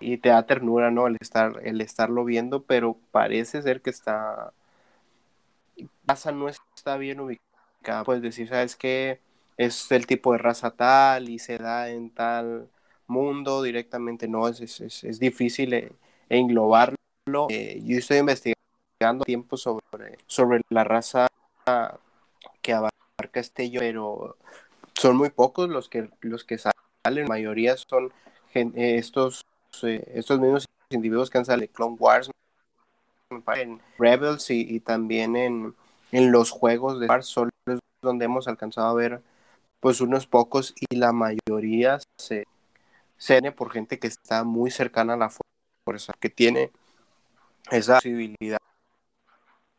y 0.00 0.18
te 0.18 0.30
da 0.30 0.46
ternura, 0.46 0.90
¿no? 0.90 1.06
El 1.06 1.16
estar, 1.20 1.60
el 1.64 1.80
estarlo 1.80 2.24
viendo, 2.24 2.62
pero 2.64 2.96
parece 3.12 3.62
ser 3.62 3.82
que 3.82 3.90
está, 3.90 4.52
raza 6.06 6.32
no 6.32 6.48
está 6.48 6.96
bien 6.96 7.20
ubicada. 7.20 7.47
Puedes 8.04 8.22
decir, 8.22 8.48
¿sabes 8.48 8.76
qué? 8.76 9.20
Es 9.56 9.90
el 9.90 10.06
tipo 10.06 10.32
de 10.32 10.38
raza 10.38 10.70
tal 10.70 11.28
y 11.28 11.38
se 11.38 11.58
da 11.58 11.88
en 11.88 12.10
tal 12.10 12.68
mundo 13.06 13.62
directamente, 13.62 14.28
no, 14.28 14.46
es, 14.48 14.60
es, 14.60 15.04
es 15.04 15.18
difícil 15.18 15.72
eh, 15.72 15.92
englobarlo. 16.28 16.96
Eh, 17.48 17.80
yo 17.84 17.98
estoy 17.98 18.18
investigando 18.18 19.24
tiempo 19.24 19.56
sobre, 19.56 20.18
sobre 20.26 20.60
la 20.68 20.84
raza 20.84 21.26
que 22.62 22.72
abarca 22.72 23.40
este 23.40 23.70
yo, 23.70 23.80
pero 23.80 24.36
son 24.94 25.16
muy 25.16 25.30
pocos 25.30 25.68
los 25.68 25.88
que, 25.88 26.10
los 26.20 26.44
que 26.44 26.58
salen, 26.58 26.74
la 27.04 27.26
mayoría 27.26 27.76
son 27.76 28.12
eh, 28.54 28.96
estos 28.98 29.44
estos 29.82 30.40
mismos 30.40 30.66
individuos 30.90 31.30
que 31.30 31.38
han 31.38 31.44
salido 31.44 31.66
en 31.66 31.72
Clone 31.72 31.96
Wars, 31.98 32.30
en 33.56 33.80
Rebels 33.98 34.50
y, 34.50 34.80
también 34.80 35.36
en, 35.36 35.74
los 36.10 36.50
juegos 36.50 36.98
de 37.00 37.22
solo 37.22 37.50
es 37.50 37.57
donde 38.08 38.24
hemos 38.24 38.48
alcanzado 38.48 38.88
a 38.88 38.94
ver 38.94 39.22
pues 39.80 40.00
unos 40.00 40.26
pocos 40.26 40.74
y 40.90 40.96
la 40.96 41.12
mayoría 41.12 41.98
se, 42.18 42.46
se 43.16 43.52
por 43.52 43.70
gente 43.70 43.98
que 43.98 44.08
está 44.08 44.44
muy 44.44 44.70
cercana 44.70 45.14
a 45.14 45.16
la 45.16 45.30
fuerza, 45.84 46.12
que 46.18 46.30
tiene 46.30 46.70
esa 47.70 47.96
posibilidad, 47.96 48.58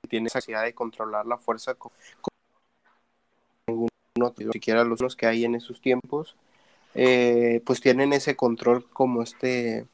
tiene 0.07 0.27
esa 0.27 0.39
capacidad 0.39 0.63
de 0.63 0.73
controlar 0.73 1.25
la 1.25 1.37
fuerza 1.37 1.75
con, 1.75 1.91
ninguno, 3.67 4.33
siquiera 4.53 4.83
los 4.83 5.15
que 5.15 5.27
hay 5.27 5.45
en 5.45 5.55
esos 5.55 5.81
tiempos, 5.81 6.35
eh, 6.95 7.61
pues 7.65 7.81
tienen 7.81 8.13
ese 8.13 8.35
control 8.35 8.89
como 8.91 9.21
este, 9.21 9.85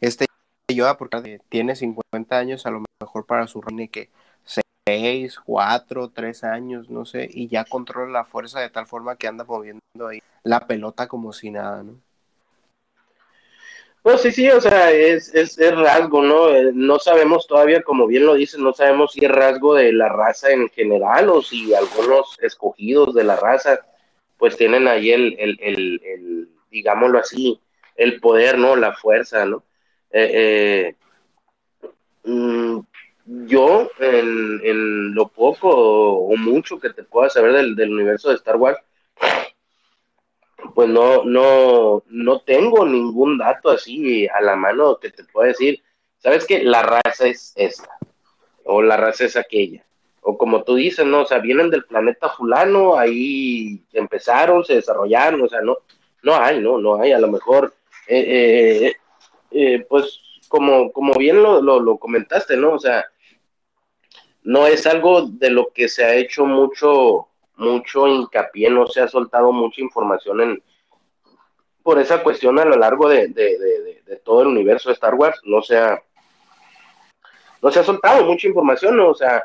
este 0.00 0.26
Yoda, 0.70 0.98
porque 0.98 1.40
tiene 1.48 1.76
50 1.76 2.36
años, 2.36 2.66
a 2.66 2.70
lo 2.70 2.82
mejor 3.00 3.24
para 3.24 3.46
su 3.46 3.62
reine 3.62 3.88
que 3.88 4.10
6, 4.88 5.40
4, 5.44 6.10
3 6.14 6.44
años, 6.44 6.88
no 6.88 7.04
sé, 7.04 7.28
y 7.30 7.46
ya 7.48 7.64
controla 7.64 8.20
la 8.20 8.24
fuerza 8.24 8.60
de 8.60 8.70
tal 8.70 8.86
forma 8.86 9.16
que 9.16 9.28
anda 9.28 9.44
moviendo 9.44 10.06
ahí 10.08 10.22
la 10.44 10.66
pelota 10.66 11.06
como 11.06 11.34
si 11.34 11.50
nada, 11.50 11.82
¿no? 11.82 12.00
Pues 14.00 14.22
sí, 14.22 14.32
sí, 14.32 14.48
o 14.48 14.60
sea, 14.62 14.90
es, 14.90 15.34
es, 15.34 15.58
es, 15.58 15.76
rasgo, 15.76 16.22
¿no? 16.22 16.48
Eh, 16.54 16.70
no 16.72 16.98
sabemos 16.98 17.46
todavía, 17.46 17.82
como 17.82 18.06
bien 18.06 18.24
lo 18.24 18.32
dices, 18.32 18.58
no 18.58 18.72
sabemos 18.72 19.12
si 19.12 19.26
es 19.26 19.30
rasgo 19.30 19.74
de 19.74 19.92
la 19.92 20.08
raza 20.08 20.50
en 20.52 20.70
general 20.70 21.28
o 21.28 21.42
si 21.42 21.74
algunos 21.74 22.38
escogidos 22.40 23.14
de 23.14 23.24
la 23.24 23.36
raza 23.36 23.80
pues 24.38 24.56
tienen 24.56 24.88
ahí 24.88 25.10
el, 25.10 25.36
el, 25.38 25.58
el, 25.60 26.48
digámoslo 26.70 27.18
así, 27.18 27.60
el 27.94 28.20
poder, 28.20 28.56
¿no? 28.56 28.74
La 28.74 28.94
fuerza, 28.94 29.44
¿no? 29.44 29.64
Eh, 30.10 30.94
eh, 30.94 31.90
mm, 32.24 32.78
yo, 33.46 33.90
en, 33.98 34.60
en, 34.64 35.14
lo 35.14 35.28
poco 35.28 35.68
o 35.68 36.36
mucho 36.36 36.78
que 36.78 36.90
te 36.90 37.02
pueda 37.02 37.28
saber 37.28 37.52
del, 37.52 37.76
del, 37.76 37.92
universo 37.92 38.30
de 38.30 38.36
Star 38.36 38.56
Wars, 38.56 38.78
pues 40.74 40.88
no, 40.88 41.24
no, 41.24 42.02
no 42.08 42.40
tengo 42.40 42.86
ningún 42.86 43.38
dato 43.38 43.70
así 43.70 44.26
a 44.28 44.40
la 44.40 44.56
mano 44.56 44.98
que 44.98 45.10
te 45.10 45.24
pueda 45.24 45.48
decir, 45.48 45.82
sabes 46.18 46.46
que 46.46 46.62
la 46.62 46.82
raza 46.82 47.26
es 47.26 47.52
esta, 47.56 47.98
o 48.64 48.82
la 48.82 48.96
raza 48.96 49.24
es 49.24 49.36
aquella 49.36 49.84
o 50.28 50.36
como 50.36 50.62
tú 50.62 50.74
dices, 50.74 51.06
¿no? 51.06 51.22
O 51.22 51.26
sea, 51.26 51.38
vienen 51.38 51.70
del 51.70 51.84
planeta 51.84 52.28
fulano, 52.28 52.98
ahí 52.98 53.82
empezaron, 53.94 54.62
se 54.62 54.74
desarrollaron, 54.74 55.40
o 55.40 55.48
sea, 55.48 55.62
no, 55.62 55.78
no 56.22 56.36
hay, 56.36 56.60
no, 56.60 56.78
no 56.78 57.00
hay, 57.00 57.12
a 57.12 57.18
lo 57.18 57.28
mejor, 57.28 57.74
eh, 58.06 58.88
eh, 58.88 58.96
eh, 59.50 59.86
pues 59.88 60.20
como, 60.48 60.92
como 60.92 61.14
bien 61.14 61.42
lo, 61.42 61.62
lo, 61.62 61.96
comentaste, 61.96 62.58
¿no? 62.58 62.72
O 62.72 62.78
sea, 62.78 63.06
no 64.48 64.66
es 64.66 64.86
algo 64.86 65.26
de 65.26 65.50
lo 65.50 65.74
que 65.74 65.90
se 65.90 66.02
ha 66.06 66.14
hecho 66.14 66.46
mucho, 66.46 67.28
mucho 67.56 68.08
hincapié, 68.08 68.70
no 68.70 68.86
se 68.86 69.02
ha 69.02 69.06
soltado 69.06 69.52
mucha 69.52 69.82
información 69.82 70.40
en, 70.40 70.62
por 71.82 71.98
esa 71.98 72.22
cuestión 72.22 72.58
a 72.58 72.64
lo 72.64 72.78
largo 72.78 73.10
de, 73.10 73.28
de, 73.28 73.58
de, 74.06 74.16
todo 74.24 74.40
el 74.40 74.48
universo 74.48 74.88
de 74.88 74.94
Star 74.94 75.14
Wars, 75.16 75.38
no 75.44 75.60
se 75.60 75.76
ha, 75.76 76.02
no 77.60 77.70
se 77.70 77.80
ha 77.80 77.84
soltado 77.84 78.24
mucha 78.24 78.48
información, 78.48 78.96
¿no? 78.96 79.10
O 79.10 79.14
sea, 79.14 79.36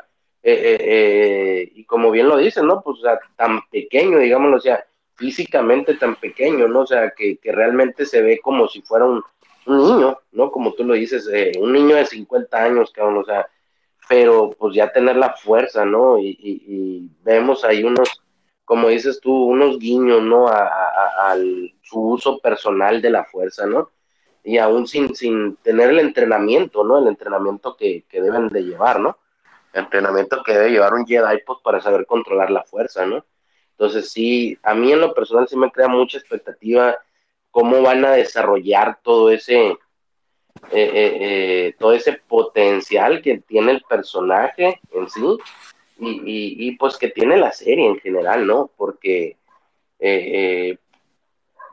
eh, 0.42 0.52
eh, 0.54 0.78
eh, 0.80 1.72
y 1.74 1.84
como 1.84 2.10
bien 2.10 2.26
lo 2.26 2.38
dicen, 2.38 2.66
¿no? 2.66 2.80
Pues, 2.80 3.00
o 3.00 3.02
sea, 3.02 3.20
tan 3.36 3.60
pequeño, 3.70 4.18
digámoslo, 4.18 4.56
o 4.56 4.60
sea, 4.60 4.86
físicamente 5.16 5.96
tan 5.96 6.16
pequeño, 6.16 6.66
¿no? 6.66 6.80
O 6.80 6.86
sea, 6.86 7.10
que, 7.10 7.36
que 7.36 7.52
realmente 7.52 8.06
se 8.06 8.22
ve 8.22 8.40
como 8.42 8.68
si 8.68 8.80
fuera 8.80 9.04
un, 9.04 9.22
niño, 9.66 10.18
¿no? 10.32 10.50
Como 10.50 10.72
tú 10.72 10.82
lo 10.82 10.94
dices, 10.94 11.28
un 11.58 11.74
niño 11.74 11.96
de 11.96 12.06
50 12.06 12.56
años, 12.56 12.90
cabrón, 12.90 13.18
o 13.18 13.24
sea, 13.24 13.46
pero 14.08 14.50
pues 14.58 14.74
ya 14.74 14.92
tener 14.92 15.16
la 15.16 15.34
fuerza, 15.34 15.84
¿no? 15.84 16.18
Y, 16.18 16.36
y, 16.40 17.10
vemos 17.22 17.64
ahí 17.64 17.84
unos, 17.84 18.22
como 18.64 18.88
dices 18.88 19.20
tú, 19.20 19.32
unos 19.32 19.78
guiños, 19.78 20.22
¿no? 20.22 20.48
A, 20.48 20.66
a, 20.66 21.36
su 21.82 22.00
uso 22.00 22.38
personal 22.38 23.00
de 23.02 23.10
la 23.10 23.24
fuerza, 23.24 23.66
¿no? 23.66 23.90
Y 24.42 24.58
aún 24.58 24.86
sin, 24.86 25.14
sin 25.14 25.56
tener 25.56 25.90
el 25.90 26.00
entrenamiento, 26.00 26.84
¿no? 26.84 26.98
El 26.98 27.08
entrenamiento 27.08 27.76
que, 27.76 28.04
que 28.08 28.20
deben 28.20 28.48
de 28.48 28.62
llevar, 28.62 29.00
¿no? 29.00 29.18
entrenamiento 29.74 30.42
que 30.42 30.52
debe 30.52 30.70
llevar 30.70 30.94
un 30.94 31.06
Jedi 31.06 31.38
pues, 31.44 31.58
para 31.62 31.80
saber 31.80 32.06
controlar 32.06 32.50
la 32.50 32.64
fuerza, 32.64 33.04
¿no? 33.04 33.24
Entonces 33.72 34.10
sí, 34.10 34.56
a 34.62 34.74
mí 34.74 34.92
en 34.92 35.00
lo 35.00 35.12
personal 35.12 35.48
sí 35.48 35.56
me 35.56 35.70
crea 35.70 35.88
mucha 35.88 36.18
expectativa 36.18 36.96
cómo 37.50 37.82
van 37.82 38.04
a 38.04 38.12
desarrollar 38.12 39.00
todo 39.02 39.30
ese, 39.30 39.76
todo 41.78 41.92
ese 41.92 42.14
potencial 42.28 43.22
que 43.22 43.38
tiene 43.38 43.72
el 43.72 43.82
personaje 43.82 44.80
en 44.92 45.10
sí 45.10 45.22
y, 45.98 46.76
pues 46.76 46.96
que 46.96 47.08
tiene 47.08 47.36
la 47.36 47.52
serie 47.52 47.86
en 47.86 47.98
general, 47.98 48.46
¿no? 48.46 48.70
Porque 48.76 49.36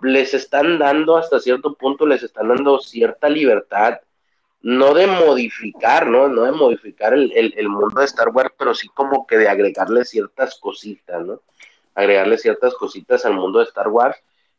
les 0.01 0.33
están 0.33 0.79
dando 0.79 1.17
hasta 1.17 1.39
cierto 1.39 1.73
punto, 1.75 2.05
les 2.05 2.23
están 2.23 2.47
dando 2.49 2.79
cierta 2.79 3.29
libertad, 3.29 3.99
no 4.61 4.93
de 4.93 5.07
modificar, 5.07 6.07
¿no? 6.07 6.27
No 6.27 6.43
de 6.43 6.51
modificar 6.51 7.13
el, 7.13 7.31
el, 7.33 7.69
mundo 7.69 7.99
de 7.99 8.05
Star 8.05 8.29
Wars, 8.29 8.51
pero 8.57 8.73
sí 8.73 8.87
como 8.89 9.25
que 9.25 9.37
de 9.37 9.49
agregarle 9.49 10.05
ciertas 10.05 10.59
cositas, 10.59 11.25
¿no? 11.25 11.41
Agregarle 11.95 12.37
ciertas 12.37 12.75
cositas 12.75 13.25
al 13.25 13.33
mundo 13.33 13.59
de 13.59 13.65
Star 13.65 13.87
Wars, 13.87 14.17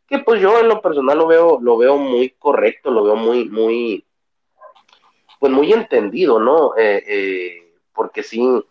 que 0.08 0.18
pues 0.18 0.40
yo 0.40 0.58
en 0.58 0.68
lo 0.68 0.82
personal 0.82 1.18
lo 1.18 1.26
veo, 1.26 1.58
lo 1.60 1.76
veo 1.76 1.96
muy 1.96 2.30
correcto, 2.30 2.90
lo 2.90 3.04
veo 3.04 3.16
muy, 3.16 3.48
muy, 3.48 4.04
pues 5.42 5.52
muy 5.52 5.72
entendido, 5.72 6.38
¿no? 6.38 6.76
Eh, 6.76 7.02
eh, 7.04 7.72
porque 7.92 8.22
sí, 8.22 8.64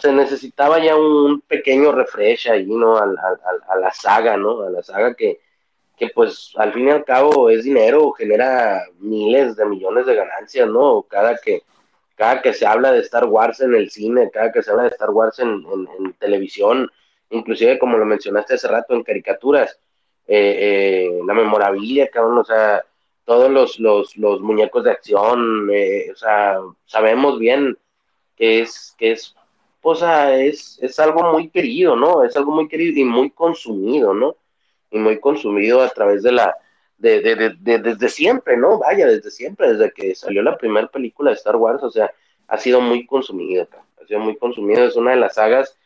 se 0.00 0.12
necesitaba 0.12 0.80
ya 0.80 0.96
un 0.96 1.42
pequeño 1.42 1.92
refresh 1.92 2.50
ahí, 2.50 2.66
¿no? 2.66 2.96
A, 2.96 3.04
a 3.04 3.76
la 3.76 3.92
saga, 3.92 4.36
¿no? 4.36 4.62
A 4.62 4.70
la 4.70 4.82
saga 4.82 5.14
que, 5.14 5.38
que 5.96 6.08
pues 6.08 6.54
al 6.56 6.72
fin 6.72 6.88
y 6.88 6.90
al 6.90 7.04
cabo 7.04 7.50
es 7.50 7.62
dinero, 7.62 8.10
genera 8.10 8.82
miles 8.98 9.54
de 9.54 9.64
millones 9.64 10.06
de 10.06 10.16
ganancias, 10.16 10.68
¿no? 10.68 11.02
Cada 11.02 11.36
que, 11.38 11.62
cada 12.16 12.42
que 12.42 12.52
se 12.52 12.66
habla 12.66 12.90
de 12.90 12.98
Star 13.02 13.26
Wars 13.26 13.60
en 13.60 13.76
el 13.76 13.88
cine, 13.88 14.28
cada 14.32 14.50
que 14.50 14.64
se 14.64 14.72
habla 14.72 14.82
de 14.82 14.88
Star 14.88 15.10
Wars 15.10 15.38
en, 15.38 15.62
televisión, 16.18 16.90
inclusive 17.30 17.78
como 17.78 17.96
lo 17.96 18.06
mencionaste 18.06 18.54
hace 18.54 18.66
rato 18.66 18.92
en 18.92 19.04
caricaturas, 19.04 19.78
eh, 20.26 21.06
eh, 21.06 21.20
la 21.24 21.32
memorabilia, 21.32 22.08
cabrón, 22.08 22.38
o 22.38 22.44
sea, 22.44 22.84
todos 23.26 23.50
los, 23.50 23.78
los, 23.78 24.16
los 24.16 24.40
muñecos 24.40 24.84
de 24.84 24.92
acción, 24.92 25.68
eh, 25.72 26.10
o 26.12 26.16
sea, 26.16 26.58
sabemos 26.86 27.38
bien 27.38 27.76
que 28.36 28.62
es, 28.62 28.94
que 28.98 29.12
es, 29.12 29.34
o 29.82 29.94
sea, 29.94 30.38
es, 30.38 30.78
es 30.82 30.98
algo 30.98 31.32
muy 31.32 31.50
querido, 31.50 31.96
¿no? 31.96 32.24
Es 32.24 32.36
algo 32.36 32.52
muy 32.52 32.68
querido 32.68 32.98
y 33.00 33.04
muy 33.04 33.30
consumido, 33.30 34.14
¿no? 34.14 34.36
y 34.90 34.98
muy 34.98 35.20
consumido 35.20 35.82
a 35.82 35.88
través 35.90 36.22
de 36.22 36.32
la, 36.32 36.56
de, 36.98 37.20
de, 37.20 37.56
de, 37.58 37.78
desde 37.78 38.08
siempre, 38.08 38.56
¿no? 38.56 38.78
Vaya, 38.78 39.06
desde 39.06 39.30
siempre, 39.30 39.72
desde 39.72 39.92
que 39.92 40.14
salió 40.14 40.42
la 40.42 40.56
primera 40.56 40.88
película 40.88 41.30
de 41.30 41.36
Star 41.36 41.56
Wars, 41.56 41.82
o 41.82 41.90
sea, 41.90 42.10
ha 42.48 42.58
sido 42.58 42.80
muy 42.80 43.06
consumido, 43.06 43.68
ha 44.02 44.06
sido 44.06 44.20
muy 44.20 44.36
consumido, 44.36 44.84
es 44.84 44.96
una 44.96 45.12
de 45.12 45.18
las 45.18 45.34
sagas 45.34 45.76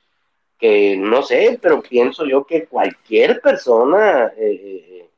que 0.58 0.96
no 0.96 1.22
sé, 1.22 1.58
pero 1.60 1.80
pienso 1.82 2.26
yo 2.26 2.44
que 2.44 2.66
cualquier 2.66 3.40
persona 3.40 4.26
eh, 4.36 4.60
eh, 4.62 5.09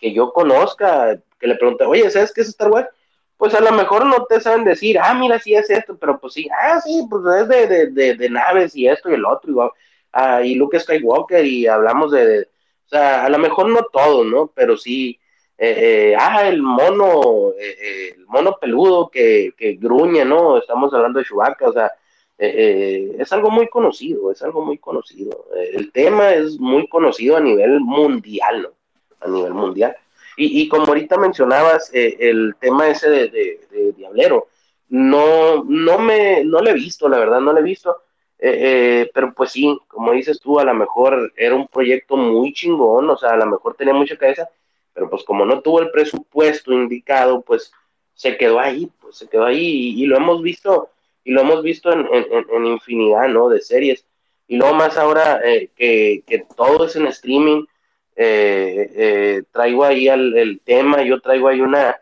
que 0.00 0.12
yo 0.12 0.32
conozca, 0.32 1.20
que 1.38 1.46
le 1.46 1.56
pregunte, 1.56 1.84
oye, 1.84 2.10
¿sabes 2.10 2.32
qué 2.32 2.40
es 2.40 2.48
Star 2.48 2.70
Wars? 2.70 2.88
Pues 3.36 3.54
a 3.54 3.60
lo 3.60 3.72
mejor 3.72 4.04
no 4.06 4.24
te 4.26 4.40
saben 4.40 4.64
decir, 4.64 4.98
ah, 4.98 5.14
mira, 5.14 5.38
sí 5.38 5.54
es 5.54 5.70
esto, 5.70 5.96
pero 5.96 6.18
pues 6.18 6.34
sí, 6.34 6.48
ah, 6.62 6.80
sí, 6.80 7.06
pues 7.08 7.22
es 7.42 7.48
de, 7.48 7.86
de, 7.90 8.14
de, 8.14 8.30
naves 8.30 8.76
y 8.76 8.86
esto 8.86 9.10
y 9.10 9.14
el 9.14 9.24
otro, 9.24 9.50
y, 9.50 9.70
ah, 10.12 10.42
y 10.42 10.54
Luke 10.56 10.78
Skywalker, 10.78 11.44
y 11.44 11.66
hablamos 11.66 12.12
de, 12.12 12.42
o 12.42 12.88
sea, 12.88 13.24
a 13.24 13.28
lo 13.28 13.38
mejor 13.38 13.68
no 13.68 13.84
todo, 13.92 14.24
¿no? 14.24 14.48
Pero 14.54 14.76
sí, 14.76 15.18
eh, 15.56 16.12
eh, 16.12 16.16
ah, 16.18 16.48
el 16.48 16.62
mono, 16.62 17.52
eh, 17.58 18.14
el 18.16 18.26
mono 18.26 18.56
peludo 18.58 19.10
que, 19.10 19.52
que, 19.56 19.74
gruñe, 19.74 20.24
¿no? 20.24 20.58
Estamos 20.58 20.92
hablando 20.94 21.18
de 21.18 21.26
Chewbacca, 21.26 21.68
o 21.68 21.72
sea, 21.72 21.92
es 22.38 23.32
algo 23.32 23.50
muy 23.50 23.68
conocido, 23.68 24.32
es 24.32 24.42
algo 24.42 24.64
muy 24.64 24.78
conocido. 24.78 25.46
el 25.54 25.92
tema 25.92 26.32
es 26.32 26.58
muy 26.58 26.88
conocido 26.88 27.36
a 27.36 27.40
nivel 27.40 27.80
mundial, 27.80 28.62
¿no? 28.62 28.79
A 29.20 29.28
nivel 29.28 29.54
mundial. 29.54 29.96
Y, 30.36 30.62
y 30.62 30.68
como 30.68 30.86
ahorita 30.86 31.18
mencionabas, 31.18 31.90
el 31.92 32.54
tema 32.58 32.88
ese 32.88 33.10
de, 33.10 33.28
de, 33.28 33.60
de, 33.70 33.92
Diablero, 33.92 34.48
no, 34.88 35.64
no 35.64 35.98
me, 35.98 36.44
no 36.44 36.60
lo 36.60 36.70
he 36.70 36.74
visto, 36.74 37.08
la 37.08 37.18
verdad, 37.18 37.40
no 37.40 37.52
lo 37.52 37.58
he 37.58 37.62
visto 37.62 38.02
eh, 38.42 39.02
eh, 39.02 39.10
pero 39.12 39.34
pues 39.34 39.52
sí, 39.52 39.78
como 39.86 40.12
dices 40.12 40.40
tú, 40.40 40.58
a 40.58 40.64
lo 40.64 40.72
mejor 40.72 41.30
era 41.36 41.54
un 41.54 41.68
proyecto 41.68 42.16
muy 42.16 42.54
chingón, 42.54 43.10
o 43.10 43.16
sea, 43.16 43.30
a 43.32 43.36
lo 43.36 43.44
mejor 43.44 43.74
tenía 43.74 43.92
mucha 43.92 44.16
cabeza, 44.16 44.48
pero 44.94 45.10
pues 45.10 45.24
como 45.24 45.44
no 45.44 45.60
tuvo 45.60 45.80
el 45.80 45.90
presupuesto 45.90 46.72
indicado, 46.72 47.42
pues 47.42 47.70
se 48.14 48.38
quedó 48.38 48.58
ahí, 48.58 48.90
pues 49.00 49.18
se 49.18 49.28
quedó 49.28 49.44
ahí 49.44 49.94
y, 49.94 50.06
lo 50.06 50.16
hemos 50.16 50.42
visto, 50.42 50.88
y 51.22 51.32
lo 51.32 51.42
hemos 51.42 51.62
visto 51.62 51.92
en, 51.92 52.08
en, 52.10 52.66
infinidad, 52.66 53.28
¿no? 53.28 53.50
De 53.50 53.60
series. 53.60 54.06
Y 54.48 54.56
luego 54.56 54.74
más 54.74 54.96
ahora 54.96 55.40
eh, 55.44 55.68
que, 55.76 56.22
que, 56.26 56.46
todo 56.56 56.86
es 56.86 56.96
en 56.96 57.08
streaming, 57.08 57.66
traigo 58.14 59.84
ahí 59.84 60.08
el, 60.08 60.36
el, 60.36 60.60
tema, 60.60 61.02
yo 61.02 61.20
traigo 61.20 61.48
ahí 61.48 61.60
una, 61.60 61.96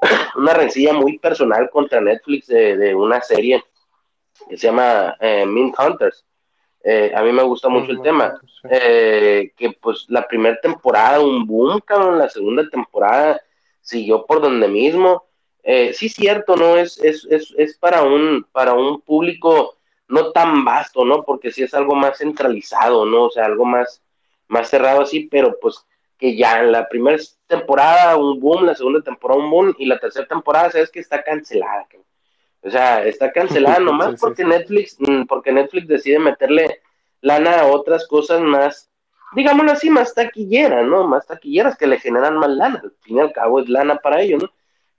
una 0.36 0.54
rencilla 0.54 0.92
muy 0.92 1.18
personal 1.18 1.68
contra 1.70 2.00
Netflix 2.00 2.46
de, 2.46 2.76
de 2.76 2.94
una 2.94 3.20
serie 3.20 3.62
que 4.48 4.56
se 4.56 4.66
llama 4.68 5.16
eh, 5.20 5.46
Mint 5.46 5.74
Hunters. 5.78 6.24
Eh, 6.82 7.12
a 7.14 7.22
mí 7.22 7.32
me 7.32 7.42
gusta 7.42 7.68
mucho 7.68 7.90
el 7.90 8.00
tema. 8.00 8.40
Eh, 8.70 9.52
que 9.56 9.72
pues 9.72 10.06
la 10.08 10.26
primera 10.26 10.58
temporada, 10.60 11.20
un 11.20 11.46
boom, 11.46 11.80
cabrón, 11.80 12.18
la 12.18 12.28
segunda 12.28 12.68
temporada 12.68 13.40
siguió 13.80 14.24
por 14.24 14.40
donde 14.40 14.68
mismo. 14.68 15.24
Eh, 15.62 15.92
sí, 15.94 16.08
cierto, 16.08 16.54
¿no? 16.56 16.76
Es, 16.76 16.98
es, 16.98 17.26
es, 17.28 17.52
es, 17.56 17.76
para, 17.76 18.02
un, 18.02 18.46
para 18.52 18.74
un 18.74 19.00
público 19.00 19.78
no 20.08 20.30
tan 20.30 20.64
vasto, 20.64 21.04
¿no? 21.04 21.24
Porque 21.24 21.50
sí 21.50 21.64
es 21.64 21.74
algo 21.74 21.96
más 21.96 22.18
centralizado, 22.18 23.04
¿no? 23.04 23.24
O 23.24 23.30
sea, 23.30 23.46
algo 23.46 23.64
más, 23.64 24.00
más 24.48 24.68
cerrado 24.68 25.02
así, 25.02 25.28
pero 25.30 25.58
pues 25.60 25.84
que 26.18 26.36
ya 26.36 26.60
en 26.60 26.72
la 26.72 26.88
primera 26.88 27.18
temporada 27.46 28.16
un 28.16 28.40
boom, 28.40 28.64
la 28.64 28.74
segunda 28.74 29.02
temporada 29.02 29.40
un 29.40 29.50
boom 29.50 29.74
y 29.78 29.86
la 29.86 29.98
tercera 29.98 30.26
temporada, 30.26 30.70
sabes 30.70 30.90
que 30.90 31.00
está 31.00 31.22
cancelada, 31.22 31.86
cabrón. 31.88 32.06
O 32.62 32.70
sea, 32.70 33.04
está 33.04 33.32
cancelada 33.32 33.78
nomás 33.80 34.20
porque 34.20 34.44
Netflix, 34.44 34.96
mm, 34.98 35.24
porque 35.26 35.52
Netflix 35.52 35.86
decide 35.86 36.18
meterle 36.18 36.80
lana 37.20 37.60
a 37.60 37.66
otras 37.66 38.06
cosas 38.06 38.40
más, 38.40 38.90
digámoslo 39.34 39.72
así, 39.72 39.90
más 39.90 40.14
taquilleras, 40.14 40.86
¿no? 40.86 41.06
Más 41.06 41.26
taquilleras 41.26 41.76
que 41.76 41.86
le 41.86 42.00
generan 42.00 42.36
más 42.36 42.50
lana. 42.50 42.80
Al 42.82 42.92
fin 43.02 43.18
y 43.18 43.20
al 43.20 43.32
cabo 43.32 43.60
es 43.60 43.68
lana 43.68 43.96
para 43.96 44.20
ellos, 44.20 44.42
¿no? 44.42 44.50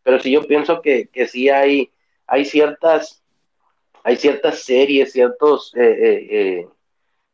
Pero 0.04 0.20
sí 0.20 0.32
yo 0.32 0.48
pienso 0.48 0.82
que, 0.82 1.10
que 1.10 1.28
sí 1.28 1.50
hay, 1.50 1.92
hay 2.26 2.46
ciertas, 2.46 3.24
hay 4.04 4.16
ciertas 4.16 4.60
series, 4.60 5.12
ciertos 5.12 5.74
eh, 5.76 5.82
eh, 5.82 6.28
eh, 6.32 6.68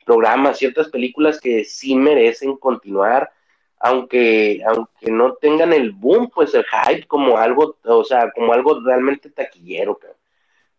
programas, 0.03 0.57
ciertas 0.57 0.89
películas 0.89 1.39
que 1.39 1.63
sí 1.65 1.95
merecen 1.95 2.57
continuar, 2.57 3.31
aunque, 3.79 4.61
aunque 4.65 5.11
no 5.11 5.33
tengan 5.35 5.73
el 5.73 5.91
boom, 5.91 6.29
pues 6.33 6.53
el 6.53 6.65
hype 6.65 7.05
como 7.07 7.37
algo, 7.37 7.77
o 7.83 8.03
sea, 8.03 8.31
como 8.31 8.53
algo 8.53 8.79
realmente 8.79 9.29
taquillero, 9.29 9.97
cabrón. 9.97 10.17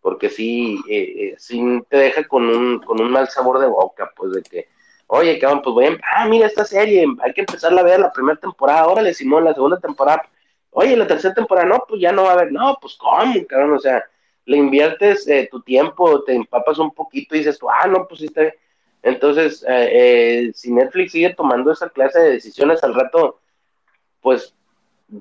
Porque 0.01 0.29
sí, 0.29 0.79
eh, 0.89 1.15
eh, 1.17 1.35
sí 1.37 1.61
te 1.89 1.97
deja 1.97 2.27
con 2.27 2.47
un, 2.47 2.79
con 2.79 3.01
un 3.01 3.11
mal 3.11 3.27
sabor 3.29 3.59
de 3.59 3.67
boca, 3.67 4.11
pues 4.15 4.33
de 4.33 4.43
que, 4.43 4.67
oye, 5.07 5.37
cabrón, 5.39 5.61
pues 5.63 5.73
voy 5.73 5.85
a, 5.85 5.99
ah, 6.15 6.27
mira 6.27 6.47
esta 6.47 6.65
serie, 6.65 7.05
hay 7.21 7.33
que 7.33 7.41
empezarla 7.41 7.81
a 7.81 7.83
ver 7.85 7.99
la 7.99 8.11
primera 8.11 8.39
temporada, 8.39 8.87
órale, 8.87 9.13
Simón, 9.13 9.43
la 9.43 9.53
segunda 9.53 9.79
temporada, 9.79 10.27
oye, 10.71 10.95
la 10.97 11.07
tercera 11.07 11.33
temporada, 11.33 11.67
no, 11.67 11.83
pues 11.87 12.01
ya 12.01 12.11
no 12.11 12.23
va 12.23 12.31
a 12.31 12.33
haber, 12.33 12.51
no, 12.51 12.77
pues 12.81 12.95
cómo, 12.95 13.33
cabrón, 13.47 13.73
o 13.73 13.79
sea, 13.79 14.03
le 14.45 14.57
inviertes 14.57 15.27
eh, 15.27 15.47
tu 15.51 15.61
tiempo, 15.61 16.23
te 16.23 16.33
empapas 16.33 16.77
un 16.79 16.91
poquito 16.91 17.35
y 17.35 17.39
dices 17.39 17.57
tú, 17.57 17.67
ah, 17.69 17.87
no, 17.87 18.07
pues 18.07 18.19
sí 18.21 18.27
está 18.27 18.51
Entonces, 19.05 19.63
si 20.55 20.71
Netflix 20.71 21.11
sigue 21.11 21.33
tomando 21.33 21.71
esa 21.71 21.89
clase 21.89 22.19
de 22.19 22.31
decisiones 22.31 22.83
al 22.83 22.95
rato, 22.95 23.39
pues 24.19 24.55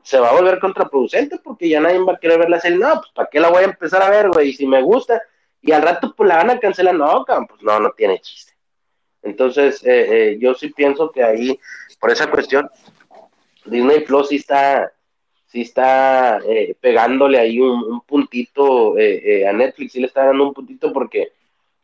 se 0.02 0.18
va 0.18 0.30
a 0.30 0.34
volver 0.34 0.58
contraproducente 0.58 1.38
porque 1.38 1.68
ya 1.68 1.80
nadie 1.80 1.98
va 1.98 2.14
a 2.14 2.18
querer 2.18 2.38
ver 2.38 2.50
la 2.50 2.60
serie. 2.60 2.78
No, 2.78 2.94
pues 2.94 3.12
¿para 3.14 3.28
qué 3.30 3.40
la 3.40 3.50
voy 3.50 3.62
a 3.62 3.66
empezar 3.66 4.02
a 4.02 4.10
ver, 4.10 4.30
güey? 4.30 4.48
Y 4.48 4.52
si 4.54 4.66
me 4.66 4.80
gusta, 4.82 5.22
y 5.60 5.72
al 5.72 5.82
rato 5.82 6.14
pues 6.16 6.28
la 6.28 6.36
van 6.36 6.50
a 6.50 6.58
cancelar, 6.58 6.94
no, 6.94 7.24
pues 7.26 7.62
no, 7.62 7.78
no 7.78 7.90
tiene 7.92 8.20
chiste. 8.20 8.54
Entonces, 9.22 9.82
eh, 9.84 10.32
eh, 10.32 10.38
yo 10.38 10.54
sí 10.54 10.68
pienso 10.68 11.10
que 11.10 11.22
ahí, 11.22 11.58
por 11.98 12.10
esa 12.10 12.30
cuestión, 12.30 12.70
Disney 13.64 14.00
Plus 14.00 14.28
sí 14.28 14.36
está, 14.36 14.92
sí 15.46 15.62
está 15.62 16.38
eh, 16.46 16.76
pegándole 16.80 17.38
ahí 17.38 17.58
un, 17.58 18.02
puntito 18.02 18.92
a 18.92 19.52
Netflix, 19.52 19.92
sí 19.92 20.00
le 20.00 20.06
está 20.06 20.26
dando 20.26 20.48
un 20.48 20.54
puntito 20.54 20.92
porque 20.92 21.32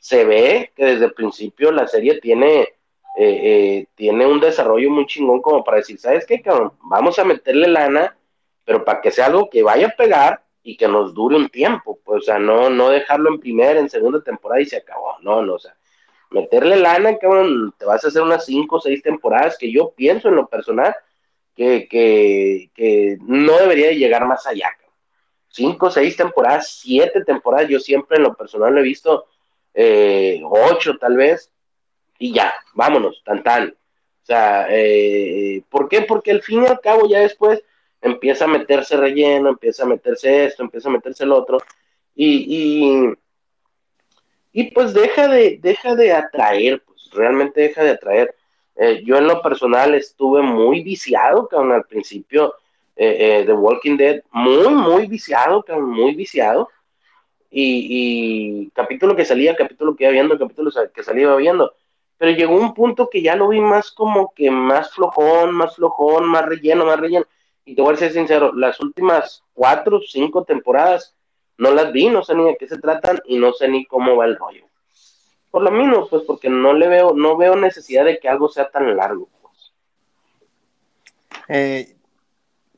se 0.00 0.24
ve 0.24 0.72
que 0.74 0.84
desde 0.84 1.04
el 1.04 1.12
principio 1.12 1.70
la 1.70 1.86
serie 1.86 2.20
tiene 2.20 2.74
eh, 3.16 3.40
eh, 3.42 3.86
tiene 3.96 4.26
un 4.26 4.40
desarrollo 4.40 4.90
muy 4.90 5.04
chingón 5.06 5.42
como 5.42 5.64
para 5.64 5.78
decir, 5.78 5.98
¿sabes 5.98 6.24
qué, 6.24 6.40
cabrón? 6.40 6.72
Vamos 6.84 7.18
a 7.18 7.24
meterle 7.24 7.68
lana, 7.68 8.16
pero 8.64 8.84
para 8.84 9.00
que 9.00 9.10
sea 9.10 9.26
algo 9.26 9.50
que 9.50 9.62
vaya 9.62 9.88
a 9.88 9.96
pegar 9.96 10.44
y 10.62 10.76
que 10.76 10.86
nos 10.86 11.12
dure 11.12 11.36
un 11.36 11.48
tiempo, 11.48 11.98
pues, 12.04 12.22
o 12.22 12.24
sea, 12.24 12.38
no, 12.38 12.70
no 12.70 12.90
dejarlo 12.90 13.30
en 13.30 13.40
primera, 13.40 13.80
en 13.80 13.90
segunda 13.90 14.22
temporada 14.22 14.60
y 14.60 14.66
se 14.66 14.76
acabó, 14.76 15.16
no, 15.22 15.42
no, 15.42 15.54
o 15.54 15.58
sea, 15.58 15.74
meterle 16.30 16.76
lana, 16.76 17.18
cabrón, 17.18 17.74
te 17.76 17.84
vas 17.84 18.04
a 18.04 18.08
hacer 18.08 18.22
unas 18.22 18.46
cinco 18.46 18.76
o 18.76 18.80
seis 18.80 19.02
temporadas 19.02 19.58
que 19.58 19.72
yo 19.72 19.90
pienso 19.90 20.28
en 20.28 20.36
lo 20.36 20.46
personal 20.46 20.94
que, 21.56 21.88
que, 21.88 22.70
que 22.74 23.18
no 23.20 23.58
debería 23.58 23.90
llegar 23.92 24.24
más 24.26 24.46
allá, 24.46 24.70
cabrón. 24.78 24.96
Cinco, 25.48 25.90
seis 25.90 26.16
temporadas, 26.16 26.78
siete 26.80 27.24
temporadas, 27.24 27.68
yo 27.68 27.80
siempre 27.80 28.18
en 28.18 28.22
lo 28.22 28.34
personal 28.34 28.72
lo 28.72 28.80
he 28.80 28.84
visto, 28.84 29.26
eh, 29.74 30.40
ocho 30.44 30.96
tal 30.98 31.16
vez, 31.16 31.50
y 32.18 32.32
ya, 32.32 32.52
vámonos, 32.74 33.22
tan 33.24 33.42
tan. 33.42 33.68
O 34.22 34.26
sea, 34.26 34.66
eh, 34.68 35.62
¿por 35.68 35.88
qué? 35.88 36.02
Porque 36.02 36.30
al 36.30 36.42
fin 36.42 36.62
y 36.62 36.66
al 36.66 36.80
cabo 36.80 37.08
ya 37.08 37.20
después 37.20 37.62
empieza 38.00 38.44
a 38.44 38.48
meterse 38.48 38.96
relleno, 38.96 39.48
empieza 39.48 39.82
a 39.82 39.86
meterse 39.86 40.44
esto, 40.46 40.62
empieza 40.62 40.88
a 40.88 40.92
meterse 40.92 41.24
el 41.24 41.32
otro, 41.32 41.58
y, 42.14 43.14
y, 44.52 44.60
y 44.60 44.70
pues 44.72 44.92
deja 44.92 45.28
de, 45.28 45.58
deja 45.60 45.94
de 45.94 46.12
atraer, 46.12 46.82
pues 46.82 47.10
realmente 47.12 47.60
deja 47.60 47.82
de 47.82 47.90
atraer. 47.90 48.34
Eh, 48.76 49.02
yo 49.04 49.16
en 49.16 49.26
lo 49.26 49.42
personal 49.42 49.94
estuve 49.94 50.42
muy 50.42 50.82
viciado, 50.82 51.48
cabrón, 51.48 51.72
al 51.72 51.84
principio 51.84 52.54
eh, 52.96 53.44
de 53.46 53.52
Walking 53.52 53.96
Dead, 53.96 54.22
muy, 54.30 54.68
muy 54.68 55.06
viciado, 55.06 55.62
cabrón, 55.62 55.90
muy 55.90 56.14
viciado. 56.14 56.68
Y, 57.50 58.70
capítulo 58.74 59.16
que 59.16 59.24
salía, 59.24 59.56
capítulo 59.56 59.96
que 59.96 60.04
iba 60.04 60.12
viendo, 60.12 60.38
capítulo 60.38 60.70
que 60.94 61.02
salía 61.02 61.22
iba 61.22 61.36
viendo. 61.36 61.74
Pero 62.16 62.32
llegó 62.32 62.54
un 62.54 62.74
punto 62.74 63.08
que 63.08 63.22
ya 63.22 63.34
lo 63.34 63.48
vi 63.48 63.60
más 63.60 63.90
como 63.90 64.32
que 64.34 64.50
más 64.50 64.92
flojón, 64.92 65.52
más 65.52 65.74
flojón, 65.76 66.26
más 66.26 66.44
relleno, 66.44 66.84
más 66.84 67.00
relleno. 67.00 67.26
Y 67.64 67.74
te 67.74 67.82
voy 67.82 67.94
a 67.94 67.96
ser 67.96 68.12
sincero, 68.12 68.52
las 68.54 68.78
últimas 68.80 69.42
cuatro, 69.54 70.00
cinco 70.06 70.44
temporadas 70.44 71.16
no 71.60 71.72
las 71.72 71.92
vi, 71.92 72.08
no 72.08 72.24
sé 72.24 72.34
ni 72.34 72.44
de 72.44 72.56
qué 72.56 72.66
se 72.66 72.78
tratan 72.78 73.20
y 73.26 73.38
no 73.38 73.52
sé 73.52 73.68
ni 73.68 73.84
cómo 73.84 74.16
va 74.16 74.24
el 74.24 74.36
rollo. 74.36 74.64
Por 75.50 75.62
lo 75.62 75.70
mismo, 75.70 76.08
pues 76.08 76.22
porque 76.22 76.48
no 76.48 76.72
le 76.72 76.88
veo, 76.88 77.12
no 77.12 77.36
veo 77.36 77.56
necesidad 77.56 78.04
de 78.04 78.18
que 78.18 78.28
algo 78.28 78.48
sea 78.48 78.70
tan 78.70 78.96
largo. 78.96 79.28
Pues. 79.42 79.72
Eh, 81.48 81.96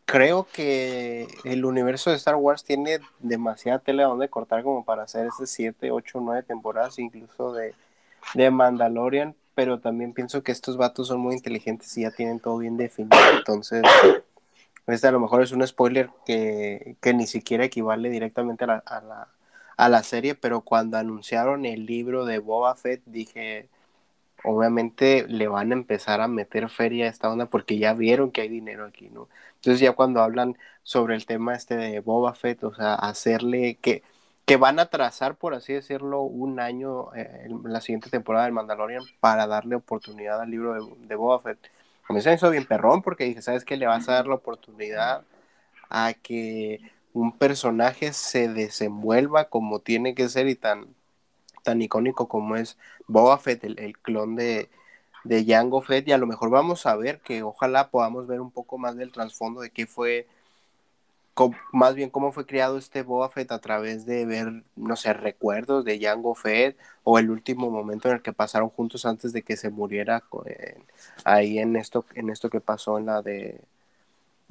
creo 0.05 0.47
que 0.53 1.29
el 1.45 1.65
universo 1.65 2.11
de 2.11 2.17
Star 2.17 2.37
Wars 2.37 2.65
tiene 2.65 3.01
demasiada 3.21 3.79
tela 3.79 4.05
donde 4.05 4.29
cortar 4.29 4.63
como 4.63 4.85
para 4.85 5.05
hacer 5.05 5.27
esas 5.27 5.51
7, 5.51 5.91
8, 5.91 6.21
9 6.21 6.43
temporadas, 6.43 6.99
incluso 6.99 7.53
de, 7.53 7.75
de 8.35 8.51
Mandalorian, 8.51 9.35
pero 9.55 9.81
también 9.81 10.13
pienso 10.13 10.43
que 10.43 10.53
estos 10.53 10.77
vatos 10.77 11.09
son 11.09 11.21
muy 11.21 11.35
inteligentes 11.35 11.97
y 11.97 12.03
ya 12.03 12.11
tienen 12.11 12.41
todo 12.41 12.59
bien 12.59 12.77
definido, 12.77 13.19
entonces 13.37 13.83
este 14.87 15.07
a 15.07 15.13
lo 15.13 15.21
mejor 15.21 15.43
es 15.43 15.53
un 15.53 15.67
spoiler 15.67 16.11
que, 16.27 16.97
que 17.01 17.15
ni 17.15 17.27
siquiera 17.27 17.65
equivale 17.65 18.11
directamente 18.11 18.65
a 18.65 18.67
la, 18.67 18.83
a, 18.85 19.01
la, 19.01 19.29
a 19.77 19.89
la 19.89 20.03
serie, 20.03 20.35
pero 20.35 20.63
cuando 20.63 20.99
anunciaron 20.99 21.65
el 21.67 21.87
libro 21.87 22.25
de 22.25 22.39
Boba 22.39 22.75
Fett 22.75 23.03
dije, 23.07 23.69
obviamente 24.45 25.27
le 25.29 25.49
van 25.49 25.71
a 25.73 25.75
empezar 25.75 26.21
a 26.21 26.29
meter 26.29 26.69
feria 26.69 27.07
a 27.07 27.09
esta 27.09 27.31
onda 27.31 27.47
porque 27.47 27.79
ya 27.79 27.95
vieron 27.95 28.31
que 28.33 28.43
hay 28.43 28.49
dinero 28.49 28.87
aquí, 28.87 29.09
¿no? 29.11 29.29
Entonces 29.57 29.81
ya 29.81 29.93
cuando 29.93 30.21
hablan 30.23 30.57
sobre 30.83 31.15
el 31.15 31.27
tema 31.27 31.55
este 31.55 31.77
de 31.77 32.01
Boba 32.01 32.35
Fett, 32.35 32.65
o 32.65 32.75
sea, 32.75 32.95
hacerle 32.95 33.77
que, 33.81 34.03
que 34.45 34.57
van 34.57 34.79
a 34.79 34.87
trazar, 34.87 35.37
por 35.37 35.55
así 35.55 35.73
decirlo, 35.73 36.23
un 36.23 36.61
año 36.61 37.15
eh, 37.15 37.47
en 37.47 37.73
la 37.73 37.81
siguiente 37.81 38.11
temporada 38.11 38.45
del 38.47 38.55
Mandalorian 38.55 39.05
para 39.21 39.47
darle 39.47 39.77
oportunidad 39.77 40.41
al 40.41 40.51
libro 40.51 40.75
de, 40.75 41.07
de 41.07 41.15
Boba 41.17 41.41
Fett 41.41 41.59
a 42.09 42.13
mí 42.13 42.21
se 42.21 42.29
me 42.29 42.35
hizo 42.37 42.51
bien 42.51 42.67
perrón 42.67 43.03
porque 43.03 43.25
dije, 43.25 43.43
¿sabes 43.43 43.65
qué? 43.65 43.77
Le 43.77 43.87
vas 43.87 44.09
a 44.09 44.15
dar 44.15 44.27
la 44.27 44.35
oportunidad 44.35 45.25
a 45.91 46.15
que 46.15 46.81
un 47.13 47.39
personaje 47.39 48.13
se 48.13 48.49
desenvuelva 48.49 49.49
como 49.49 49.81
tiene 49.81 50.15
que 50.15 50.29
ser 50.29 50.49
y 50.49 50.57
tan, 50.57 50.95
tan 51.63 51.83
icónico 51.83 52.29
como 52.29 52.57
es 52.57 52.79
Boba 53.07 53.39
Fett, 53.39 53.65
el, 53.65 53.99
clon 53.99 54.37
de, 54.37 54.71
de 55.25 55.45
Jango 55.47 55.83
Fett, 55.83 56.09
y 56.09 56.13
a 56.13 56.19
lo 56.19 56.27
mejor 56.27 56.51
vamos 56.51 56.87
a 56.87 56.97
ver 56.97 57.21
que 57.21 57.43
ojalá 57.43 57.91
podamos 57.91 58.27
ver 58.27 58.41
un 58.41 58.51
poco 58.51 58.79
más 58.79 58.97
del 58.97 59.13
trasfondo 59.13 59.61
de 59.63 59.71
qué 59.71 59.87
fue 59.87 60.27
más 61.73 61.95
bien 61.95 62.11
cómo 62.11 62.33
fue 62.33 62.47
creado 62.47 62.79
este 62.79 63.03
Boba 63.03 63.31
Fett 63.31 63.53
a 63.53 63.61
través 63.61 64.05
de 64.07 64.27
ver, 64.27 64.65
no 64.77 64.97
sé, 64.97 65.13
recuerdos 65.15 65.85
de 65.85 65.99
Jango 65.99 66.35
Fett 66.35 66.77
o 67.05 67.19
el 67.19 67.31
último 67.31 67.71
momento 67.71 68.09
en 68.09 68.17
el 68.17 68.23
que 68.23 68.33
pasaron 68.33 68.69
juntos 68.69 69.07
antes 69.07 69.33
de 69.33 69.43
que 69.43 69.57
se 69.57 69.71
muriera 69.71 70.23
ahí 71.25 71.59
en 71.59 71.77
esto, 71.77 72.05
en 72.15 72.31
esto 72.31 72.51
que 72.51 72.61
pasó 72.61 72.99
en 72.99 73.07
la 73.07 73.23
de 73.23 73.61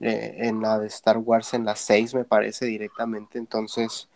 eh, 0.02 0.48
en 0.48 0.62
la 0.62 0.80
de 0.80 0.88
Star 0.88 1.18
Wars 1.18 1.54
en 1.54 1.66
las 1.66 1.80
6 1.82 2.16
me 2.16 2.26
parece 2.26 2.66
directamente. 2.66 3.38
Entonces, 3.38 4.10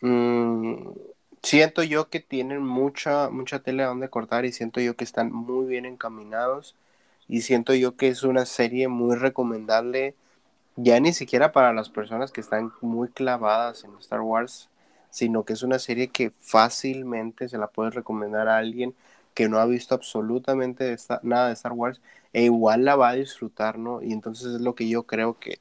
mm, 0.00 0.90
siento 1.42 1.82
yo 1.82 2.08
que 2.08 2.20
tienen 2.20 2.62
mucha, 2.62 3.30
mucha 3.30 3.60
tela 3.60 3.86
donde 3.86 4.10
cortar 4.10 4.44
y 4.44 4.52
siento 4.52 4.80
yo 4.80 4.96
que 4.96 5.04
están 5.04 5.32
muy 5.32 5.66
bien 5.66 5.86
encaminados 5.86 6.74
y 7.28 7.42
siento 7.42 7.74
yo 7.74 7.96
que 7.96 8.08
es 8.08 8.22
una 8.22 8.46
serie 8.46 8.88
muy 8.88 9.16
recomendable 9.16 10.14
ya 10.76 11.00
ni 11.00 11.12
siquiera 11.12 11.52
para 11.52 11.72
las 11.72 11.88
personas 11.88 12.32
que 12.32 12.40
están 12.40 12.72
muy 12.82 13.08
clavadas 13.08 13.84
en 13.84 13.96
Star 13.98 14.20
Wars, 14.20 14.68
sino 15.10 15.44
que 15.44 15.54
es 15.54 15.62
una 15.62 15.78
serie 15.78 16.08
que 16.08 16.32
fácilmente 16.40 17.48
se 17.48 17.58
la 17.58 17.68
puede 17.68 17.90
recomendar 17.90 18.48
a 18.48 18.58
alguien 18.58 18.94
que 19.34 19.48
no 19.48 19.58
ha 19.58 19.66
visto 19.66 19.94
absolutamente 19.94 20.96
nada 21.22 21.48
de 21.48 21.54
Star 21.54 21.72
Wars 21.72 22.00
e 22.32 22.44
igual 22.44 22.84
la 22.84 22.96
va 22.96 23.10
a 23.10 23.14
disfrutar, 23.14 23.78
¿no? 23.78 24.02
Y 24.02 24.12
entonces 24.12 24.54
es 24.54 24.60
lo 24.60 24.74
que 24.74 24.88
yo 24.88 25.04
creo 25.04 25.38
que, 25.38 25.58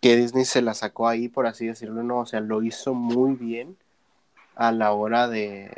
que 0.00 0.16
Disney 0.16 0.44
se 0.44 0.62
la 0.62 0.74
sacó 0.74 1.08
ahí, 1.08 1.28
por 1.28 1.46
así 1.46 1.66
decirlo, 1.66 2.02
¿no? 2.02 2.20
O 2.20 2.26
sea, 2.26 2.40
lo 2.40 2.62
hizo 2.62 2.94
muy 2.94 3.34
bien 3.34 3.76
a 4.56 4.72
la 4.72 4.92
hora 4.92 5.28
de, 5.28 5.70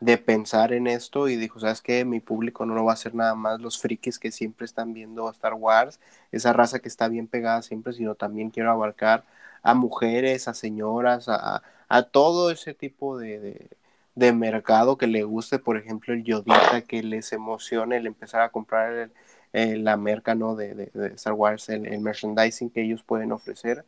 de 0.00 0.18
pensar 0.18 0.72
en 0.72 0.86
esto 0.86 1.28
y 1.28 1.36
dijo, 1.36 1.58
¿sabes 1.60 1.80
qué? 1.82 2.04
Mi 2.04 2.20
público 2.20 2.66
no 2.66 2.74
lo 2.74 2.84
va 2.84 2.92
a 2.92 2.94
hacer 2.94 3.14
nada 3.14 3.34
más 3.34 3.60
los 3.60 3.78
frikis 3.80 4.18
que 4.18 4.30
siempre 4.30 4.66
están 4.66 4.92
viendo 4.92 5.30
Star 5.30 5.54
Wars, 5.54 6.00
esa 6.32 6.52
raza 6.52 6.78
que 6.80 6.88
está 6.88 7.08
bien 7.08 7.26
pegada 7.28 7.62
siempre, 7.62 7.92
sino 7.92 8.14
también 8.14 8.50
quiero 8.50 8.70
abarcar 8.70 9.24
a 9.62 9.74
mujeres, 9.74 10.48
a 10.48 10.54
señoras, 10.54 11.28
a, 11.28 11.62
a 11.88 12.02
todo 12.04 12.50
ese 12.50 12.74
tipo 12.74 13.18
de, 13.18 13.68
de, 14.14 14.32
mercado 14.32 14.96
que 14.98 15.06
le 15.06 15.24
guste, 15.24 15.58
por 15.58 15.76
ejemplo, 15.76 16.14
el 16.14 16.24
yodita, 16.24 16.82
que 16.82 17.02
les 17.02 17.32
emocione 17.32 17.96
el 17.96 18.06
empezar 18.06 18.42
a 18.42 18.50
comprar 18.50 19.10
el, 19.52 19.84
la 19.84 19.96
merca 19.96 20.34
¿no? 20.34 20.56
de, 20.56 20.74
de, 20.74 21.06
Star 21.14 21.32
Wars, 21.34 21.68
el, 21.68 21.86
el 21.86 22.00
merchandising 22.00 22.70
que 22.70 22.82
ellos 22.82 23.02
pueden 23.02 23.32
ofrecer. 23.32 23.84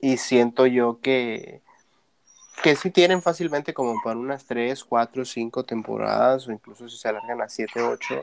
Y 0.00 0.18
siento 0.18 0.66
yo 0.66 1.00
que, 1.00 1.62
que 2.62 2.76
sí 2.76 2.90
tienen 2.90 3.22
fácilmente 3.22 3.74
como 3.74 3.94
para 4.02 4.18
unas 4.18 4.44
3, 4.44 4.84
4, 4.84 5.24
5 5.24 5.64
temporadas 5.64 6.48
o 6.48 6.52
incluso 6.52 6.88
si 6.88 6.96
se 6.96 7.08
alargan 7.08 7.42
a 7.42 7.48
7, 7.48 7.82
8, 7.82 8.22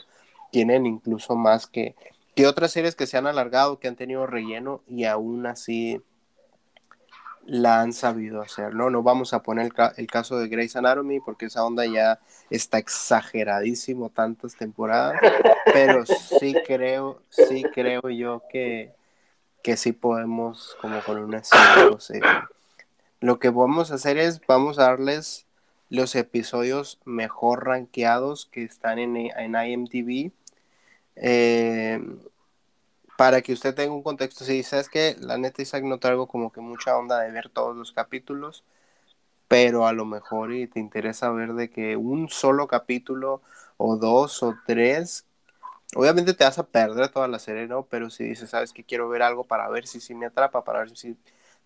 tienen 0.52 0.86
incluso 0.86 1.36
más 1.36 1.68
que, 1.68 1.96
que 2.36 2.48
otras 2.48 2.72
series 2.72 2.96
que 2.96 3.08
se 3.08 3.18
han 3.18 3.28
alargado, 3.28 3.80
que 3.80 3.88
han 3.88 3.96
tenido 3.96 4.26
relleno 4.28 4.82
y 4.88 5.06
aún 5.06 5.46
así 5.46 6.02
la 7.46 7.82
han 7.82 7.92
sabido 7.94 8.42
hacer, 8.42 8.74
¿no? 8.76 8.90
No 8.90 9.04
vamos 9.04 9.34
a 9.34 9.42
poner 9.42 9.72
el, 9.98 10.08
caso 10.08 10.38
de 10.38 10.48
Grey's 10.48 10.76
Anatomy 10.76 11.20
porque 11.20 11.48
esa 11.48 11.66
onda 11.66 11.86
ya 11.86 12.20
está 12.50 12.78
exageradísimo 12.78 14.10
tantas 14.10 14.56
temporadas, 14.56 15.20
pero 15.74 16.06
sí 16.06 16.56
creo, 16.66 17.22
sí 17.30 17.64
creo 17.74 18.10
yo 18.10 18.44
que, 18.50 18.94
que 19.64 19.76
sí 19.76 19.92
podemos 19.92 20.78
como 20.82 21.02
con 21.02 21.18
unas 21.18 21.50
5 21.50 21.98
lo 23.22 23.40
que 23.40 23.50
vamos 23.50 23.92
a 23.92 23.96
hacer 23.96 24.18
es, 24.18 24.42
vamos 24.48 24.80
a 24.80 24.84
darles 24.84 25.46
los 25.90 26.16
episodios 26.16 27.00
mejor 27.06 27.66
rankeados 27.66 28.48
que 28.48 28.64
están 28.64 29.00
en, 29.00 29.16
en 29.16 29.56
IMDb. 29.56 30.32
Eh, 31.16 32.02
para 33.18 33.42
que 33.44 33.54
usted 33.54 33.76
tenga 33.76 33.94
un 33.94 34.02
contexto, 34.02 34.44
si 34.44 34.64
sabes 34.64 34.90
que 34.90 35.16
la 35.20 35.38
neta 35.38 35.62
Isaac 35.62 35.84
no 35.84 36.00
traigo 36.00 36.28
como 36.28 36.52
que 36.52 36.62
mucha 36.62 36.98
onda 36.98 37.20
de 37.20 37.32
ver 37.32 37.50
todos 37.50 37.76
los 37.78 37.92
capítulos, 37.92 38.64
pero 39.48 39.86
a 39.86 39.94
lo 39.94 40.06
mejor 40.06 40.54
y 40.54 40.68
te 40.68 40.80
interesa 40.80 41.30
ver 41.30 41.54
de 41.54 41.70
que 41.70 41.98
un 41.98 42.30
solo 42.30 42.68
capítulo 42.68 43.42
o 43.78 43.98
dos 43.98 44.42
o 44.44 44.56
tres, 44.66 45.26
obviamente 45.96 46.34
te 46.34 46.44
vas 46.46 46.60
a 46.60 46.68
perder 46.68 47.10
toda 47.10 47.28
la 47.28 47.40
serie, 47.40 47.68
¿no? 47.68 47.84
Pero 47.86 48.10
si 48.10 48.24
dices, 48.24 48.50
sabes 48.50 48.74
que 48.74 48.84
quiero 48.84 49.10
ver 49.10 49.22
algo 49.24 49.44
para 49.44 49.70
ver 49.70 49.88
si 49.88 50.02
sí 50.02 50.16
me 50.16 50.26
atrapa, 50.28 50.64
para 50.64 50.80
ver 50.80 50.98
si, 50.98 51.18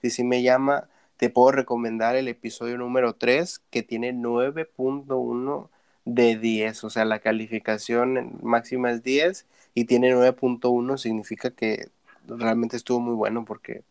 si, 0.02 0.10
si 0.10 0.24
me 0.24 0.44
llama, 0.44 0.90
te 1.18 1.30
puedo 1.30 1.52
recomendar 1.52 2.16
el 2.16 2.28
episodio 2.28 2.78
número 2.78 3.16
3 3.16 3.62
que 3.70 3.84
tiene 3.84 4.14
9.1 4.14 5.70
de 6.06 6.38
10, 6.38 6.84
o 6.84 6.90
sea, 6.90 7.06
la 7.06 7.20
calificación 7.20 8.38
máxima 8.44 8.92
es 8.92 9.04
10 9.04 9.46
y 9.74 9.86
tiene 9.86 10.14
9.1, 10.14 10.98
significa 10.98 11.52
que 11.52 11.90
realmente 12.28 12.78
estuvo 12.78 13.00
muy 13.00 13.16
bueno 13.16 13.46
porque 13.46 13.84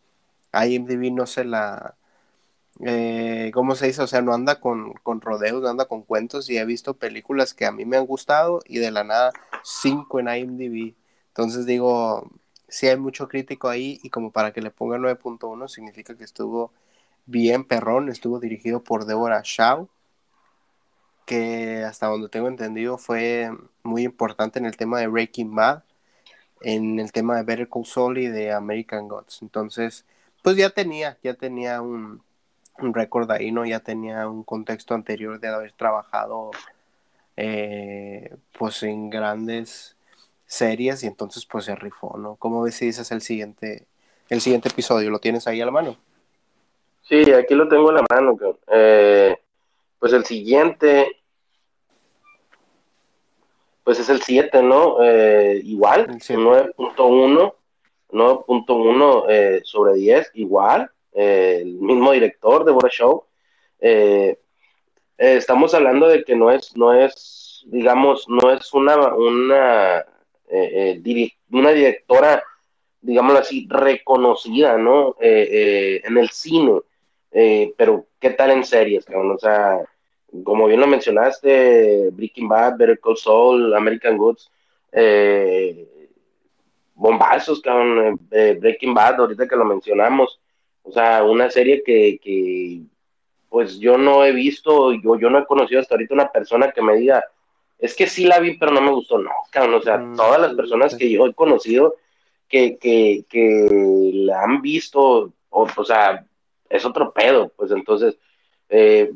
IMDb 0.53 1.11
no 1.11 1.25
se 1.25 1.45
la... 1.45 1.95
Eh, 2.85 3.51
¿Cómo 3.53 3.75
se 3.75 3.87
dice? 3.87 4.01
O 4.01 4.07
sea, 4.07 4.21
no 4.21 4.33
anda 4.33 4.59
con, 4.59 4.93
con 4.95 5.21
rodeos, 5.21 5.61
no 5.61 5.69
anda 5.69 5.85
con 5.85 6.03
cuentos 6.03 6.49
y 6.49 6.57
he 6.57 6.65
visto 6.65 6.95
películas 6.95 7.53
que 7.53 7.65
a 7.65 7.71
mí 7.71 7.85
me 7.85 7.97
han 7.97 8.05
gustado 8.05 8.59
y 8.65 8.79
de 8.79 8.91
la 8.91 9.03
nada 9.05 9.31
5 9.63 10.19
en 10.19 10.27
IMDb. 10.27 10.93
Entonces 11.29 11.65
digo, 11.65 12.29
si 12.67 12.87
hay 12.87 12.97
mucho 12.97 13.27
crítico 13.29 13.69
ahí 13.69 13.99
y 14.03 14.09
como 14.09 14.31
para 14.31 14.51
que 14.51 14.61
le 14.61 14.71
ponga 14.71 14.97
9.1 14.97 15.67
significa 15.69 16.17
que 16.17 16.25
estuvo 16.25 16.73
bien 17.25 17.63
perrón, 17.63 18.09
estuvo 18.09 18.39
dirigido 18.39 18.83
por 18.83 19.05
Deborah 19.05 19.41
Shaw, 19.43 19.87
que 21.25 21.83
hasta 21.83 22.07
donde 22.07 22.29
tengo 22.29 22.47
entendido 22.47 22.97
fue 22.97 23.51
muy 23.83 24.03
importante 24.03 24.59
en 24.59 24.65
el 24.65 24.77
tema 24.77 24.99
de 24.99 25.07
Breaking 25.07 25.55
Bad, 25.55 25.83
en 26.61 26.99
el 26.99 27.11
tema 27.11 27.37
de 27.37 27.43
Better 27.43 27.69
Call 27.69 27.85
Saul 27.85 28.17
y 28.17 28.27
de 28.27 28.51
American 28.51 29.07
Gods. 29.07 29.41
Entonces, 29.41 30.05
pues 30.43 30.55
ya 30.57 30.69
tenía, 30.69 31.17
ya 31.23 31.33
tenía 31.33 31.81
un, 31.81 32.21
un 32.79 32.93
récord 32.93 33.29
ahí, 33.31 33.51
¿no? 33.51 33.65
Ya 33.65 33.79
tenía 33.79 34.27
un 34.27 34.43
contexto 34.43 34.93
anterior 34.93 35.39
de 35.39 35.47
haber 35.47 35.71
trabajado 35.73 36.51
eh, 37.37 38.35
pues 38.57 38.83
en 38.83 39.09
grandes 39.09 39.95
series 40.45 41.03
y 41.03 41.07
entonces 41.07 41.45
pues 41.45 41.65
se 41.65 41.75
rifó, 41.75 42.17
¿no? 42.17 42.35
¿Cómo 42.35 42.61
ves 42.61 42.75
si 42.75 42.85
dices 42.85 43.11
el 43.11 43.21
siguiente 43.21 43.87
el 44.29 44.41
siguiente 44.41 44.69
episodio. 44.69 45.09
¿Lo 45.09 45.19
tienes 45.19 45.47
ahí 45.47 45.61
a 45.61 45.65
la 45.65 45.71
mano? 45.71 45.97
Sí, 47.07 47.31
aquí 47.33 47.53
lo 47.53 47.67
tengo 47.67 47.91
a 47.91 47.93
la 47.93 48.05
mano. 48.09 48.35
Eh, 48.67 49.37
pues 49.99 50.11
el 50.13 50.25
siguiente, 50.25 51.21
pues 53.83 53.99
es 53.99 54.09
el 54.09 54.23
7, 54.23 54.63
¿no? 54.63 55.03
Eh, 55.03 55.61
igual, 55.63 56.07
9.1, 56.07 57.53
9.1 58.09 59.25
eh, 59.29 59.61
sobre 59.63 59.93
10, 59.93 60.31
igual, 60.33 60.89
eh, 61.13 61.59
el 61.61 61.75
mismo 61.75 62.11
director 62.11 62.65
de 62.65 62.71
Bora 62.71 62.89
Show. 62.89 63.25
estamos 65.17 65.75
hablando 65.75 66.07
de 66.07 66.23
que 66.23 66.35
no 66.35 66.49
es, 66.49 66.75
no 66.75 66.91
es, 66.91 67.63
digamos, 67.67 68.27
no 68.27 68.51
es 68.51 68.73
una, 68.73 69.13
una, 69.13 70.05
una 71.51 71.71
directora, 71.71 72.43
digámoslo 72.99 73.39
así, 73.39 73.67
reconocida, 73.69 74.79
¿no? 74.79 75.15
en 75.19 76.17
el 76.17 76.29
cine. 76.29 76.81
Pero, 77.77 78.05
¿qué 78.19 78.29
tal 78.29 78.51
en 78.51 78.63
series, 78.63 79.05
cabrón? 79.05 79.31
O 79.31 79.37
sea, 79.37 79.79
como 80.43 80.67
bien 80.67 80.79
lo 80.79 80.87
mencionaste, 80.87 82.09
Breaking 82.11 82.47
Bad, 82.47 82.77
Better 82.77 82.99
Call 82.99 83.17
Saul, 83.17 83.73
American 83.73 84.17
Goods, 84.17 84.49
eh, 84.91 86.09
bombazos, 86.93 87.61
cabrón, 87.61 88.19
eh, 88.31 88.57
Breaking 88.59 88.93
Bad, 88.93 89.19
ahorita 89.19 89.47
que 89.47 89.55
lo 89.55 89.65
mencionamos, 89.65 90.39
o 90.83 90.91
sea, 90.91 91.23
una 91.23 91.49
serie 91.49 91.83
que, 91.83 92.81
pues 93.49 93.79
yo 93.79 93.97
no 93.97 94.23
he 94.23 94.31
visto, 94.31 94.93
yo, 94.93 95.17
yo 95.17 95.29
no 95.29 95.39
he 95.39 95.45
conocido 95.45 95.81
hasta 95.81 95.95
ahorita 95.95 96.13
una 96.13 96.31
persona 96.31 96.71
que 96.71 96.81
me 96.81 96.95
diga, 96.95 97.23
es 97.77 97.95
que 97.95 98.07
sí 98.07 98.25
la 98.25 98.39
vi, 98.39 98.57
pero 98.57 98.71
no 98.71 98.81
me 98.81 98.91
gustó, 98.91 99.17
no, 99.17 99.31
cabrón, 99.49 99.75
o 99.75 99.81
sea, 99.81 99.97
mm, 99.97 100.15
todas 100.15 100.39
las 100.39 100.53
personas 100.53 100.95
que 100.95 101.09
yo 101.09 101.25
he 101.25 101.33
conocido 101.33 101.95
que, 102.47 102.77
que, 102.77 103.25
que 103.29 104.11
la 104.13 104.43
han 104.43 104.61
visto, 104.61 105.33
o, 105.49 105.67
o 105.75 105.83
sea, 105.83 106.25
es 106.69 106.85
otro 106.85 107.11
pedo, 107.11 107.51
pues 107.55 107.71
entonces, 107.71 108.17
eh, 108.69 109.11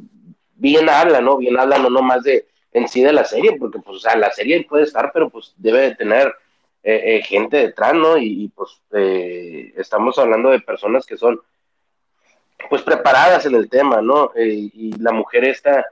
bien 0.56 0.89
habla, 0.89 1.22
¿no? 1.22 1.38
Bien 1.38 1.60
habla 1.60 1.78
no 1.78 1.89
nomás 1.89 2.24
de 2.24 2.47
en 2.72 2.88
sí 2.88 3.04
de 3.04 3.14
la 3.14 3.26
serie, 3.26 3.58
porque 3.58 3.80
pues, 3.80 3.97
o 3.97 4.00
sea, 4.00 4.16
la 4.16 4.32
serie 4.32 4.66
puede 4.68 4.84
estar, 4.84 5.12
pero 5.12 5.30
pues 5.30 5.54
debe 5.58 5.82
de 5.82 5.95
tener 5.95 6.34
eh, 6.84 7.18
eh, 7.18 7.22
gente 7.24 7.58
detrás, 7.58 7.93
¿no? 7.93 8.18
Y, 8.18 8.50
pues 8.56 8.82
eh, 8.93 9.74
estamos 9.78 10.18
hablando 10.18 10.50
de 10.50 10.60
personas 10.60 11.06
que 11.06 11.18
son 11.18 11.41
pues 12.70 12.82
preparadas 12.82 13.45
en 13.45 13.56
el 13.56 13.70
tema, 13.70 14.02
¿no? 14.02 14.32
y 14.36 14.91
la 15.00 15.14
mujer 15.14 15.45
está, 15.45 15.86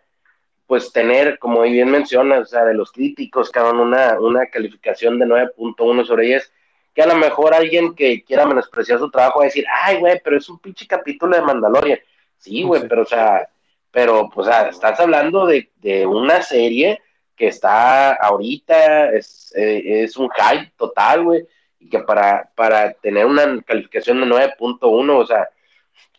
pues 0.68 0.91
tener, 0.91 1.39
como 1.39 1.62
bien 1.62 1.89
menciona, 1.89 2.39
o 2.39 2.45
sea, 2.45 2.66
de 2.66 2.74
los 2.74 2.91
críticos, 2.91 3.49
cada 3.49 3.72
una, 3.72 4.20
una 4.20 4.47
calificación 4.47 5.18
de 5.18 5.26
9.1 5.26 6.05
sobre 6.05 6.26
10, 6.26 6.51
que 6.98 7.04
a 7.04 7.06
lo 7.06 7.16
mejor 7.16 7.54
alguien 7.54 7.93
que 7.93 8.24
quiera 8.24 8.48
menospreciar 8.48 8.98
su 8.98 9.12
trabajo 9.12 9.38
va 9.38 9.45
a 9.45 9.50
decir, 9.50 9.64
ay, 9.84 10.00
güey, 10.00 10.20
pero 10.24 10.36
es 10.36 10.50
un 10.50 10.58
pinche 10.58 10.88
capítulo 10.88 11.36
de 11.36 11.43
Mandalorian. 11.43 12.00
Sí, 12.39 12.64
güey, 12.64 12.88
pero 12.88 13.04
o 13.04 13.06
sea, 13.06 13.48
pero 13.91 14.28
pues 14.34 14.48
estás 14.72 15.00
hablando 15.00 15.45
de, 15.45 15.70
una 16.08 16.41
serie 16.41 17.00
que 17.36 17.50
está 17.50 18.14
ahorita, 18.14 19.12
es, 19.12 19.54
eh, 19.56 20.06
es 20.06 20.18
un 20.18 20.28
hype 20.32 20.72
total, 20.76 21.24
güey, 21.24 21.45
y 21.80 21.88
que 21.88 22.00
para, 22.00 22.50
para 22.56 22.93
tener 22.93 23.28
una 23.28 23.62
calificación 23.62 24.20
de 24.20 24.26
9.1, 24.26 25.20
o 25.20 25.26
sea, 25.28 25.48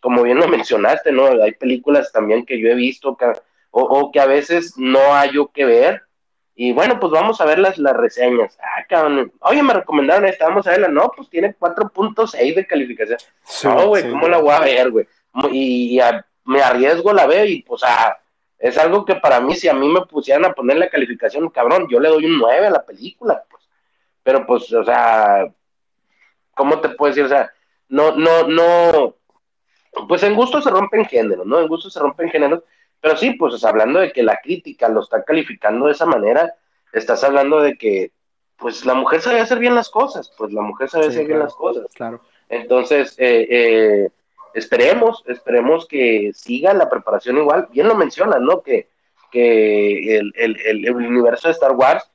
como 0.01 0.23
bien 0.23 0.39
lo 0.39 0.47
mencionaste, 0.47 1.11
¿no? 1.11 1.43
Hay 1.43 1.55
películas 1.55 2.13
también 2.13 2.47
que 2.47 2.57
yo 2.57 2.69
he 2.69 2.77
visto 2.77 3.17
que, 3.17 3.33
o, 3.73 4.13
que 4.13 4.21
a 4.21 4.27
veces 4.27 4.75
no 4.77 5.13
hay 5.13 5.33
yo 5.33 5.49
que 5.49 5.65
ver, 5.65 6.03
y 6.61 6.73
bueno, 6.73 6.99
pues 6.99 7.13
vamos 7.13 7.41
a 7.41 7.45
ver 7.45 7.61
las, 7.61 7.79
las 7.79 7.97
reseñas. 7.97 8.59
Ah, 8.61 8.85
cabrón, 8.89 9.33
oye, 9.43 9.63
me 9.63 9.75
recomendaron 9.75 10.27
esta, 10.27 10.49
vamos 10.49 10.67
a 10.67 10.73
verla, 10.73 10.89
no, 10.89 11.09
pues 11.15 11.31
tiene 11.31 11.55
4.6 11.57 12.53
de 12.53 12.67
calificación. 12.67 13.19
no, 13.63 13.87
güey, 13.87 14.11
¿cómo 14.11 14.27
la 14.27 14.39
voy 14.39 14.51
a 14.51 14.59
ver, 14.59 14.91
güey? 14.91 15.07
Y, 15.53 15.95
y 15.95 16.01
a, 16.01 16.27
me 16.45 16.61
arriesgo, 16.61 17.13
la 17.13 17.29
veo 17.29 17.45
y 17.45 17.63
pues 17.63 17.83
es 18.59 18.77
algo 18.77 19.05
que 19.05 19.15
para 19.15 19.41
mí, 19.41 19.55
si 19.55 19.69
a 19.69 19.73
mí 19.73 19.87
me 19.87 20.01
pusieran 20.07 20.47
a 20.47 20.53
poner 20.53 20.79
la 20.79 20.91
calificación, 20.91 21.49
cabrón, 21.51 21.87
yo 21.89 22.01
le 22.01 22.09
doy 22.09 22.27
un 22.27 22.39
9 22.39 22.67
a 22.67 22.71
la 22.71 22.85
película, 22.85 23.45
pues. 23.49 23.63
Pero 24.25 24.45
pues, 24.45 24.73
o 24.73 24.83
sea, 24.83 25.47
¿cómo 26.57 26.81
te 26.81 26.89
puedo 26.89 27.11
decir? 27.11 27.25
O 27.25 27.29
sea, 27.29 27.53
no, 27.89 28.17
no, 28.17 28.49
no, 28.49 29.15
pues 30.09 30.25
en 30.25 30.35
gusto 30.35 30.61
se 30.61 30.71
rompen 30.71 31.05
géneros, 31.05 31.47
¿no? 31.47 31.61
En 31.61 31.69
gusto 31.69 31.89
se 31.89 32.01
rompen 32.01 32.31
géneros, 32.31 32.65
pero 33.01 33.17
sí, 33.17 33.33
pues 33.33 33.65
hablando 33.65 34.01
de 34.01 34.13
que 34.13 34.23
la 34.23 34.41
crítica 34.43 34.89
lo 34.89 35.03
está 35.03 35.23
calificando 35.23 35.87
de 35.87 35.93
esa 35.93 36.07
manera, 36.07 36.55
estás 36.93 37.23
hablando 37.25 37.61
de 37.61 37.77
que, 37.77 38.13
pues 38.57 38.85
la 38.85 38.95
mujer 38.95 39.21
sabe 39.21 39.41
hacer 39.41 39.59
bien 39.59 39.75
las 39.75 39.89
cosas, 39.89 40.33
pues 40.37 40.53
la 40.53 40.63
mujer 40.63 40.89
sabe 40.89 41.07
hacer 41.07 41.27
bien 41.27 41.39
las 41.39 41.55
cosas. 41.55 41.87
Claro. 41.95 42.21
Entonces, 42.49 43.15
eh, 43.19 43.47
eh, 43.49 44.09
esperemos, 44.55 45.23
esperemos 45.27 45.87
que 45.87 46.33
siga 46.35 46.75
la 46.75 46.89
preparación 46.89 47.39
igual. 47.39 47.69
Bien 47.71 47.87
lo 47.87 47.95
mencionas, 47.95 48.41
¿no? 48.41 48.63
Que, 48.63 48.89
que 49.31 50.17
el, 50.17 50.33
el, 50.35 50.57
el, 50.65 50.95
universo 50.95 51.49
de 51.49 51.53
Star 51.53 51.73
Wars 51.73 52.11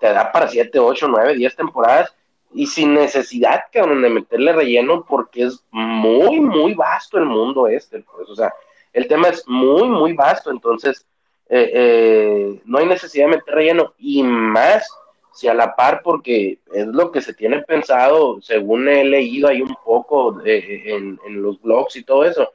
te 0.00 0.12
da 0.12 0.30
para 0.30 0.48
7, 0.48 0.78
8, 0.78 1.06
9, 1.08 1.34
10 1.34 1.56
temporadas 1.56 2.14
y 2.52 2.66
sin 2.66 2.94
necesidad, 2.94 3.64
de 3.72 4.08
meterle 4.08 4.52
relleno 4.52 5.04
porque 5.08 5.44
es 5.44 5.64
muy, 5.70 6.40
muy 6.40 6.74
vasto 6.74 7.18
el 7.18 7.26
mundo 7.26 7.68
este. 7.68 8.00
Pues, 8.00 8.28
o 8.28 8.34
sea, 8.34 8.52
el 8.98 9.08
tema 9.08 9.28
es 9.28 9.46
muy, 9.46 9.88
muy 9.88 10.12
vasto, 10.12 10.50
entonces 10.50 11.06
eh, 11.48 11.70
eh, 11.72 12.60
no 12.64 12.78
hay 12.78 12.86
necesidad 12.86 13.26
de 13.26 13.36
meter 13.36 13.54
relleno 13.54 13.94
y 13.98 14.22
más 14.22 14.88
si 15.38 15.46
a 15.46 15.54
la 15.54 15.76
par, 15.76 16.02
porque 16.02 16.58
es 16.74 16.86
lo 16.88 17.12
que 17.12 17.20
se 17.20 17.32
tiene 17.32 17.62
pensado, 17.62 18.42
según 18.42 18.88
he 18.88 19.04
leído 19.04 19.46
ahí 19.46 19.62
un 19.62 19.76
poco 19.84 20.36
en, 20.44 21.16
los 21.28 21.62
blogs 21.62 21.94
y 21.94 22.02
todo 22.02 22.24
eso, 22.24 22.52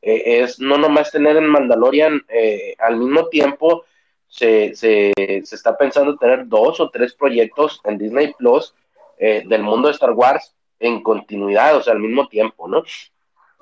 eh, 0.00 0.42
es 0.42 0.60
no 0.60 0.78
nomás 0.78 1.10
tener 1.10 1.36
en 1.36 1.48
Mandalorian 1.48 2.24
eh, 2.28 2.76
al 2.78 2.98
mismo 2.98 3.26
tiempo, 3.26 3.84
se, 4.28 4.76
se, 4.76 5.12
se, 5.16 5.54
está 5.56 5.76
pensando 5.76 6.16
tener 6.16 6.46
dos 6.46 6.78
o 6.78 6.88
tres 6.88 7.14
proyectos 7.14 7.80
en 7.82 7.98
Disney 7.98 8.32
Plus 8.38 8.74
eh, 9.18 9.42
del 9.44 9.64
mundo 9.64 9.88
de 9.88 9.94
Star 9.94 10.12
Wars 10.12 10.54
en 10.78 11.02
continuidad, 11.02 11.76
o 11.76 11.82
sea, 11.82 11.94
al 11.94 11.98
mismo 11.98 12.28
tiempo, 12.28 12.68
¿no? 12.68 12.84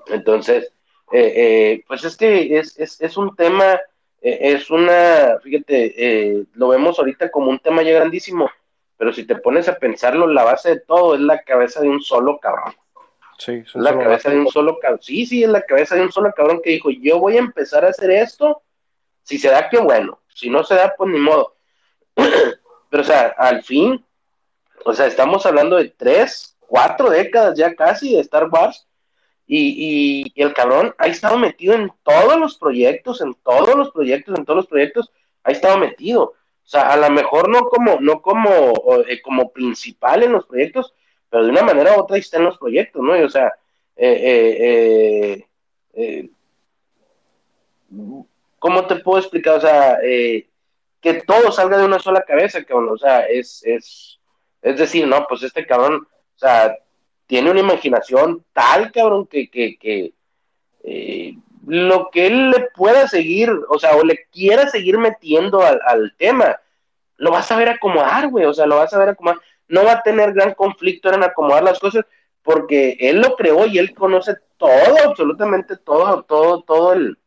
Entonces, 0.09 0.75
pues 1.11 2.05
es 2.05 2.17
que 2.17 2.59
es, 2.59 2.79
es, 2.79 3.01
es 3.01 3.17
un 3.17 3.35
tema 3.35 3.81
es 4.21 4.69
una, 4.71 5.39
fíjate, 5.43 6.45
lo 6.55 6.69
vemos 6.69 6.99
ahorita 6.99 7.31
como 7.31 7.51
un 7.51 7.61
tema 7.61 7.83
ya 7.83 7.93
grandísimo, 7.93 8.51
pero 8.97 9.13
si 9.13 9.25
te 9.25 9.37
pones 9.37 9.69
a 9.69 9.79
pensarlo, 9.79 10.27
la 10.27 10.45
base 10.45 10.71
de 10.71 10.81
todo 10.81 11.15
es 11.15 11.21
la 11.21 11.43
cabeza 11.43 11.81
de 11.81 11.89
un 11.89 12.03
solo 12.03 12.39
cabrón. 12.39 12.75
Sí, 13.39 13.63
es 13.65 13.75
la 13.77 13.97
cabeza 13.97 14.31
de 14.31 14.41
un 14.41 14.49
solo 14.49 14.81
cabrón. 14.81 15.01
Sí, 15.01 15.25
sí, 15.25 15.45
es 15.45 15.49
la 15.49 15.63
cabeza 15.63 15.95
de 15.95 16.03
un 16.03 16.11
solo 16.11 16.33
cabrón 16.33 16.61
que 16.63 16.71
dijo, 16.71 16.91
yo 16.91 17.21
voy 17.21 17.37
a 17.37 17.41
empezar 17.41 17.85
a 17.85 17.91
hacer 17.91 18.11
esto, 18.11 18.63
si 19.23 19.39
se 19.39 19.49
da, 19.49 19.69
qué 19.69 19.79
bueno, 19.79 20.21
si 20.35 20.51
no 20.51 20.65
se 20.65 20.75
da, 20.75 20.95
pues 20.97 21.11
ni 21.11 21.21
modo. 21.21 21.55
pero, 22.91 23.03
o 23.03 23.07
sea, 23.07 23.35
al 23.39 23.63
fin, 23.63 24.05
o 24.85 24.93
sea, 24.93 25.07
estamos 25.07 25.47
hablando 25.47 25.77
de 25.77 25.91
tres, 25.91 26.57
cuatro 26.59 27.11
décadas 27.11 27.57
ya 27.57 27.73
casi 27.77 28.15
de 28.15 28.21
Star 28.21 28.49
Wars, 28.49 28.88
y, 29.51 30.31
y, 30.35 30.43
el 30.43 30.53
cabrón 30.53 30.95
ha 30.99 31.07
estado 31.07 31.39
metido 31.39 31.75
en 31.75 31.91
todos 32.03 32.39
los 32.39 32.59
proyectos, 32.59 33.23
en 33.23 33.33
todos 33.43 33.75
los 33.75 33.91
proyectos, 33.91 34.39
en 34.39 34.45
todos 34.45 34.59
los 34.59 34.67
proyectos, 34.67 35.11
ha 35.43 35.51
estado 35.53 35.79
metido. 35.79 36.23
O 36.23 36.71
sea, 36.71 36.93
a 36.93 36.99
lo 36.99 37.09
mejor 37.09 37.49
no 37.49 37.63
como, 37.71 37.99
no 37.99 38.21
como, 38.21 38.51
eh, 39.09 39.23
como 39.23 39.51
principal 39.51 40.23
en 40.23 40.33
los 40.33 40.45
proyectos, 40.45 40.93
pero 41.31 41.45
de 41.45 41.51
una 41.51 41.63
manera 41.63 41.97
u 41.97 42.01
otra 42.01 42.19
está 42.19 42.37
en 42.37 42.45
los 42.45 42.59
proyectos, 42.59 43.03
¿no? 43.03 43.17
Y, 43.17 43.23
o 43.23 43.31
sea, 43.31 43.55
eh, 43.97 45.47
eh, 45.95 46.31
¿cómo 48.59 48.87
te 48.87 48.97
puedo 48.97 49.19
explicar? 49.19 49.57
O 49.57 49.61
sea, 49.63 49.99
que 51.01 51.15
todo 51.27 51.51
salga 51.53 51.79
de 51.79 51.87
una 51.87 51.99
sola 51.99 52.21
cabeza, 52.21 52.63
cabrón, 52.65 52.91
o 52.91 52.99
sea, 52.99 53.21
es, 53.21 53.63
es, 53.65 54.21
es 54.61 54.77
decir, 54.77 55.07
no, 55.07 55.27
pues 55.27 55.43
este 55.43 55.65
cabrón, 55.65 56.07
o 56.07 56.39
sea, 56.39 56.77
tiene 57.29 57.53
una 57.53 57.61
imaginación 57.61 58.45
tal, 58.53 58.91
cabrón, 58.91 59.27
que, 59.27 59.49
que, 59.49 59.79
que 59.79 60.15
lo 61.69 62.09
que 62.11 62.27
él 62.27 62.51
le 62.51 62.69
pueda 62.75 63.07
seguir, 63.07 63.53
o 63.69 63.79
sea, 63.79 63.95
o 63.97 64.03
le 64.03 64.27
quiera 64.33 64.69
seguir 64.71 64.97
metiendo 64.97 65.61
al, 65.61 66.15
tema, 66.17 66.59
lo 67.19 67.31
vas 67.31 67.53
a 67.53 67.57
ver 67.57 67.69
acomodar, 67.69 68.29
güey, 68.29 68.47
o 68.47 68.55
sea, 68.55 68.67
lo 68.67 68.77
vas 68.77 68.93
a 68.95 68.99
ver 68.99 69.11
acomodar. 69.11 69.39
No 69.69 69.85
va 69.85 69.93
a 69.93 70.03
tener 70.03 70.33
gran 70.33 70.55
conflicto 70.55 71.13
en 71.13 71.23
acomodar 71.23 71.63
las 71.63 71.79
cosas 71.79 72.07
porque 72.43 72.97
él 72.99 73.21
lo 73.21 73.37
creó 73.37 73.67
y 73.67 73.77
él 73.77 73.95
conoce 73.95 74.37
todo, 74.57 74.97
absolutamente 75.05 75.77
todo, 75.77 76.23
todo, 76.23 76.63
todo 76.63 76.95
el, 76.95 77.19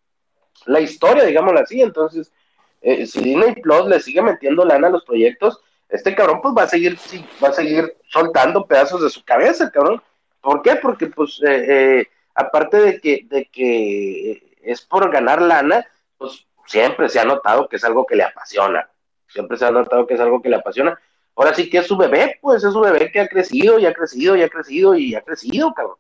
la 0.65 0.79
historia, 0.79 1.23
digámoslo 1.23 1.59
así. 1.59 1.79
Entonces, 1.79 2.33
eh, 2.81 3.05
si 3.05 3.21
Disney 3.21 3.53
Plus 3.61 3.85
le 3.85 3.99
sigue 3.99 4.23
metiendo 4.23 4.65
lana 4.65 4.87
a 4.87 4.91
los 4.91 5.05
proyectos, 5.05 5.61
este 5.91 6.15
cabrón 6.15 6.39
pues 6.41 6.55
va 6.57 6.63
a 6.63 6.67
seguir, 6.67 6.97
va 7.43 7.49
a 7.49 7.53
seguir 7.53 7.97
soltando 8.07 8.65
pedazos 8.65 9.03
de 9.03 9.09
su 9.09 9.23
cabeza, 9.23 9.69
cabrón. 9.69 10.01
¿Por 10.39 10.61
qué? 10.61 10.77
Porque 10.77 11.07
pues 11.07 11.41
eh, 11.45 11.65
eh, 11.99 12.07
aparte 12.33 12.77
de 12.77 13.01
que, 13.01 13.25
de 13.29 13.45
que 13.45 14.55
es 14.63 14.81
por 14.81 15.11
ganar 15.11 15.41
lana, 15.41 15.85
pues 16.17 16.47
siempre 16.65 17.09
se 17.09 17.19
ha 17.19 17.25
notado 17.25 17.67
que 17.67 17.75
es 17.75 17.83
algo 17.83 18.05
que 18.05 18.15
le 18.15 18.23
apasiona. 18.23 18.89
Siempre 19.27 19.57
se 19.57 19.65
ha 19.65 19.71
notado 19.71 20.07
que 20.07 20.13
es 20.13 20.19
algo 20.21 20.41
que 20.41 20.47
le 20.47 20.55
apasiona. 20.55 20.97
Ahora 21.35 21.53
sí 21.53 21.69
que 21.69 21.79
es 21.79 21.87
su 21.87 21.97
bebé, 21.97 22.37
pues 22.41 22.63
es 22.63 22.71
su 22.71 22.79
bebé 22.79 23.11
que 23.11 23.19
ha 23.19 23.27
crecido 23.27 23.77
y 23.77 23.85
ha 23.85 23.93
crecido 23.93 24.37
y 24.37 24.43
ha 24.43 24.49
crecido 24.49 24.95
y 24.95 25.15
ha 25.15 25.21
crecido, 25.21 25.73
cabrón. 25.73 25.97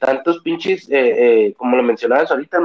tantos 0.00 0.40
pinches, 0.40 0.88
como 1.56 1.76
lo 1.76 1.82
mencionabas 1.82 2.30
ahorita, 2.30 2.58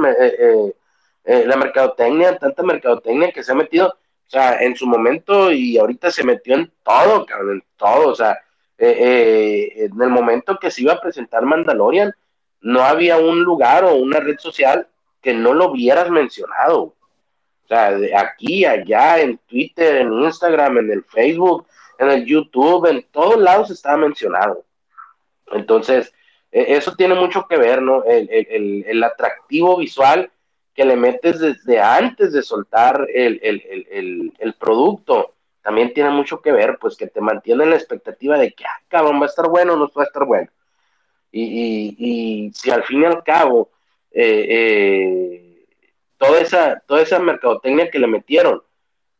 la 1.24 1.56
mercadotecnia, 1.56 2.38
tanta 2.38 2.62
mercadotecnia 2.62 3.32
que 3.32 3.42
se 3.42 3.52
ha 3.52 3.54
metido, 3.54 3.94
o 4.28 4.30
sea, 4.30 4.62
en 4.62 4.76
su 4.76 4.86
momento 4.86 5.50
y 5.50 5.78
ahorita 5.78 6.10
se 6.10 6.22
metió 6.22 6.54
en 6.54 6.70
todo, 6.84 7.24
cabrón, 7.24 7.52
en 7.52 7.64
todo. 7.78 8.08
O 8.10 8.14
sea, 8.14 8.32
eh, 8.76 8.94
eh, 8.98 9.84
en 9.86 10.02
el 10.02 10.10
momento 10.10 10.58
que 10.58 10.70
se 10.70 10.82
iba 10.82 10.92
a 10.92 11.00
presentar 11.00 11.46
Mandalorian, 11.46 12.12
no 12.60 12.82
había 12.82 13.16
un 13.16 13.42
lugar 13.42 13.84
o 13.84 13.94
una 13.94 14.20
red 14.20 14.38
social 14.38 14.86
que 15.22 15.32
no 15.32 15.54
lo 15.54 15.70
hubieras 15.70 16.10
mencionado. 16.10 16.82
O 16.82 17.68
sea, 17.68 17.92
de 17.92 18.14
aquí, 18.14 18.66
allá, 18.66 19.18
en 19.18 19.38
Twitter, 19.38 19.96
en 19.96 20.12
Instagram, 20.12 20.76
en 20.76 20.90
el 20.90 21.04
Facebook, 21.04 21.66
en 21.98 22.10
el 22.10 22.26
YouTube, 22.26 22.84
en 22.84 23.06
todos 23.10 23.38
lados 23.38 23.70
estaba 23.70 23.96
mencionado. 23.96 24.62
Entonces, 25.52 26.12
e, 26.52 26.76
eso 26.76 26.94
tiene 26.94 27.14
mucho 27.14 27.46
que 27.48 27.56
ver, 27.56 27.80
¿no? 27.80 28.04
El, 28.04 28.28
el, 28.30 28.84
el 28.86 29.04
atractivo 29.04 29.78
visual 29.78 30.30
que 30.78 30.84
le 30.84 30.94
metes 30.94 31.40
desde 31.40 31.80
antes 31.80 32.32
de 32.32 32.40
soltar 32.40 33.04
el, 33.12 34.54
producto, 34.60 35.34
también 35.60 35.92
tiene 35.92 36.10
mucho 36.10 36.40
que 36.40 36.52
ver, 36.52 36.78
pues 36.80 36.96
que 36.96 37.08
te 37.08 37.20
mantiene 37.20 37.66
la 37.66 37.74
expectativa 37.74 38.38
de 38.38 38.52
que, 38.52 38.64
ah, 38.64 38.80
cabrón, 38.86 39.20
va 39.20 39.24
a 39.24 39.28
estar 39.28 39.48
bueno 39.48 39.72
o 39.72 39.76
no 39.76 39.90
va 39.90 40.04
a 40.04 40.06
estar 40.06 40.24
bueno. 40.24 40.48
Y, 41.32 42.52
si 42.54 42.70
al 42.70 42.84
fin 42.84 43.02
y 43.02 43.06
al 43.06 43.24
cabo, 43.24 43.72
eh, 44.12 44.46
eh, 44.48 45.66
toda, 46.16 46.38
esa, 46.38 46.80
toda 46.86 47.02
esa 47.02 47.18
mercadotecnia 47.18 47.90
que 47.90 47.98
le 47.98 48.06
metieron, 48.06 48.62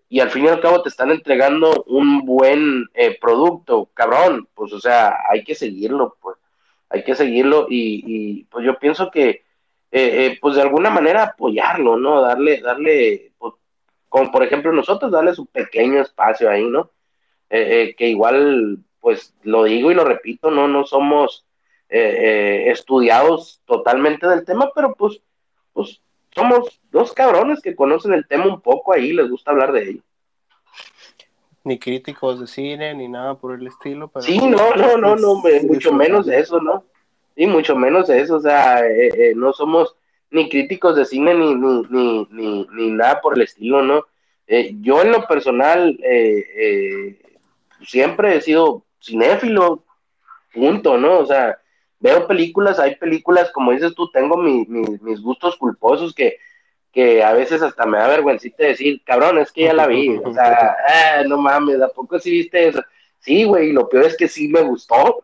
y 0.09 0.20
al 0.20 0.30
fin 0.30 0.44
y 0.44 0.48
al 0.48 0.61
cabo 0.61 0.82
te 0.82 0.90
están 0.90 1.11
entregando 1.11 1.82
un 1.88 2.24
buen 2.24 2.88
eh, 2.94 3.18
producto, 3.20 3.90
cabrón, 3.94 4.48
pues 4.54 4.72
o 4.72 4.78
sea, 4.78 5.24
hay 5.28 5.42
que 5.42 5.56
seguirlo, 5.56 6.16
pues, 6.22 6.36
hay 6.88 7.02
que 7.02 7.16
seguirlo, 7.16 7.66
y, 7.68 8.04
y 8.06 8.44
pues 8.44 8.64
yo 8.64 8.78
pienso 8.78 9.11
que 9.11 9.47
eh, 9.91 10.26
eh, 10.26 10.39
pues 10.41 10.57
de 10.57 10.62
alguna 10.62 10.91
manera 10.91 11.22
apoyarlo, 11.22 11.97
¿no? 11.97 12.20
Darle, 12.20 12.61
darle, 12.61 13.32
pues, 13.39 13.55
como 14.09 14.30
por 14.30 14.43
ejemplo 14.43 14.72
nosotros, 14.72 15.11
darle 15.11 15.34
su 15.34 15.47
pequeño 15.47 16.03
espacio 16.03 16.51
ahí, 16.51 16.64
¿no? 16.64 16.91
Eh, 17.49 17.95
que 17.97 18.09
igual, 18.09 18.78
pues 19.01 19.34
lo 19.43 19.64
digo 19.64 19.91
y 19.91 19.95
lo 19.95 20.05
repito, 20.05 20.51
no, 20.51 20.68
no 20.68 20.84
somos 20.84 21.45
estudiados 21.91 23.62
totalmente 23.64 24.28
del 24.28 24.45
tema, 24.45 24.70
pero 24.74 24.95
pues, 24.95 25.22
pues 25.72 26.03
somos 26.34 26.82
dos 26.91 27.14
cabrones 27.14 27.62
que 27.62 27.74
conocen 27.74 28.12
el 28.12 28.28
tema 28.28 28.47
un 28.47 28.61
poco 28.61 28.93
ahí, 28.93 29.14
les 29.14 29.30
gusta 29.30 29.53
hablar 29.53 29.72
de 29.72 29.91
ello. 29.91 30.03
Ni 31.64 31.78
críticos 31.78 32.41
de 32.41 32.47
cine, 32.47 32.95
ni 32.95 33.09
nada 33.09 33.36
por 33.36 33.55
el 33.55 33.66
estilo. 33.66 34.09
Pero 34.09 34.22
sí, 34.22 34.39
no, 34.39 34.74
no, 34.74 34.99
no, 34.99 35.16
no, 35.16 35.43
mucho 35.62 35.95
menos 35.95 36.26
de 36.26 36.41
eso, 36.41 36.61
¿no? 36.61 36.84
Y 37.39 37.47
mucho 37.47 37.76
menos 37.76 38.11
eso, 38.11 38.36
o 38.36 38.41
sea, 38.41 38.84
eh, 38.84 39.11
eh, 39.16 39.32
no 39.36 39.53
somos 39.53 39.95
ni 40.32 40.49
críticos 40.49 40.97
de 40.97 41.05
cine 41.05 41.34
ni, 41.34 41.55
ni, 41.55 42.26
ni, 42.30 42.66
ni, 42.72 42.91
nada 42.91 43.20
por 43.20 43.36
el 43.36 43.43
estilo, 43.43 43.80
¿no? 43.80 44.05
Eh, 44.49 44.74
yo 44.80 45.03
en 45.03 45.12
lo 45.12 45.24
personal 45.28 45.97
siempre 47.86 48.36
he 48.36 48.41
sido 48.41 48.84
cinéfilo, 49.01 49.84
punto, 50.53 50.99
¿no? 50.99 51.20
O 51.20 51.26
sea, 51.26 51.57
veo 52.01 52.26
películas, 52.26 52.80
hay 52.80 52.97
películas, 52.97 53.53
como 53.53 53.70
dices 53.70 53.95
tú, 53.95 54.11
tengo 54.11 54.36
mis 54.36 55.20
gustos 55.20 55.57
culposos 55.57 56.12
que, 56.12 56.39
que 56.93 57.22
a 57.22 57.34
veces 57.34 57.62
hasta 57.62 57.86
me 57.86 57.99
da 57.99 58.09
vergüencita 58.09 58.64
decir, 58.64 59.01
cabrón, 59.05 59.39
es 59.39 59.53
que 59.53 59.62
ya 59.62 59.74
la 59.74 59.86
vi, 59.86 60.16
o 60.16 60.34
sea, 60.34 60.74
ah, 60.89 61.22
no 61.24 61.39
mames, 61.39 61.80
¿a 61.80 61.89
poco 61.89 62.18
sí 62.18 62.32
viste 62.32 62.66
eso? 62.66 62.82
Sí, 63.20 63.45
güey, 63.45 63.68
y 63.68 63.72
lo 63.72 63.89
peor 63.89 64.07
es 64.07 64.16
que 64.16 64.26
sí 64.26 64.49
me 64.49 64.62
gustó, 64.62 65.22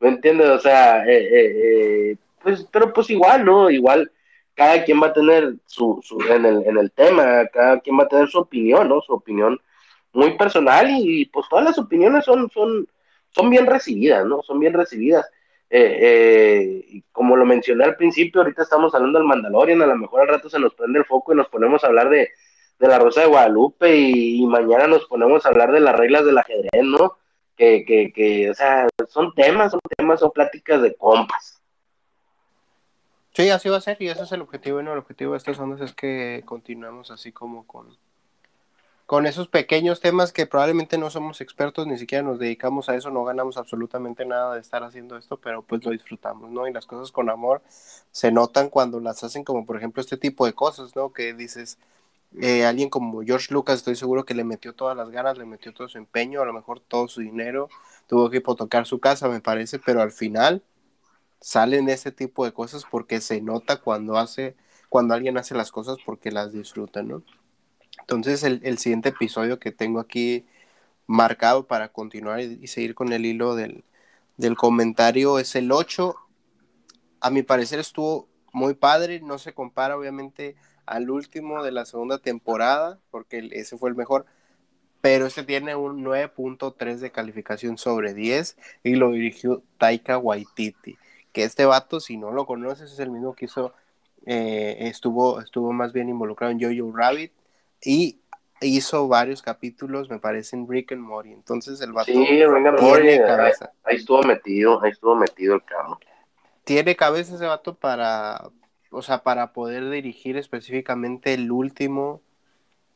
¿me 0.00 0.08
entiendes? 0.08 0.48
O 0.48 0.58
sea, 0.58 1.04
eh, 1.06 1.18
eh, 1.18 2.10
eh, 2.12 2.16
pues, 2.42 2.66
pero 2.70 2.92
pues 2.92 3.10
igual, 3.10 3.44
¿no? 3.44 3.70
Igual 3.70 4.10
cada 4.54 4.84
quien 4.84 5.00
va 5.02 5.08
a 5.08 5.12
tener 5.12 5.54
su, 5.66 6.00
su 6.02 6.20
en, 6.30 6.44
el, 6.44 6.64
en 6.66 6.78
el 6.78 6.90
tema, 6.92 7.46
cada 7.52 7.80
quien 7.80 7.98
va 7.98 8.04
a 8.04 8.08
tener 8.08 8.28
su 8.28 8.38
opinión, 8.38 8.88
¿no? 8.88 9.00
Su 9.00 9.14
opinión 9.14 9.60
muy 10.12 10.36
personal 10.36 10.88
y, 10.90 11.26
pues 11.26 11.46
todas 11.48 11.64
las 11.64 11.78
opiniones 11.78 12.24
son, 12.24 12.50
son, 12.50 12.88
son 13.30 13.50
bien 13.50 13.66
recibidas, 13.66 14.24
¿no? 14.26 14.42
Son 14.42 14.58
bien 14.58 14.72
recibidas. 14.74 15.26
Eh, 15.70 17.02
como 17.12 17.36
lo 17.36 17.44
mencioné 17.44 17.84
al 17.84 17.96
principio, 17.96 18.40
ahorita 18.40 18.62
estamos 18.62 18.94
hablando 18.94 19.18
del 19.18 19.28
Mandalorian, 19.28 19.82
a 19.82 19.86
lo 19.86 19.96
mejor 19.96 20.22
al 20.22 20.28
rato 20.28 20.48
se 20.48 20.58
nos 20.58 20.74
prende 20.74 21.00
el 21.00 21.04
foco 21.04 21.32
y 21.32 21.36
nos 21.36 21.48
ponemos 21.48 21.84
a 21.84 21.88
hablar 21.88 22.08
de, 22.08 22.30
de 22.78 22.88
la 22.88 22.98
Rosa 22.98 23.22
de 23.22 23.26
Guadalupe 23.26 23.96
y, 23.96 24.46
mañana 24.46 24.86
nos 24.86 25.04
ponemos 25.06 25.44
a 25.44 25.48
hablar 25.48 25.72
de 25.72 25.80
las 25.80 25.96
reglas 25.96 26.24
del 26.24 26.38
ajedrez, 26.38 26.84
¿no? 26.84 27.17
Que, 27.58 27.84
que, 27.84 28.12
que, 28.12 28.50
o 28.50 28.54
sea, 28.54 28.88
son 29.08 29.34
temas, 29.34 29.72
son 29.72 29.80
temas, 29.96 30.20
son 30.20 30.30
pláticas 30.30 30.80
de 30.80 30.94
compas. 30.94 31.60
Sí, 33.34 33.50
así 33.50 33.68
va 33.68 33.76
a 33.76 33.80
ser, 33.80 33.96
y 34.00 34.08
ese 34.08 34.22
es 34.22 34.32
el 34.32 34.42
objetivo, 34.42 34.80
¿no? 34.82 34.92
El 34.92 34.98
objetivo 34.98 35.32
de 35.32 35.38
estas 35.38 35.58
ondas 35.58 35.80
es 35.80 35.92
que 35.92 36.42
continuemos 36.44 37.10
así 37.10 37.30
como 37.30 37.66
con, 37.66 37.96
con 39.06 39.26
esos 39.26 39.48
pequeños 39.48 40.00
temas 40.00 40.32
que 40.32 40.46
probablemente 40.46 40.98
no 40.98 41.10
somos 41.10 41.40
expertos, 41.40 41.86
ni 41.86 41.98
siquiera 41.98 42.24
nos 42.24 42.38
dedicamos 42.38 42.88
a 42.88 42.94
eso, 42.94 43.10
no 43.10 43.24
ganamos 43.24 43.56
absolutamente 43.56 44.24
nada 44.24 44.54
de 44.54 44.60
estar 44.60 44.82
haciendo 44.82 45.16
esto, 45.16 45.36
pero 45.36 45.62
pues 45.62 45.84
lo 45.84 45.90
disfrutamos, 45.92 46.50
¿no? 46.50 46.66
Y 46.66 46.72
las 46.72 46.86
cosas 46.86 47.12
con 47.12 47.30
amor 47.30 47.62
se 48.10 48.32
notan 48.32 48.70
cuando 48.70 49.00
las 49.00 49.22
hacen, 49.24 49.44
como 49.44 49.66
por 49.66 49.76
ejemplo 49.76 50.00
este 50.00 50.16
tipo 50.16 50.46
de 50.46 50.52
cosas, 50.52 50.94
¿no? 50.96 51.12
Que 51.12 51.32
dices, 51.34 51.78
eh, 52.36 52.64
alguien 52.66 52.90
como 52.90 53.22
George 53.22 53.52
Lucas, 53.52 53.78
estoy 53.78 53.96
seguro 53.96 54.24
que 54.24 54.34
le 54.34 54.44
metió 54.44 54.74
todas 54.74 54.96
las 54.96 55.10
ganas, 55.10 55.38
le 55.38 55.46
metió 55.46 55.72
todo 55.72 55.88
su 55.88 55.98
empeño, 55.98 56.42
a 56.42 56.44
lo 56.44 56.52
mejor 56.52 56.80
todo 56.80 57.08
su 57.08 57.20
dinero, 57.20 57.68
tuvo 58.06 58.30
que 58.30 58.38
hipotecar 58.38 58.86
su 58.86 59.00
casa, 59.00 59.28
me 59.28 59.40
parece, 59.40 59.78
pero 59.78 60.02
al 60.02 60.12
final 60.12 60.62
salen 61.40 61.88
ese 61.88 62.12
tipo 62.12 62.44
de 62.44 62.52
cosas 62.52 62.84
porque 62.90 63.20
se 63.20 63.40
nota 63.40 63.78
cuando 63.80 64.18
hace, 64.18 64.56
cuando 64.88 65.14
alguien 65.14 65.38
hace 65.38 65.54
las 65.54 65.72
cosas 65.72 65.96
porque 66.04 66.30
las 66.30 66.52
disfruta, 66.52 67.02
¿no? 67.02 67.22
Entonces 68.00 68.42
el, 68.42 68.78
siguiente 68.78 69.10
episodio 69.10 69.58
que 69.58 69.72
tengo 69.72 70.00
aquí 70.00 70.46
marcado 71.06 71.66
para 71.66 71.88
continuar 71.90 72.40
y, 72.40 72.66
seguir 72.66 72.94
con 72.94 73.12
el 73.12 73.26
hilo 73.26 73.54
del, 73.54 73.84
del 74.36 74.56
comentario 74.56 75.38
es 75.38 75.54
el 75.56 75.72
8. 75.72 76.14
A 77.20 77.30
mi 77.30 77.42
parecer 77.42 77.80
estuvo 77.80 78.28
muy 78.52 78.74
padre, 78.74 79.20
no 79.20 79.38
se 79.38 79.52
compara 79.52 79.96
obviamente 79.96 80.56
al 80.88 81.10
último 81.10 81.62
de 81.62 81.72
la 81.72 81.84
segunda 81.84 82.18
temporada, 82.18 82.98
porque 83.10 83.48
ese 83.52 83.76
fue 83.76 83.90
el 83.90 83.96
mejor, 83.96 84.24
pero 85.00 85.26
este 85.26 85.44
tiene 85.44 85.76
un 85.76 86.04
9.3 86.04 86.96
de 86.96 87.10
calificación 87.10 87.78
sobre 87.78 88.14
10 88.14 88.56
y 88.82 88.96
lo 88.96 89.10
dirigió 89.10 89.62
Taika 89.78 90.18
Waititi, 90.18 90.96
que 91.32 91.44
este 91.44 91.66
vato, 91.66 92.00
si 92.00 92.16
no 92.16 92.32
lo 92.32 92.46
conoces, 92.46 92.92
es 92.92 92.98
el 92.98 93.10
mismo 93.10 93.34
que 93.34 93.44
hizo, 93.44 93.74
eh, 94.26 94.76
estuvo, 94.80 95.40
estuvo 95.40 95.72
más 95.72 95.92
bien 95.92 96.08
involucrado 96.08 96.52
en 96.52 96.60
Jojo 96.60 96.96
Rabbit 96.96 97.32
y 97.84 98.18
hizo 98.60 99.06
varios 99.08 99.42
capítulos, 99.42 100.10
me 100.10 100.18
parece, 100.18 100.56
en 100.56 100.68
Rick 100.68 100.92
and 100.92 101.02
Morty. 101.02 101.32
Entonces 101.32 101.80
el 101.80 101.92
vato 101.92 102.10
tiene 102.10 103.18
cabeza. 103.24 103.72
Ahí, 103.84 103.96
estuvo 103.96 104.22
metido, 104.22 104.82
ahí 104.82 104.90
estuvo 104.90 105.14
metido 105.14 105.54
el 105.54 105.64
cabrón. 105.64 105.98
Tiene 106.64 106.96
cabeza 106.96 107.34
ese 107.34 107.46
vato 107.46 107.74
para, 107.74 108.50
o 108.90 109.02
sea, 109.02 109.22
para 109.22 109.52
poder 109.52 109.90
dirigir 109.90 110.36
específicamente 110.36 111.34
el 111.34 111.50
último 111.50 112.22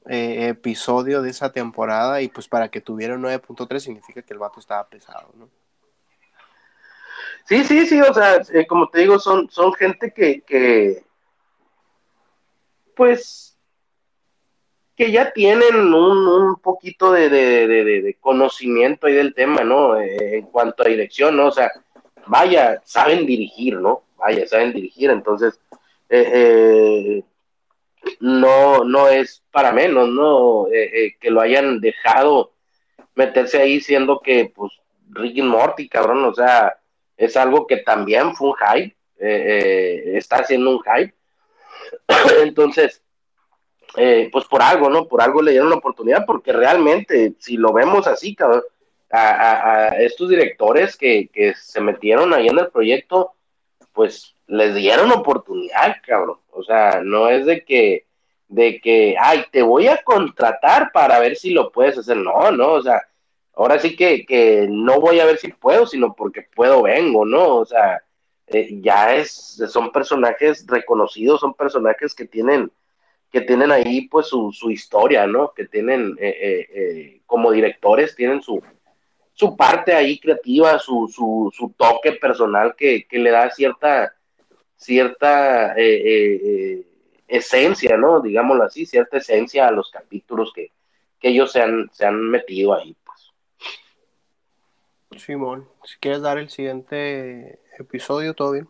eh, 0.09 0.49
episodio 0.49 1.23
de 1.23 1.31
esa 1.31 1.53
temporada 1.53 2.23
y 2.23 2.29
pues 2.29 2.49
para 2.49 2.71
que 2.71 2.81
tuviera 2.81 3.15
un 3.15 3.23
9.3 3.23 3.79
significa 3.79 4.23
que 4.23 4.33
el 4.33 4.39
vato 4.39 4.59
estaba 4.59 4.89
pesado, 4.89 5.33
¿no? 5.37 5.49
Sí, 7.45 7.65
sí, 7.65 7.87
sí, 7.87 8.01
o 8.01 8.15
sea, 8.15 8.43
eh, 8.53 8.67
como 8.67 8.89
te 8.89 9.01
digo, 9.01 9.19
son, 9.19 9.51
son 9.51 9.73
gente 9.75 10.13
que, 10.13 10.43
que, 10.43 11.05
pues, 12.95 13.59
que 14.97 15.11
ya 15.11 15.33
tienen 15.33 15.75
un, 15.77 16.29
un 16.29 16.57
poquito 16.57 17.13
de, 17.13 17.29
de, 17.29 17.67
de, 17.67 18.17
conocimiento 18.21 19.07
ahí 19.07 19.15
del 19.15 19.35
tema, 19.35 19.63
¿no? 19.65 20.01
Eh, 20.01 20.39
en 20.39 20.47
cuanto 20.47 20.83
a 20.83 20.89
dirección, 20.89 21.37
¿no? 21.37 21.49
O 21.49 21.53
sea, 21.53 21.71
vaya, 22.27 22.81
saben 22.85 23.27
dirigir, 23.27 23.77
¿no? 23.77 24.03
Vaya, 24.17 24.47
saben 24.47 24.73
dirigir, 24.73 25.11
entonces, 25.11 25.59
eh, 26.15 26.31
eh, 26.35 27.25
no, 28.21 28.85
no 28.85 29.09
es 29.09 29.43
para 29.51 29.73
menos, 29.73 30.11
¿no? 30.11 30.67
Eh, 30.71 31.17
que 31.19 31.31
lo 31.31 31.41
hayan 31.41 31.81
dejado 31.81 32.53
meterse 33.15 33.59
ahí 33.59 33.81
siendo 33.81 34.21
que, 34.21 34.53
pues, 34.55 34.73
Rick 35.09 35.43
Morty, 35.43 35.89
cabrón, 35.89 36.23
o 36.25 36.35
sea, 36.35 36.79
es 37.17 37.35
algo 37.39 37.67
que 37.67 37.79
también 37.79 38.35
fue 38.35 38.51
un 38.51 38.55
hype, 38.57 38.97
está 40.19 40.37
haciendo 40.37 40.71
un 40.71 40.83
hype. 40.83 41.15
Entonces, 42.43 43.03
pues 43.95 44.45
por 44.51 44.61
algo, 44.61 44.91
¿no? 44.91 45.09
Por 45.09 45.23
algo 45.23 45.41
le 45.41 45.53
dieron 45.53 45.71
la 45.71 45.77
oportunidad, 45.77 46.27
porque 46.27 46.53
realmente, 46.53 47.35
si 47.39 47.57
lo 47.57 47.73
vemos 47.73 48.07
así, 48.07 48.35
cabrón, 48.35 48.65
a, 49.11 49.97
estos 49.99 50.29
directores 50.29 50.97
que, 50.97 51.29
que, 51.33 51.55
se 51.55 51.81
metieron 51.81 52.35
ahí 52.35 52.49
en 52.49 52.59
el 52.59 52.71
proyecto, 52.71 53.35
pues 53.93 54.35
les 54.47 54.75
dieron 54.75 55.13
oportunidad, 55.13 55.97
cabrón. 56.07 56.39
O 56.51 56.63
sea, 56.63 57.01
no 57.03 57.29
es 57.29 57.47
de 57.47 57.65
que, 57.65 58.07
de 58.49 58.81
que, 58.81 59.17
ay, 59.19 59.45
te 59.51 59.63
voy 59.63 59.89
a 59.89 60.03
contratar 60.03 60.91
para 60.93 61.19
ver 61.19 61.37
si 61.37 61.51
lo 61.51 61.73
puedes 61.73 61.99
hacer. 61.99 62.17
No, 62.17 62.51
no, 62.51 62.73
o 62.73 62.83
sea, 62.83 63.03
ahora 63.55 63.79
sí 63.79 63.97
que, 63.97 64.25
que 64.27 64.67
no 64.71 65.01
voy 65.01 65.21
a 65.21 65.27
ver 65.27 65.39
si 65.39 65.49
puedo, 65.49 65.87
sino 65.87 66.15
porque 66.15 66.47
puedo 66.55 66.83
vengo, 66.83 67.25
¿no? 67.25 67.57
O 67.57 67.65
sea, 67.65 68.03
eh, 68.49 68.81
ya 68.83 69.15
es, 69.15 69.63
son 69.69 69.93
personajes 69.93 70.67
reconocidos, 70.67 71.41
son 71.41 71.55
personajes 71.55 72.15
que 72.15 72.27
tienen, 72.27 72.71
que 73.31 73.41
tienen 73.41 73.73
ahí 73.73 74.09
pues 74.09 74.27
su, 74.27 74.53
su 74.53 74.71
historia, 74.71 75.27
¿no? 75.27 75.53
Que 75.55 75.67
tienen, 75.67 76.17
eh, 76.21 77.21
como 77.27 77.51
directores, 77.51 78.15
tienen 78.15 78.43
su, 78.43 78.63
su 79.35 79.57
parte 79.57 79.95
ahí 79.95 80.19
creativa, 80.19 80.79
su, 80.79 81.09
su, 81.09 81.51
su 81.55 81.71
toque 81.77 82.13
personal 82.13 82.75
que, 82.77 83.07
que, 83.07 83.19
le 83.19 83.31
da 83.31 83.51
cierta, 83.51 84.15
cierta 84.77 85.75
esencia, 87.27 87.97
¿no? 87.97 88.21
Digámoslo 88.21 88.65
así, 88.65 88.87
cierta 88.87 89.19
esencia 89.19 89.69
a 89.69 89.73
los 89.73 89.91
capítulos 89.91 90.53
que, 90.55 90.71
que 91.19 91.29
ellos 91.29 91.53
se 91.53 91.63
han, 91.63 91.91
se 91.93 92.05
han 92.05 92.21
metido 92.31 92.75
ahí. 92.75 92.97
Simón, 95.19 95.69
si 95.85 95.99
quieres 95.99 96.23
dar 96.23 96.39
el 96.39 96.49
siguiente 96.49 97.61
episodio, 97.79 98.35
todo 98.35 98.53
bien. 98.53 98.69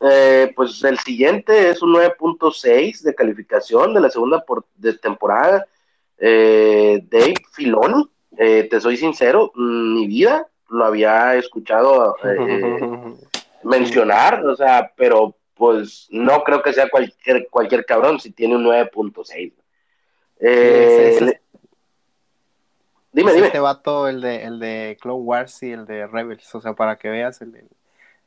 Eh, 0.00 0.52
pues 0.54 0.82
el 0.84 0.98
siguiente 0.98 1.70
es 1.70 1.82
un 1.82 1.94
9.6 1.94 3.02
de 3.02 3.14
calificación 3.14 3.94
de 3.94 4.00
la 4.00 4.10
segunda 4.10 4.44
de 4.76 4.92
temporada. 4.98 5.66
Eh, 6.18 7.00
Dave 7.10 7.34
Filoni, 7.52 8.08
eh, 8.38 8.68
te 8.70 8.80
soy 8.80 8.96
sincero, 8.96 9.52
mi 9.54 10.06
vida 10.06 10.46
lo 10.68 10.84
había 10.84 11.36
escuchado 11.36 12.16
mencionar, 13.62 14.44
o 14.44 14.56
sea, 14.56 14.92
pero 14.96 15.36
pues 15.54 16.06
no 16.10 16.44
creo 16.44 16.62
que 16.62 16.72
sea 16.72 16.88
cualquier, 16.88 17.48
cualquier 17.48 17.84
cabrón 17.86 18.20
si 18.20 18.32
tiene 18.32 18.56
un 18.56 18.64
9.6. 18.64 19.52
Eh, 20.38 21.38
Dime, 23.16 23.32
dime. 23.32 23.46
Este 23.46 23.60
vato, 23.60 24.08
el 24.08 24.20
de, 24.20 24.42
el 24.42 24.58
de 24.58 24.98
Clone 25.00 25.22
Wars 25.22 25.62
y 25.62 25.72
el 25.72 25.86
de 25.86 26.06
Rebels, 26.06 26.54
o 26.54 26.60
sea, 26.60 26.74
para 26.74 26.98
que 26.98 27.08
veas 27.08 27.40
el, 27.40 27.66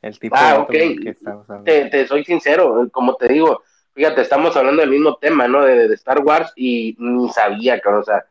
el 0.02 0.18
tipo 0.18 0.34
ah, 0.36 0.66
de 0.68 0.96
que 0.96 1.10
estamos 1.10 1.48
hablando. 1.48 1.70
Te, 1.70 1.84
te, 1.84 2.08
soy 2.08 2.24
sincero, 2.24 2.88
como 2.90 3.14
te 3.14 3.28
digo, 3.28 3.62
fíjate, 3.94 4.22
estamos 4.22 4.56
hablando 4.56 4.80
del 4.80 4.90
mismo 4.90 5.14
tema, 5.14 5.46
¿no? 5.46 5.62
De, 5.62 5.86
de 5.86 5.94
Star 5.94 6.24
Wars 6.24 6.52
y 6.56 6.96
ni 6.98 7.28
sabía, 7.28 7.80
cabrón, 7.80 8.00
o 8.00 8.04
sea, 8.04 8.26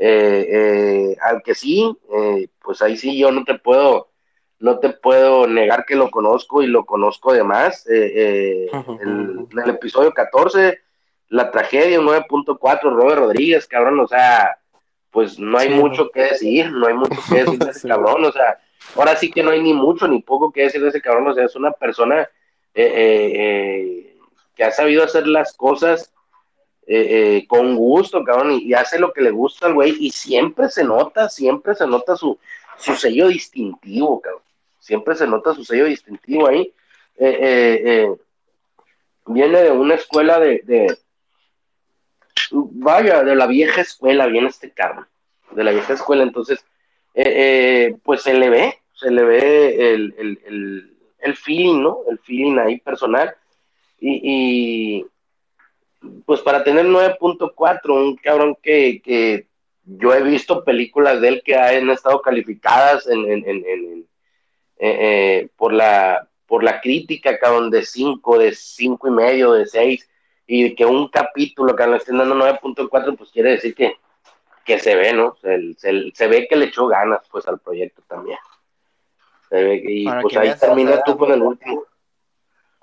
eh, 0.00 0.46
eh, 0.48 1.16
al 1.20 1.42
que 1.42 1.54
sí, 1.54 1.96
eh, 2.12 2.48
pues 2.62 2.82
ahí 2.82 2.96
sí 2.96 3.18
yo 3.18 3.30
no 3.30 3.44
te 3.44 3.58
puedo, 3.58 4.10
no 4.58 4.78
te 4.78 4.90
puedo 4.90 5.46
negar 5.46 5.84
que 5.84 5.94
lo 5.94 6.10
conozco 6.10 6.62
y 6.62 6.66
lo 6.66 6.84
conozco 6.84 7.30
además. 7.30 7.86
Eh, 7.88 8.68
el, 9.00 9.46
el 9.64 9.70
episodio 9.70 10.12
14, 10.12 10.80
la 11.28 11.50
tragedia, 11.50 12.00
9.4, 12.00 12.80
Robert 12.82 13.20
Rodríguez, 13.20 13.66
cabrón, 13.66 14.00
o 14.00 14.08
sea 14.08 14.56
pues 15.10 15.38
no 15.38 15.58
hay 15.58 15.68
mucho 15.70 16.10
que 16.10 16.22
decir, 16.22 16.70
no 16.70 16.86
hay 16.86 16.94
mucho 16.94 17.20
que 17.28 17.42
decir 17.42 17.58
de 17.58 17.70
ese 17.70 17.88
cabrón, 17.88 18.24
o 18.24 18.32
sea, 18.32 18.58
ahora 18.96 19.16
sí 19.16 19.30
que 19.30 19.42
no 19.42 19.50
hay 19.50 19.60
ni 19.60 19.74
mucho 19.74 20.06
ni 20.08 20.22
poco 20.22 20.52
que 20.52 20.62
decir 20.62 20.80
de 20.82 20.88
ese 20.88 21.02
cabrón, 21.02 21.28
o 21.28 21.34
sea, 21.34 21.44
es 21.44 21.56
una 21.56 21.72
persona 21.72 22.22
eh, 22.22 22.28
eh, 22.74 23.32
eh, 23.34 24.16
que 24.54 24.64
ha 24.64 24.70
sabido 24.70 25.02
hacer 25.02 25.26
las 25.26 25.52
cosas 25.54 26.12
con 27.46 27.76
gusto, 27.76 28.24
cabrón, 28.24 28.52
y, 28.52 28.74
hace 28.74 28.98
lo 28.98 29.12
que 29.12 29.20
le 29.20 29.30
gusta 29.30 29.66
al 29.66 29.74
güey, 29.74 29.96
y 30.00 30.10
siempre 30.10 30.68
se 30.68 30.84
nota, 30.84 31.28
siempre 31.28 31.74
se 31.74 31.86
nota 31.86 32.16
su, 32.16 32.38
su 32.78 32.94
sello 32.96 33.28
distintivo, 33.28 34.20
cabrón, 34.20 34.42
siempre 34.78 35.14
se 35.14 35.26
nota 35.26 35.54
su 35.54 35.64
sello 35.64 35.84
distintivo 35.84 36.48
ahí. 36.48 36.72
viene 39.26 39.62
de 39.62 39.70
una 39.70 39.94
escuela 39.94 40.40
de 40.40 40.98
vaya, 42.50 43.22
de 43.22 43.34
la 43.34 43.46
vieja 43.46 43.80
escuela 43.80 44.26
viene 44.26 44.48
este 44.48 44.70
carro, 44.70 45.06
de 45.52 45.64
la 45.64 45.72
vieja 45.72 45.94
escuela, 45.94 46.22
entonces, 46.22 46.64
eh, 47.14 47.24
eh, 47.26 47.96
pues 48.02 48.22
se 48.22 48.34
le 48.34 48.50
ve, 48.50 48.78
se 48.94 49.10
le 49.10 49.24
ve 49.24 49.94
el, 49.94 51.36
feeling, 51.36 51.82
¿no? 51.82 52.00
El 52.08 52.18
feeling 52.18 52.58
ahí 52.58 52.78
personal. 52.78 53.34
Y, 54.00 55.04
pues 56.24 56.40
para 56.40 56.64
tener 56.64 56.86
9.4, 56.86 57.90
un 57.94 58.16
cabrón 58.16 58.56
que, 58.62 59.46
yo 59.84 60.14
he 60.14 60.22
visto 60.22 60.64
películas 60.64 61.20
de 61.20 61.28
él 61.28 61.42
que 61.44 61.56
han 61.56 61.90
estado 61.90 62.22
calificadas 62.22 63.08
en, 63.08 64.06
eh, 64.78 65.48
por 65.56 65.72
la 65.72 66.26
por 66.50 66.64
la 66.64 66.80
crítica, 66.80 67.38
cabrón, 67.38 67.70
de 67.70 67.84
5, 67.84 68.38
de 68.38 68.52
cinco 68.52 69.06
y 69.06 69.12
medio, 69.12 69.52
de 69.52 69.66
6 69.66 70.10
y 70.48 70.74
que 70.74 70.84
un 70.84 71.06
capítulo 71.06 71.76
que 71.76 71.86
le 71.86 71.96
estén 71.98 72.18
dando 72.18 72.34
9.4, 72.34 73.16
pues 73.16 73.30
quiere 73.30 73.50
decir 73.50 73.72
que, 73.72 73.98
que 74.64 74.80
se 74.80 74.96
ve, 74.96 75.12
¿no? 75.12 75.36
Se, 75.40 76.12
se, 76.12 76.26
ve 76.26 76.48
que 76.48 76.56
le 76.56 76.64
echó 76.64 76.88
ganas, 76.88 77.20
pues, 77.30 77.46
al 77.46 77.60
proyecto 77.60 78.02
también. 78.08 78.36
Se 79.48 79.62
ve 79.62 79.80
que, 79.80 79.92
y 79.92 80.06
pues 80.22 80.36
ahí 80.36 80.52
termina 80.58 81.00
tú 81.04 81.16
con 81.16 81.30
el 81.30 81.40
último. 81.40 81.84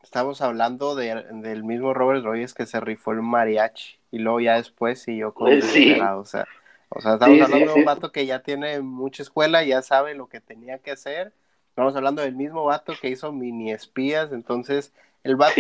Estamos 0.07 0.39
hablando 0.39 0.95
de, 0.95 1.21
del 1.31 1.65
mismo 1.65 1.93
Robert 1.93 2.23
Rogers 2.23 2.53
que 2.53 2.65
se 2.65 2.79
rifó 2.79 3.11
el 3.11 3.21
mariachi 3.21 3.99
y 4.09 4.19
luego 4.19 4.39
ya 4.39 4.55
después 4.55 5.01
siguió 5.01 5.33
con 5.33 5.51
el 5.51 5.61
sí. 5.61 5.99
o 5.99 6.23
sea, 6.23 6.47
o 6.87 7.01
sea, 7.01 7.15
estamos 7.15 7.41
hablando 7.41 7.73
de 7.73 7.79
un 7.79 7.83
vato 7.83 8.13
que 8.13 8.25
ya 8.25 8.39
tiene 8.39 8.79
mucha 8.79 9.21
escuela, 9.21 9.65
ya 9.65 9.81
sabe 9.81 10.15
lo 10.15 10.27
que 10.27 10.39
tenía 10.39 10.79
que 10.79 10.91
hacer. 10.91 11.33
Estamos 11.71 11.93
hablando 11.97 12.21
del 12.21 12.35
mismo 12.35 12.63
vato 12.63 12.93
que 13.01 13.09
hizo 13.09 13.33
mini 13.33 13.73
espías, 13.73 14.31
entonces 14.31 14.93
el 15.25 15.35
vato 15.35 15.59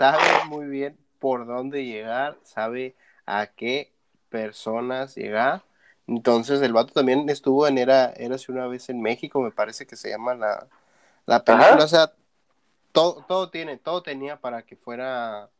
sabe 0.00 0.24
muy 0.48 0.66
bien 0.66 0.98
por 1.20 1.46
dónde 1.46 1.84
llegar, 1.84 2.36
sabe 2.42 2.96
a 3.26 3.46
qué 3.46 3.92
personas 4.28 5.14
llegar. 5.14 5.62
Entonces 6.08 6.60
el 6.62 6.72
vato 6.72 6.92
también 6.92 7.28
estuvo 7.28 7.68
en 7.68 7.78
Era, 7.78 8.06
Érase 8.16 8.50
una 8.50 8.66
vez 8.66 8.88
en 8.88 9.00
México, 9.00 9.40
me 9.40 9.52
parece 9.52 9.86
que 9.86 9.94
se 9.94 10.10
llama 10.10 10.34
la, 10.34 10.66
la 11.26 11.44
película. 11.44 11.84
O 11.84 11.88
sea, 11.88 12.10
todo, 12.94 13.24
todo 13.26 13.50
tiene, 13.50 13.76
todo 13.76 14.02
tenía 14.04 14.36
para 14.36 14.62
que 14.62 14.76
fuera, 14.76 15.50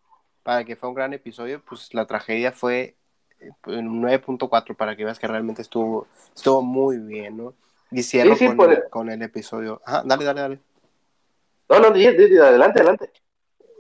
para 0.45 0.65
que 0.65 0.77
fuera 0.77 0.91
un 0.91 0.95
gran 0.95 1.13
episodio, 1.13 1.61
pues 1.69 1.93
la 1.93 2.07
tragedia 2.07 2.53
fue 2.53 2.95
eh, 3.41 3.51
un 3.67 4.01
9.4 4.03 4.77
para 4.77 4.95
que 4.95 5.05
veas 5.05 5.19
que 5.19 5.27
realmente 5.27 5.61
estuvo, 5.61 6.07
estuvo 6.35 6.63
muy 6.63 6.99
bien, 6.99 7.37
¿no? 7.37 7.55
Y 7.91 8.05
cierro 8.05 8.37
con, 8.89 9.11
el, 9.11 9.23
episodio. 9.23 9.83
Ajá, 9.85 10.03
dale, 10.05 10.25
dale, 10.25 10.41
dale. 10.41 10.59
No, 11.69 11.81
no, 11.81 11.89
adelante, 11.89 12.81
adelante. 12.81 13.11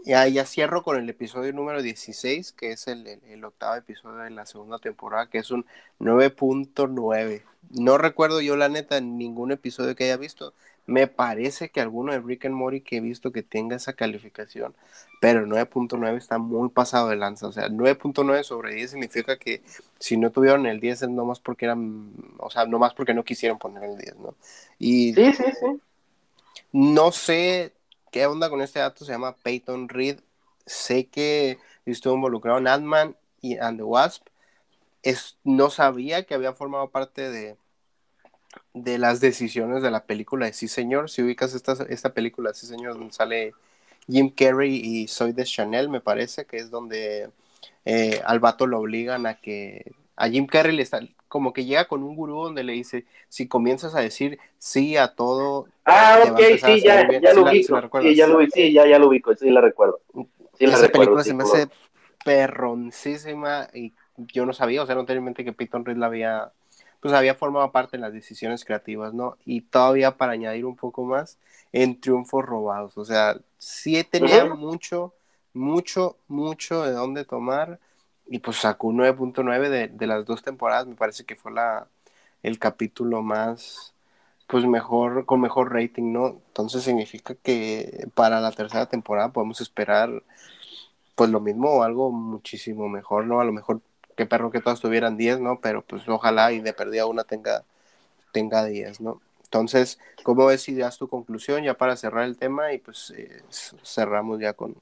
Ya, 0.05 0.27
ya 0.27 0.45
cierro 0.45 0.83
con 0.83 0.97
el 0.97 1.09
episodio 1.09 1.53
número 1.53 1.81
16, 1.81 2.53
que 2.53 2.73
es 2.73 2.89
el, 2.89 3.07
el, 3.07 3.45
octavo 3.45 3.77
episodio 3.77 4.19
de 4.19 4.31
la 4.31 4.47
segunda 4.47 4.79
temporada, 4.79 5.29
que 5.29 5.39
es 5.39 5.51
un 5.53 5.65
9.9. 6.01 7.43
No 7.71 7.99
recuerdo 7.99 8.41
yo, 8.41 8.57
la 8.57 8.69
neta, 8.69 9.01
ningún 9.01 9.53
episodio 9.53 9.95
que 9.95 10.05
haya 10.05 10.17
visto. 10.17 10.55
Me 10.87 11.07
parece 11.07 11.71
que 11.71 11.81
alguno 11.81 12.13
de 12.13 12.21
Rick 12.21 12.45
and 12.47 12.55
Morty 12.55 12.83
que 12.83 12.97
he 12.97 13.01
visto 13.01 13.33
que 13.33 13.43
tenga 13.43 13.77
esa 13.77 13.95
calificación, 13.95 14.75
pero 15.21 15.41
el 15.41 15.47
9.9 15.47 16.17
está 16.17 16.39
muy 16.39 16.69
pasado 16.69 17.09
de 17.09 17.17
lanza. 17.17 17.47
O 17.47 17.53
sea, 17.53 17.69
9.9 17.69 18.43
sobre 18.43 18.75
10 18.75 18.91
significa 18.91 19.39
que 19.39 19.63
si 19.99 20.17
no 20.17 20.31
tuvieron 20.31 20.67
el 20.67 20.81
10 20.81 21.03
es 21.03 21.09
nomás 21.09 21.41
porque 21.41 21.65
eran, 21.65 22.13
o 22.39 22.51
sea, 22.51 22.67
nomás 22.67 22.95
porque 22.95 23.15
no 23.15 23.25
quisieron 23.25 23.59
poner 23.59 23.85
el 23.85 23.97
10, 23.97 24.17
¿no? 24.17 24.35
Y 24.79 25.15
sí, 25.15 25.33
sí, 25.33 25.45
sí. 25.61 25.81
No 26.73 27.13
sé 27.13 27.73
¿Qué 28.15 28.27
onda 28.27 28.49
con 28.49 28.63
este 28.63 28.79
dato? 28.79 29.05
Se 29.05 29.11
llama 29.11 29.35
Peyton 29.35 29.89
Reed. 29.89 30.21
Sé 30.67 31.09
que 31.09 31.59
estuvo 31.85 32.15
involucrado 32.15 32.59
en 32.59 32.69
Ant-Man 32.69 33.17
y 33.41 33.59
and 33.59 33.77
the 33.77 33.83
Wasp. 33.83 34.29
Es, 35.03 35.37
no 35.43 35.69
sabía 35.69 36.23
que 36.25 36.35
había 36.35 36.53
formado 36.53 36.91
parte 36.91 37.29
de, 37.29 37.57
de 38.73 38.99
las 38.99 39.21
decisiones 39.21 39.83
de 39.83 39.91
la 39.91 40.05
película 40.05 40.47
de 40.47 40.53
Sí 40.53 40.69
Señor. 40.69 41.11
Si 41.11 41.23
ubicas 41.23 41.55
esta, 41.55 41.73
esta 41.89 42.13
película, 42.13 42.55
Sí 42.55 42.67
Señor, 42.67 42.95
donde 42.95 43.13
sale 43.13 43.55
Jim 44.09 44.31
Carrey 44.31 44.75
y 44.75 45.09
Soy 45.09 45.33
de 45.33 45.45
Chanel, 45.45 45.89
me 45.89 46.01
parece, 46.01 46.45
que 46.45 46.57
es 46.59 46.71
donde 46.71 47.31
eh, 47.85 48.21
al 48.25 48.41
vato 48.41 48.67
lo 48.67 48.81
obligan 48.81 49.27
a 49.27 49.35
que 49.35 49.93
a 50.17 50.29
Jim 50.29 50.47
Carrey 50.47 50.77
le 50.77 50.83
está, 50.83 51.01
como 51.29 51.53
que 51.53 51.65
llega 51.65 51.87
con 51.87 52.03
un 52.03 52.15
gurú 52.15 52.45
donde 52.45 52.63
le 52.63 52.75
dice, 52.75 53.07
si 53.29 53.49
comienzas 53.49 53.95
a 53.95 54.01
decir 54.01 54.39
sí 54.59 54.97
a 54.97 55.09
todo. 55.09 55.67
Ah, 55.85 56.21
ok, 56.31 56.41
sí, 56.65 56.81
ya, 56.81 57.09
ya, 57.21 57.35
lo 57.35 57.43
ubico. 57.43 58.01
sí, 58.01 58.15
ya 58.15 58.27
lo 58.27 58.39
ubico, 58.39 58.53
sí, 58.55 58.73
ya, 58.73 58.87
ya 58.87 58.99
lo 58.99 59.09
ubico, 59.09 59.35
sí 59.35 59.51
la 59.51 59.61
recuerdo. 59.61 60.01
Sí, 60.57 60.65
Esa 60.67 60.89
película 60.89 61.25
se 61.25 61.35
me 61.35 61.43
hace 61.43 61.69
perroncísima 62.25 63.69
y 63.75 63.93
yo 64.17 64.47
no 64.47 64.53
sabía, 64.53 64.83
o 64.83 64.87
sea, 64.87 64.95
no 64.95 65.05
tenía 65.05 65.19
en 65.19 65.25
mente 65.25 65.45
que 65.45 65.53
Peyton 65.53 65.85
Reed 65.85 65.97
la 65.97 66.07
había, 66.07 66.53
pues 67.05 67.13
había 67.13 67.35
formado 67.35 67.71
parte 67.71 67.99
de 67.99 68.01
las 68.01 68.15
decisiones 68.15 68.65
creativas, 68.65 69.13
¿no? 69.13 69.37
Y 69.45 69.61
todavía 69.61 70.17
para 70.17 70.33
añadir 70.33 70.65
un 70.65 70.75
poco 70.75 71.05
más, 71.05 71.37
en 71.71 72.01
Triunfos 72.01 72.43
Robados, 72.43 72.97
o 72.97 73.05
sea, 73.05 73.37
sí 73.59 74.03
tenía 74.05 74.47
mucho, 74.47 75.13
mucho, 75.53 76.17
mucho 76.29 76.83
de 76.83 76.93
dónde 76.93 77.27
tomar 77.27 77.79
y 78.27 78.39
pues 78.39 78.57
sacó 78.57 78.87
un 78.87 78.97
9.9 78.97 79.69
de, 79.69 79.89
de 79.89 80.07
las 80.07 80.25
dos 80.25 80.43
temporadas, 80.43 80.87
me 80.87 80.95
parece 80.95 81.25
que 81.27 81.37
fue 81.37 81.53
la, 81.53 81.89
el 82.43 82.59
capítulo 82.59 83.21
más, 83.21 83.93
pues 84.47 84.65
mejor, 84.65 85.27
con 85.27 85.43
mejor 85.43 85.75
rating, 85.75 86.11
¿no? 86.11 86.41
Entonces 86.47 86.85
significa 86.85 87.35
que 87.35 88.09
para 88.15 88.41
la 88.41 88.51
tercera 88.53 88.87
temporada 88.87 89.29
podemos 89.31 89.61
esperar 89.61 90.23
pues 91.15 91.29
lo 91.29 91.41
mismo 91.41 91.69
o 91.71 91.83
algo 91.83 92.11
muchísimo 92.11 92.89
mejor, 92.89 93.27
¿no? 93.27 93.43
A 93.43 93.45
lo 93.45 93.53
mejor 93.53 93.83
que 94.17 94.27
perro 94.27 94.51
que 94.51 94.61
todas 94.61 94.81
tuvieran 94.81 95.17
10, 95.17 95.41
¿no? 95.41 95.61
Pero 95.61 95.83
pues 95.83 96.09
ojalá 96.09 96.53
y 96.53 96.61
de 96.61 96.73
perdida 96.73 97.07
una 97.07 97.25
tenga, 97.25 97.65
tenga 98.33 98.65
10, 98.65 99.01
¿no? 99.01 99.21
Entonces, 99.55 100.01
¿cómo 100.25 100.47
ves 100.47 100.63
si 100.63 100.75
das 100.75 100.99
tu 100.99 101.07
conclusión 101.07 101.63
ya 101.63 101.75
para 101.75 101.97
cerrar 101.97 102.25
el 102.25 102.37
tema 102.37 102.73
y 102.73 102.79
pues 102.79 103.15
eh, 103.17 103.41
cerramos 103.85 104.41
ya 104.41 104.53
con, 104.55 104.75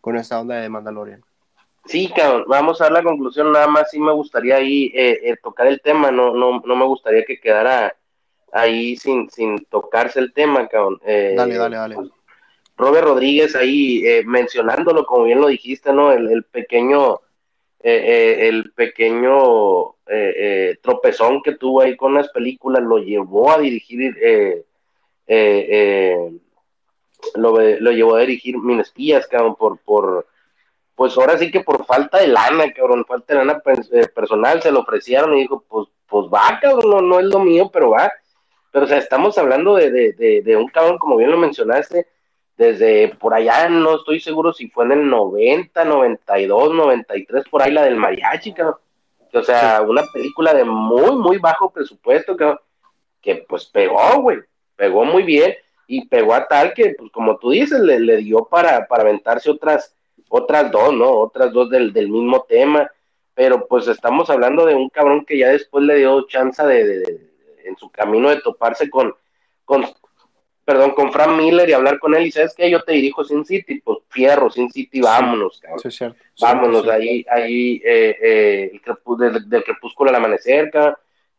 con 0.00 0.16
esta 0.16 0.40
onda 0.40 0.56
de 0.56 0.68
Mandalorian? 0.68 1.22
Sí, 1.84 2.12
cabrón, 2.14 2.44
vamos 2.48 2.80
a 2.80 2.86
dar 2.86 2.94
la 2.94 3.02
conclusión, 3.04 3.52
nada 3.52 3.68
más 3.68 3.92
sí 3.92 4.00
me 4.00 4.12
gustaría 4.12 4.56
ahí 4.56 4.90
eh, 4.92 5.20
eh, 5.22 5.36
tocar 5.40 5.68
el 5.68 5.80
tema, 5.80 6.10
no, 6.10 6.34
no, 6.34 6.60
no 6.64 6.76
me 6.76 6.84
gustaría 6.84 7.24
que 7.24 7.38
quedara 7.38 7.94
ahí 8.52 8.96
sin, 8.96 9.30
sin 9.30 9.64
tocarse 9.66 10.18
el 10.18 10.32
tema, 10.32 10.66
cabrón. 10.66 11.00
Dale, 11.04 11.56
dale, 11.56 11.76
dale. 11.76 11.94
Pues, 11.94 12.10
Robert 12.76 13.06
Rodríguez 13.06 13.54
ahí 13.54 14.02
mencionándolo, 14.26 15.06
como 15.06 15.24
bien 15.24 15.40
lo 15.40 15.46
dijiste, 15.46 15.92
¿no? 15.92 16.10
El, 16.10 16.42
pequeño, 16.42 17.20
el 17.80 18.72
pequeño 18.72 19.94
tropezón 20.82 21.42
que 21.42 21.56
tuvo 21.56 21.82
ahí 21.82 21.96
con 21.96 22.14
las 22.14 22.28
películas 22.30 22.82
lo 22.82 22.98
llevó 22.98 23.52
a 23.52 23.58
dirigir, 23.58 24.14
lo, 27.34 27.60
lo, 27.60 27.90
llevó 27.92 28.16
a 28.16 28.20
dirigir 28.20 28.58
Minespías, 28.58 29.26
cabrón, 29.26 29.54
por, 29.56 29.78
por 29.78 30.26
pues 30.98 31.16
ahora 31.16 31.38
sí 31.38 31.52
que 31.52 31.60
por 31.60 31.86
falta 31.86 32.18
de 32.18 32.26
lana, 32.26 32.72
cabrón, 32.72 33.04
falta 33.06 33.32
de 33.32 33.44
lana 33.44 33.62
eh, 33.92 34.08
personal, 34.08 34.60
se 34.60 34.72
lo 34.72 34.80
ofrecieron 34.80 35.32
y 35.36 35.42
dijo, 35.42 35.62
pues, 35.68 35.86
pues 36.08 36.26
va, 36.26 36.58
cabrón, 36.60 36.90
no, 36.90 37.00
no 37.00 37.20
es 37.20 37.26
lo 37.26 37.38
mío, 37.38 37.70
pero 37.72 37.90
va. 37.90 38.10
Pero, 38.72 38.84
o 38.84 38.88
sea, 38.88 38.98
estamos 38.98 39.38
hablando 39.38 39.76
de, 39.76 39.92
de, 39.92 40.42
de, 40.42 40.56
un 40.56 40.66
cabrón, 40.66 40.98
como 40.98 41.16
bien 41.16 41.30
lo 41.30 41.38
mencionaste, 41.38 42.08
desde 42.58 43.14
por 43.20 43.32
allá, 43.32 43.68
no 43.68 43.96
estoy 43.96 44.20
seguro 44.20 44.52
si 44.52 44.68
fue 44.68 44.84
en 44.84 44.92
el 44.92 45.08
90, 45.08 45.84
92, 45.84 46.74
93, 46.74 47.48
por 47.48 47.62
ahí 47.62 47.72
la 47.72 47.84
del 47.84 47.96
mariachi, 47.96 48.52
cabrón. 48.52 48.76
O 49.32 49.42
sea, 49.42 49.82
una 49.82 50.02
película 50.12 50.52
de 50.52 50.64
muy, 50.64 51.12
muy 51.16 51.38
bajo 51.38 51.70
presupuesto, 51.70 52.36
cabrón, 52.36 52.58
que 53.22 53.36
pues 53.48 53.66
pegó, 53.66 54.20
güey, 54.20 54.40
pegó 54.74 55.04
muy 55.04 55.22
bien 55.22 55.54
y 55.86 56.06
pegó 56.08 56.34
a 56.34 56.48
tal 56.48 56.74
que, 56.74 56.96
pues 56.98 57.12
como 57.12 57.38
tú 57.38 57.50
dices, 57.50 57.78
le, 57.78 58.00
le 58.00 58.16
dio 58.16 58.44
para, 58.44 58.88
para 58.88 59.04
aventarse 59.04 59.48
otras 59.50 59.94
otras 60.28 60.70
dos, 60.70 60.92
¿no? 60.92 61.10
Otras 61.10 61.52
dos 61.52 61.70
del, 61.70 61.92
del 61.92 62.08
mismo 62.08 62.44
tema, 62.48 62.90
pero 63.34 63.66
pues 63.66 63.86
estamos 63.86 64.28
hablando 64.30 64.66
de 64.66 64.74
un 64.74 64.88
cabrón 64.88 65.24
que 65.24 65.38
ya 65.38 65.48
después 65.48 65.84
le 65.84 65.96
dio 65.96 66.26
chance 66.26 66.62
de, 66.66 67.28
en 67.64 67.76
su 67.76 67.88
camino 67.90 68.30
de 68.30 68.40
toparse 68.40 68.90
con, 68.90 69.14
con, 69.64 69.86
perdón, 70.68 70.90
con 70.90 71.10
Frank 71.10 71.34
Miller 71.34 71.66
y 71.66 71.72
hablar 71.72 71.98
con 71.98 72.14
él 72.14 72.26
y 72.26 72.30
sabes 72.30 72.54
que 72.54 72.70
yo 72.70 72.82
te 72.82 72.92
dirijo 72.92 73.24
Sin 73.24 73.42
City, 73.42 73.80
pues 73.80 74.00
fierro, 74.10 74.50
Sin 74.50 74.70
City, 74.70 75.00
vámonos, 75.00 75.60
cabrón. 75.62 75.78
Sí, 75.78 75.90
cierto. 75.90 76.18
Vámonos, 76.38 76.86
ahí, 76.88 77.24
ahí, 77.30 77.80
eh, 77.82 78.18
eh, 78.20 78.72
el 79.18 79.48
del, 79.48 79.64
crepúsculo 79.64 80.10
al 80.10 80.16
amanecer, 80.16 80.70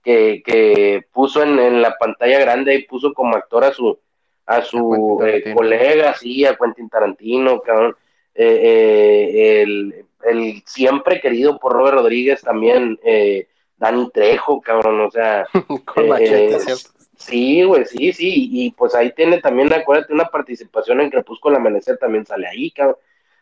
que, 0.04 0.42
que 0.44 1.06
puso 1.14 1.44
en, 1.44 1.60
en, 1.60 1.80
la 1.80 1.96
pantalla 1.96 2.40
grande 2.40 2.74
y 2.74 2.86
puso 2.86 3.14
como 3.14 3.36
actor 3.36 3.66
a 3.66 3.72
su, 3.72 4.00
a 4.48 4.64
su 4.64 5.22
eh, 5.24 5.54
colega, 5.54 6.16
sí, 6.16 6.44
a 6.44 6.56
Quentin 6.56 6.90
Tarantino, 6.90 7.62
cabrón. 7.62 7.96
Eh, 8.34 9.62
eh, 9.62 10.04
el, 10.28 10.64
siempre 10.66 11.22
querido 11.22 11.60
por 11.60 11.74
Robert 11.74 11.98
Rodríguez 11.98 12.42
también, 12.42 13.00
eh, 13.04 13.48
Dani 13.78 14.10
Trejo, 14.10 14.60
cabrón, 14.60 15.02
o 15.02 15.12
sea. 15.12 15.46
Sí, 17.20 17.64
güey, 17.64 17.86
sí, 17.86 18.14
sí, 18.14 18.50
y 18.52 18.72
pues 18.72 18.96
ahí 18.96 19.12
tiene 19.12 19.42
también, 19.42 19.72
acuérdate, 19.74 20.14
una 20.14 20.26
participación 20.26 21.02
en 21.02 21.10
Crepúsculo 21.10 21.58
Amanecer 21.58 21.98
también 21.98 22.26
sale 22.26 22.48
ahí, 22.48 22.72
cabrón. 22.72 22.96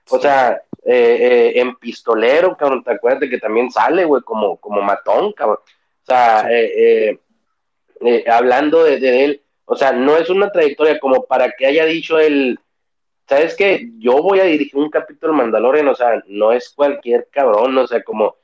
O 0.09 0.19
sea, 0.19 0.61
en 0.83 1.75
Pistolero, 1.75 2.57
cabrón, 2.57 2.83
te 2.83 2.91
acuerdas 2.91 3.29
que 3.29 3.37
también 3.37 3.69
sale, 3.71 4.03
güey, 4.05 4.23
como, 4.23 4.57
como 4.57 4.81
matón, 4.81 5.31
cabrón. 5.33 5.59
O 5.59 6.05
sea, 6.05 6.47
hablando 8.31 8.83
de, 8.83 8.99
de, 8.99 9.23
él, 9.25 9.41
o 9.65 9.75
sea, 9.75 9.91
no 9.91 10.17
es 10.17 10.29
una 10.29 10.51
trayectoria 10.51 10.99
como 10.99 11.25
para 11.25 11.51
que 11.51 11.67
haya 11.67 11.85
dicho 11.85 12.17
él, 12.17 12.59
¿sabes 13.27 13.55
qué? 13.55 13.89
Yo 13.99 14.23
voy 14.23 14.39
a 14.39 14.45
dirigir 14.45 14.79
un 14.79 14.89
capítulo 14.89 15.33
Mandalorian, 15.33 15.87
o 15.87 15.95
sea, 15.95 16.23
no 16.27 16.51
es 16.51 16.69
cualquier 16.69 17.27
cabrón, 17.31 17.77
o 17.77 17.85
sea, 17.85 18.01
como, 18.01 18.37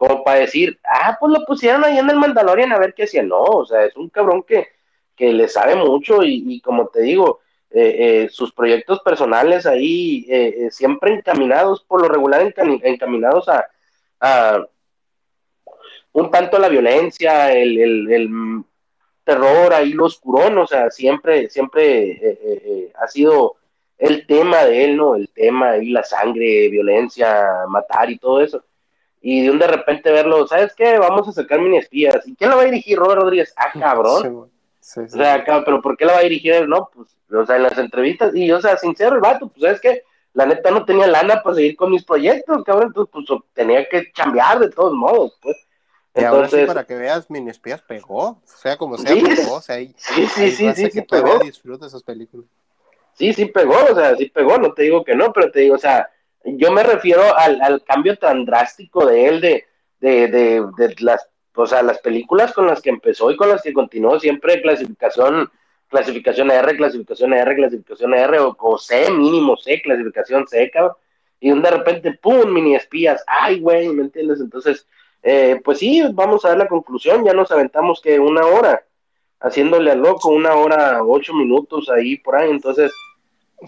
como 0.00 0.24
para 0.24 0.40
decir, 0.40 0.80
ah, 0.82 1.14
pues 1.20 1.30
lo 1.30 1.44
pusieron 1.44 1.84
ahí 1.84 1.98
en 1.98 2.08
el 2.08 2.16
Mandalorian 2.16 2.72
a 2.72 2.78
ver 2.78 2.94
qué 2.94 3.02
hacía, 3.02 3.22
no, 3.22 3.42
o 3.42 3.66
sea, 3.66 3.84
es 3.84 3.94
un 3.96 4.08
cabrón 4.08 4.42
que, 4.44 4.68
que 5.14 5.30
le 5.30 5.46
sabe 5.46 5.74
mucho 5.74 6.22
y, 6.22 6.58
como 6.62 6.88
te 6.88 7.02
digo, 7.02 7.40
eh, 7.70 7.96
eh, 8.24 8.28
sus 8.30 8.50
proyectos 8.54 9.00
personales 9.00 9.66
ahí 9.66 10.24
eh, 10.30 10.68
siempre 10.70 11.12
encaminados, 11.12 11.84
por 11.84 12.00
lo 12.00 12.08
regular 12.08 12.40
encaminados 12.82 13.46
a, 13.50 13.66
a, 14.20 14.66
un 16.12 16.30
tanto 16.30 16.58
la 16.58 16.70
violencia, 16.70 17.52
el, 17.52 17.78
el, 17.78 18.10
el 18.10 18.30
terror, 19.22 19.74
ahí 19.74 19.92
lo 19.92 20.06
oscurón, 20.06 20.56
o 20.56 20.66
sea, 20.66 20.90
siempre, 20.90 21.50
siempre 21.50 22.90
ha 22.98 23.06
sido 23.06 23.56
el 23.98 24.26
tema 24.26 24.64
de 24.64 24.82
él, 24.86 24.96
¿no? 24.96 25.14
El 25.14 25.28
tema 25.28 25.76
y 25.76 25.90
la 25.90 26.04
sangre, 26.04 26.70
violencia, 26.70 27.66
matar 27.68 28.10
y 28.10 28.16
todo 28.16 28.40
eso. 28.40 28.64
Y 29.20 29.42
de 29.42 29.50
un 29.50 29.58
de 29.58 29.66
repente 29.66 30.10
verlo, 30.10 30.46
¿sabes 30.46 30.74
qué? 30.74 30.98
Vamos 30.98 31.28
a 31.28 31.32
sacar 31.32 31.60
mini 31.60 31.78
espías. 31.78 32.26
¿Y 32.26 32.34
quién 32.34 32.50
lo 32.50 32.56
va 32.56 32.62
a 32.62 32.66
dirigir? 32.66 32.98
Robert 32.98 33.20
Rodríguez. 33.20 33.52
Ah, 33.56 33.70
cabrón. 33.78 34.50
Sí, 34.80 35.00
sí, 35.06 35.14
o 35.14 35.22
sea, 35.22 35.44
pero 35.44 35.82
¿por 35.82 35.96
qué 35.96 36.06
lo 36.06 36.12
va 36.12 36.18
a 36.18 36.22
dirigir 36.22 36.52
él? 36.52 36.68
No, 36.68 36.90
pues, 36.92 37.08
o 37.30 37.46
sea, 37.46 37.56
en 37.56 37.64
las 37.64 37.76
entrevistas, 37.76 38.34
y 38.34 38.50
o 38.50 38.60
sea, 38.60 38.76
sincero 38.76 39.14
el 39.14 39.20
vato, 39.20 39.48
pues, 39.48 39.62
¿sabes 39.62 39.80
qué? 39.80 40.04
La 40.32 40.46
neta 40.46 40.70
no 40.70 40.84
tenía 40.84 41.06
lana 41.06 41.42
para 41.42 41.56
seguir 41.56 41.76
con 41.76 41.90
mis 41.90 42.04
proyectos, 42.04 42.64
cabrón, 42.64 42.88
entonces, 42.88 43.12
pues, 43.12 43.40
tenía 43.52 43.86
que 43.88 44.10
cambiar 44.10 44.58
de 44.58 44.70
todos 44.70 44.94
modos, 44.94 45.38
pues. 45.42 45.56
Entonces, 46.14 46.66
para 46.66 46.84
que 46.84 46.96
veas, 46.96 47.30
mini 47.30 47.50
espías 47.50 47.82
pegó, 47.82 48.22
o 48.22 48.42
sea, 48.44 48.76
como 48.76 48.96
sea, 48.96 49.14
pegó, 49.14 49.56
o 49.56 49.60
sea, 49.60 49.76
ahí, 49.76 49.94
sí, 49.96 50.26
sí, 50.26 50.50
sí, 50.50 50.72
sí, 50.74 50.90
sí, 50.90 51.02
pegó. 51.02 51.38
disfruta 51.38 51.86
esas 51.86 52.02
películas 52.02 52.46
sí, 53.20 53.34
sí 53.34 53.46
pegó, 53.46 53.76
o 53.90 53.94
sea, 53.94 54.16
sí 54.16 54.26
pegó, 54.26 54.56
no 54.56 54.72
te 54.72 54.84
digo 54.84 55.04
que 55.04 55.14
no, 55.14 55.30
pero 55.32 55.50
te 55.50 55.60
digo, 55.60 55.74
o 55.74 55.78
sea, 55.78 56.08
yo 56.44 56.72
me 56.72 56.82
refiero 56.82 57.22
al, 57.36 57.60
al 57.60 57.82
cambio 57.84 58.16
tan 58.16 58.44
drástico 58.44 59.06
de 59.06 59.26
él, 59.26 59.40
de, 59.40 59.66
de, 60.00 60.28
de, 60.28 60.66
de, 60.76 60.94
las, 61.00 61.28
o 61.54 61.66
sea, 61.66 61.82
las 61.82 61.98
películas 61.98 62.52
con 62.52 62.66
las 62.66 62.80
que 62.80 62.90
empezó 62.90 63.30
y 63.30 63.36
con 63.36 63.48
las 63.48 63.62
que 63.62 63.72
continuó 63.72 64.18
siempre 64.18 64.62
clasificación, 64.62 65.50
clasificación 65.88 66.50
R, 66.50 66.76
clasificación 66.76 67.32
R, 67.34 67.56
clasificación 67.56 68.14
R, 68.14 68.38
o, 68.40 68.78
C, 68.78 69.10
mínimo 69.10 69.56
C, 69.56 69.80
clasificación 69.82 70.46
C, 70.46 70.70
cabrón, 70.70 70.94
y 71.40 71.50
de 71.50 71.70
repente, 71.70 72.12
¡pum!, 72.12 72.52
mini 72.52 72.76
espías, 72.76 73.24
ay, 73.26 73.60
güey, 73.60 73.88
¿me 73.88 74.02
entiendes? 74.02 74.40
Entonces, 74.40 74.86
eh, 75.22 75.60
pues 75.64 75.78
sí, 75.78 76.02
vamos 76.12 76.44
a 76.44 76.50
ver 76.50 76.58
la 76.58 76.68
conclusión, 76.68 77.24
ya 77.24 77.32
nos 77.32 77.50
aventamos 77.50 78.00
que 78.00 78.18
una 78.18 78.46
hora, 78.46 78.84
haciéndole 79.40 79.90
al 79.90 80.00
loco, 80.00 80.28
una 80.28 80.54
hora, 80.54 81.02
ocho 81.02 81.34
minutos 81.34 81.88
ahí 81.90 82.16
por 82.16 82.36
ahí, 82.36 82.50
entonces, 82.50 82.92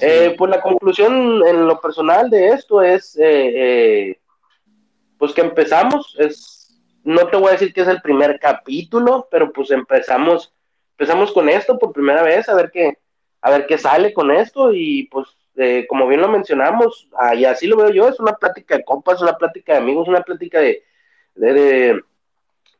eh, 0.00 0.34
pues 0.38 0.50
la 0.50 0.60
conclusión 0.60 1.46
en 1.46 1.66
lo 1.66 1.80
personal 1.80 2.30
de 2.30 2.48
esto 2.48 2.82
es, 2.82 3.16
eh, 3.16 3.20
eh, 4.10 4.20
pues 5.18 5.32
que 5.32 5.42
empezamos, 5.42 6.16
es, 6.18 6.80
no 7.04 7.26
te 7.28 7.36
voy 7.36 7.48
a 7.48 7.52
decir 7.52 7.72
que 7.72 7.82
es 7.82 7.88
el 7.88 8.00
primer 8.00 8.38
capítulo, 8.40 9.28
pero 9.30 9.52
pues 9.52 9.70
empezamos, 9.70 10.52
empezamos 10.92 11.32
con 11.32 11.48
esto 11.48 11.78
por 11.78 11.92
primera 11.92 12.22
vez, 12.22 12.48
a 12.48 12.54
ver 12.54 12.70
qué, 12.70 12.98
a 13.40 13.50
ver 13.50 13.66
qué 13.66 13.76
sale 13.76 14.12
con 14.12 14.30
esto 14.30 14.72
y 14.72 15.04
pues 15.04 15.28
como 15.86 16.08
bien 16.08 16.22
lo 16.22 16.28
mencionamos, 16.28 17.10
y 17.36 17.44
así 17.44 17.66
lo 17.66 17.76
veo 17.76 17.90
yo, 17.90 18.08
es 18.08 18.18
una 18.18 18.32
plática 18.32 18.74
de 18.78 18.84
compas, 18.84 19.20
una 19.20 19.36
plática 19.36 19.74
de 19.74 19.80
amigos, 19.80 20.08
una 20.08 20.22
plática 20.22 20.60
de, 20.60 20.82
de, 21.34 22.00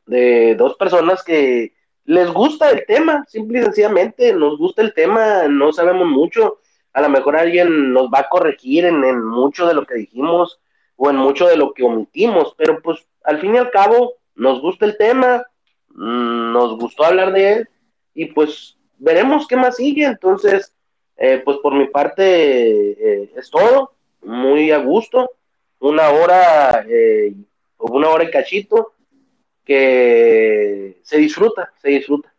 de 0.07 0.55
dos 0.55 0.75
personas 0.77 1.23
que 1.23 1.75
les 2.07 2.31
gusta 2.31 2.71
el 2.71 2.87
tema, 2.87 3.25
simple 3.29 3.61
y 3.61 3.63
sencillamente 3.65 4.33
nos 4.33 4.57
gusta 4.57 4.81
el 4.81 4.95
tema, 4.95 5.47
no 5.49 5.71
sabemos 5.73 6.09
mucho, 6.09 6.62
a 6.93 7.01
lo 7.01 7.09
mejor 7.09 7.37
alguien 7.37 7.93
nos 7.93 8.09
va 8.09 8.21
a 8.21 8.29
corregir 8.29 8.85
en, 8.85 9.25
mucho 9.25 9.67
de 9.67 9.75
lo 9.75 9.87
que 9.87 9.95
dijimos 9.95 10.61
o 10.97 11.11
en 11.11 11.17
mucho 11.17 11.47
de 11.47 11.57
lo 11.57 11.73
que 11.73 11.83
omitimos, 11.83 12.55
pero 12.57 12.81
pues 12.81 13.07
al 13.25 13.41
fin 13.41 13.55
y 13.55 13.59
al 13.59 13.71
cabo 13.71 14.15
nos 14.35 14.61
gusta 14.61 14.85
el 14.85 14.97
tema, 14.97 15.47
mm, 15.89 16.53
nos 16.53 16.79
gustó 16.79 17.05
hablar 17.05 17.33
de 17.33 17.53
él 17.53 17.69
y 18.15 18.27
pues 18.27 18.77
veremos 18.99 19.47
qué 19.47 19.57
más 19.57 19.77
sigue. 19.77 20.05
Entonces, 20.05 20.75
eh, 21.17 21.41
pues 21.45 21.59
por 21.59 21.75
mi 21.75 21.87
parte 21.87 22.23
eh, 22.93 23.33
es 23.37 23.51
todo, 23.51 23.93
muy 24.23 24.71
a 24.71 24.79
gusto, 24.79 25.33
una 25.81 26.11
hora, 26.11 26.85
eh, 26.89 27.35
una 27.79 28.09
hora 28.11 28.25
y 28.25 28.31
cachito, 28.31 28.93
que 29.65 30.99
se 31.03 31.19
disfruta, 31.19 31.73
se 31.81 31.91
disfruta, 31.91 32.33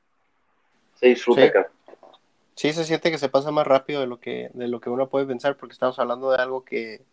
se 0.95 1.07
disfruta 1.07 1.43
acá. 1.43 1.69
Sí, 2.55 2.71
se 2.73 2.85
siente 2.85 3.11
que 3.11 3.17
se 3.17 3.29
pasa 3.29 3.51
más 3.51 3.65
rápido 3.67 4.01
de 4.01 4.07
lo 4.07 4.19
que, 4.19 4.49
de 4.53 4.67
lo 4.67 4.79
que 4.79 4.89
uno 4.89 5.09
puede 5.09 5.25
pensar, 5.25 5.57
porque 5.57 5.73
estamos 5.73 5.97
hablando 5.99 6.31
de 6.31 6.37
algo 6.41 6.63
que, 6.63 7.03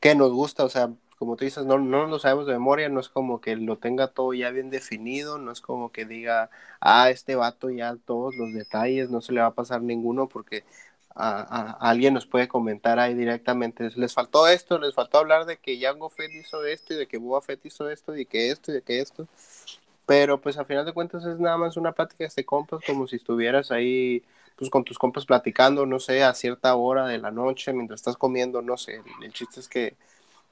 que 0.00 0.14
nos 0.14 0.32
gusta, 0.32 0.64
o 0.64 0.68
sea, 0.68 0.90
como 1.18 1.36
tú 1.36 1.44
dices, 1.44 1.64
no, 1.66 1.78
no 1.78 2.06
lo 2.06 2.18
sabemos 2.18 2.46
de 2.46 2.52
memoria, 2.54 2.88
no 2.88 3.00
es 3.00 3.08
como 3.08 3.40
que 3.40 3.56
lo 3.56 3.78
tenga 3.78 4.08
todo 4.08 4.34
ya 4.34 4.50
bien 4.50 4.70
definido, 4.70 5.38
no 5.38 5.52
es 5.52 5.60
como 5.62 5.92
que 5.92 6.04
diga, 6.04 6.50
ah, 6.80 7.10
este 7.10 7.36
vato 7.36 7.70
ya 7.70 7.96
todos 8.04 8.36
los 8.36 8.52
detalles, 8.54 9.10
no 9.10 9.20
se 9.22 9.32
le 9.32 9.40
va 9.40 9.48
a 9.48 9.54
pasar 9.54 9.82
ninguno, 9.82 10.28
porque 10.28 10.64
a, 11.14 11.72
alguien 11.88 12.14
nos 12.14 12.26
puede 12.26 12.48
comentar 12.48 12.98
ahí 12.98 13.14
directamente, 13.14 13.90
les 13.96 14.14
faltó 14.14 14.48
esto, 14.48 14.78
les 14.78 14.94
faltó 14.94 15.18
hablar 15.18 15.46
de 15.46 15.58
que 15.58 15.80
Jango 15.80 16.10
Fett 16.10 16.32
hizo 16.34 16.64
esto, 16.64 16.94
y 16.94 16.96
de 16.98 17.06
que 17.08 17.18
Boba 17.18 17.40
Fett 17.42 17.64
hizo 17.66 17.88
esto, 17.90 18.16
y 18.16 18.26
que 18.26 18.50
esto, 18.50 18.72
y 18.72 18.74
de 18.74 18.82
que 18.82 19.00
esto, 19.00 19.28
Pero 20.06 20.40
pues 20.40 20.58
a 20.58 20.64
final 20.64 20.84
de 20.84 20.92
cuentas 20.92 21.24
es 21.24 21.38
nada 21.38 21.56
más 21.56 21.76
una 21.76 21.92
plática 21.92 22.26
de 22.34 22.44
compas, 22.44 22.82
como 22.84 23.06
si 23.06 23.16
estuvieras 23.16 23.70
ahí 23.70 24.24
pues 24.56 24.70
con 24.70 24.84
tus 24.84 24.98
compas 24.98 25.26
platicando, 25.26 25.86
no 25.86 26.00
sé, 26.00 26.22
a 26.24 26.34
cierta 26.34 26.74
hora 26.74 27.06
de 27.06 27.18
la 27.18 27.30
noche, 27.30 27.72
mientras 27.72 28.00
estás 28.00 28.16
comiendo, 28.16 28.62
no 28.62 28.76
sé. 28.76 29.02
El 29.22 29.32
chiste 29.32 29.60
es 29.60 29.68
que, 29.68 29.96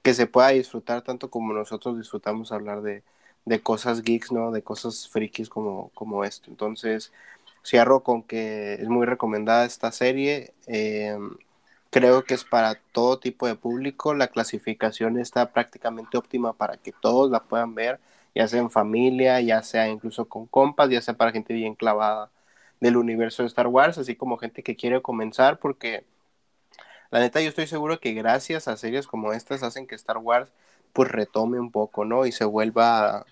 que 0.02 0.14
se 0.14 0.26
pueda 0.26 0.48
disfrutar 0.48 1.02
tanto 1.02 1.30
como 1.30 1.52
nosotros 1.52 1.98
disfrutamos 1.98 2.52
hablar 2.52 2.82
de, 2.82 3.02
de 3.44 3.60
cosas 3.62 4.02
geeks, 4.02 4.32
¿no? 4.32 4.50
De 4.52 4.62
cosas 4.62 5.08
frikis 5.08 5.48
como, 5.48 5.90
como 5.94 6.24
esto. 6.24 6.50
Entonces, 6.50 7.12
cierro 7.64 8.02
con 8.02 8.22
que 8.22 8.74
es 8.74 8.88
muy 8.88 9.06
recomendada 9.06 9.64
esta 9.66 9.92
serie. 9.92 10.54
Eh, 10.66 11.18
creo 11.90 12.24
que 12.24 12.34
es 12.34 12.44
para 12.44 12.76
todo 12.92 13.18
tipo 13.18 13.46
de 13.46 13.54
público. 13.56 14.14
La 14.14 14.28
clasificación 14.28 15.18
está 15.18 15.52
prácticamente 15.52 16.18
óptima 16.18 16.52
para 16.54 16.76
que 16.76 16.92
todos 16.92 17.30
la 17.30 17.40
puedan 17.44 17.74
ver, 17.74 18.00
ya 18.34 18.48
sea 18.48 18.60
en 18.60 18.70
familia, 18.70 19.40
ya 19.40 19.62
sea 19.62 19.88
incluso 19.88 20.26
con 20.26 20.46
compas, 20.46 20.90
ya 20.90 21.02
sea 21.02 21.14
para 21.14 21.32
gente 21.32 21.54
bien 21.54 21.74
clavada 21.74 22.30
del 22.80 22.96
universo 22.96 23.42
de 23.42 23.48
Star 23.48 23.66
Wars, 23.66 23.98
así 23.98 24.16
como 24.16 24.38
gente 24.38 24.62
que 24.62 24.76
quiere 24.76 25.02
comenzar, 25.02 25.58
porque 25.58 26.04
la 27.10 27.20
neta 27.20 27.40
yo 27.40 27.48
estoy 27.48 27.66
seguro 27.66 28.00
que 28.00 28.12
gracias 28.12 28.68
a 28.68 28.76
series 28.76 29.06
como 29.06 29.32
estas 29.32 29.62
hacen 29.62 29.86
que 29.86 29.94
Star 29.94 30.18
Wars 30.18 30.50
pues 30.92 31.10
retome 31.10 31.60
un 31.60 31.70
poco, 31.70 32.04
¿no? 32.04 32.26
Y 32.26 32.32
se 32.32 32.44
vuelva 32.44 33.24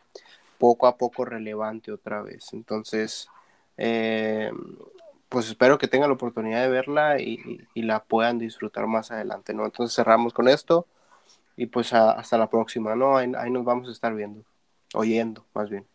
poco 0.58 0.86
a 0.86 0.96
poco 0.96 1.24
relevante 1.24 1.92
otra 1.92 2.22
vez. 2.22 2.52
Entonces, 2.52 3.28
eh, 3.76 4.52
pues 5.28 5.48
espero 5.48 5.78
que 5.78 5.88
tengan 5.88 6.08
la 6.08 6.14
oportunidad 6.14 6.62
de 6.62 6.68
verla 6.68 7.20
y, 7.20 7.66
la 7.74 8.00
puedan 8.00 8.38
disfrutar 8.38 8.86
más 8.86 9.10
adelante, 9.10 9.54
¿no? 9.54 9.64
Entonces 9.64 9.94
cerramos 9.94 10.32
con 10.32 10.48
esto 10.48 10.86
y 11.56 11.66
pues 11.66 11.92
hasta 11.92 12.38
la 12.38 12.48
próxima, 12.48 12.94
¿no? 12.94 13.16
Ahí, 13.16 13.50
nos 13.50 13.64
vamos 13.64 13.88
a 13.88 13.92
estar 13.92 14.14
viendo, 14.14 14.42
oyendo 14.94 15.44
más 15.54 15.70
bien. 15.70 15.86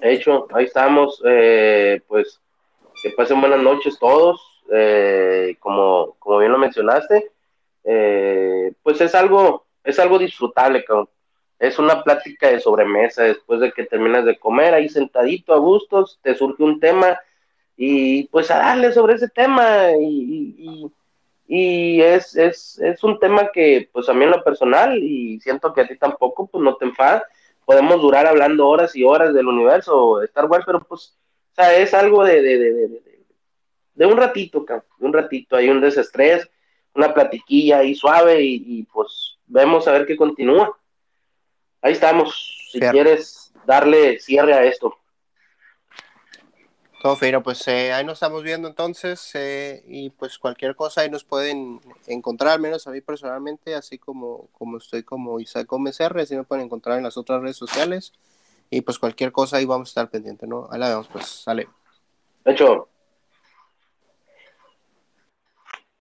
De 0.00 0.14
hecho, 0.14 0.46
ahí 0.54 0.64
estamos, 0.64 1.22
eh, 1.26 2.00
pues 2.06 2.40
que 3.02 3.10
pasen 3.10 3.40
buenas 3.40 3.62
noches 3.62 3.98
todos, 3.98 4.40
eh, 4.72 5.56
como, 5.60 6.16
como 6.18 6.38
bien 6.38 6.52
lo 6.52 6.58
mencionaste, 6.58 7.30
eh, 7.84 8.72
pues 8.82 9.00
es 9.00 9.14
algo, 9.14 9.66
es 9.84 9.98
algo 9.98 10.18
disfrutable, 10.18 10.84
es 11.58 11.78
una 11.78 12.02
plática 12.02 12.48
de 12.48 12.60
sobremesa 12.60 13.24
después 13.24 13.60
de 13.60 13.72
que 13.72 13.84
terminas 13.84 14.24
de 14.24 14.38
comer, 14.38 14.74
ahí 14.74 14.88
sentadito 14.88 15.54
a 15.54 15.58
gustos, 15.58 16.18
te 16.22 16.34
surge 16.34 16.62
un 16.62 16.80
tema 16.80 17.18
y 17.76 18.24
pues 18.24 18.50
a 18.50 18.58
darle 18.58 18.92
sobre 18.92 19.14
ese 19.14 19.28
tema 19.28 19.92
y, 19.98 20.90
y, 21.46 22.02
es, 22.02 22.36
es, 22.36 22.78
es, 22.80 23.02
un 23.04 23.18
tema 23.18 23.50
que 23.52 23.88
pues 23.92 24.08
a 24.08 24.12
mí 24.12 24.24
en 24.24 24.32
lo 24.32 24.44
personal 24.44 25.02
y 25.02 25.40
siento 25.40 25.72
que 25.72 25.82
a 25.82 25.88
ti 25.88 25.96
tampoco 25.96 26.46
pues 26.46 26.62
no 26.62 26.76
te 26.76 26.84
enfadas, 26.84 27.22
podemos 27.64 28.00
durar 28.02 28.26
hablando 28.26 28.68
horas 28.68 28.94
y 28.96 29.04
horas 29.04 29.32
del 29.32 29.46
universo 29.46 30.20
Star 30.22 30.46
Wars, 30.46 30.64
pero 30.66 30.80
pues 30.80 31.16
o 31.58 31.60
sea, 31.60 31.76
es 31.76 31.92
algo 31.92 32.24
de, 32.24 32.40
de, 32.40 32.58
de, 32.58 33.02
de, 33.94 34.06
un 34.06 34.16
ratito, 34.16 34.64
de 34.64 35.06
un 35.06 35.12
ratito, 35.12 35.56
hay 35.56 35.68
un 35.68 35.80
desestrés, 35.80 36.48
una 36.94 37.12
platiquilla 37.12 37.78
ahí 37.78 37.96
suave 37.96 38.42
y, 38.42 38.84
pues 38.84 39.38
vemos 39.46 39.88
a 39.88 39.92
ver 39.92 40.06
qué 40.06 40.16
continúa. 40.16 40.78
Ahí 41.82 41.94
estamos, 41.94 42.70
si 42.70 42.78
quieres 42.78 43.52
darle 43.66 44.20
cierre 44.20 44.54
a 44.54 44.64
esto. 44.64 44.96
Todo 47.02 47.16
fino, 47.16 47.42
pues 47.42 47.66
eh, 47.66 47.92
ahí 47.92 48.04
nos 48.04 48.14
estamos 48.14 48.44
viendo 48.44 48.68
entonces 48.68 49.30
eh, 49.34 49.82
y 49.86 50.10
pues 50.10 50.38
cualquier 50.38 50.76
cosa 50.76 51.00
ahí 51.00 51.10
nos 51.10 51.24
pueden 51.24 51.80
encontrar, 52.06 52.52
al 52.52 52.60
menos 52.60 52.86
a 52.86 52.92
mí 52.92 53.00
personalmente, 53.00 53.74
así 53.74 53.98
como, 53.98 54.48
como 54.52 54.78
estoy 54.78 55.02
como 55.02 55.40
Isaac 55.40 55.66
Gómez 55.66 55.98
R, 55.98 56.22
así 56.22 56.36
me 56.36 56.44
pueden 56.44 56.66
encontrar 56.66 56.98
en 56.98 57.04
las 57.04 57.16
otras 57.16 57.40
redes 57.40 57.56
sociales 57.56 58.12
y 58.70 58.80
pues 58.82 58.98
cualquier 58.98 59.32
cosa 59.32 59.56
ahí 59.56 59.64
vamos 59.64 59.88
a 59.88 59.90
estar 59.90 60.10
pendiente, 60.10 60.46
¿no? 60.46 60.68
Ahí 60.70 60.78
la 60.78 60.88
vemos, 60.90 61.08
pues 61.08 61.26
sale. 61.26 61.68
De 62.44 62.52
hecho. 62.52 62.88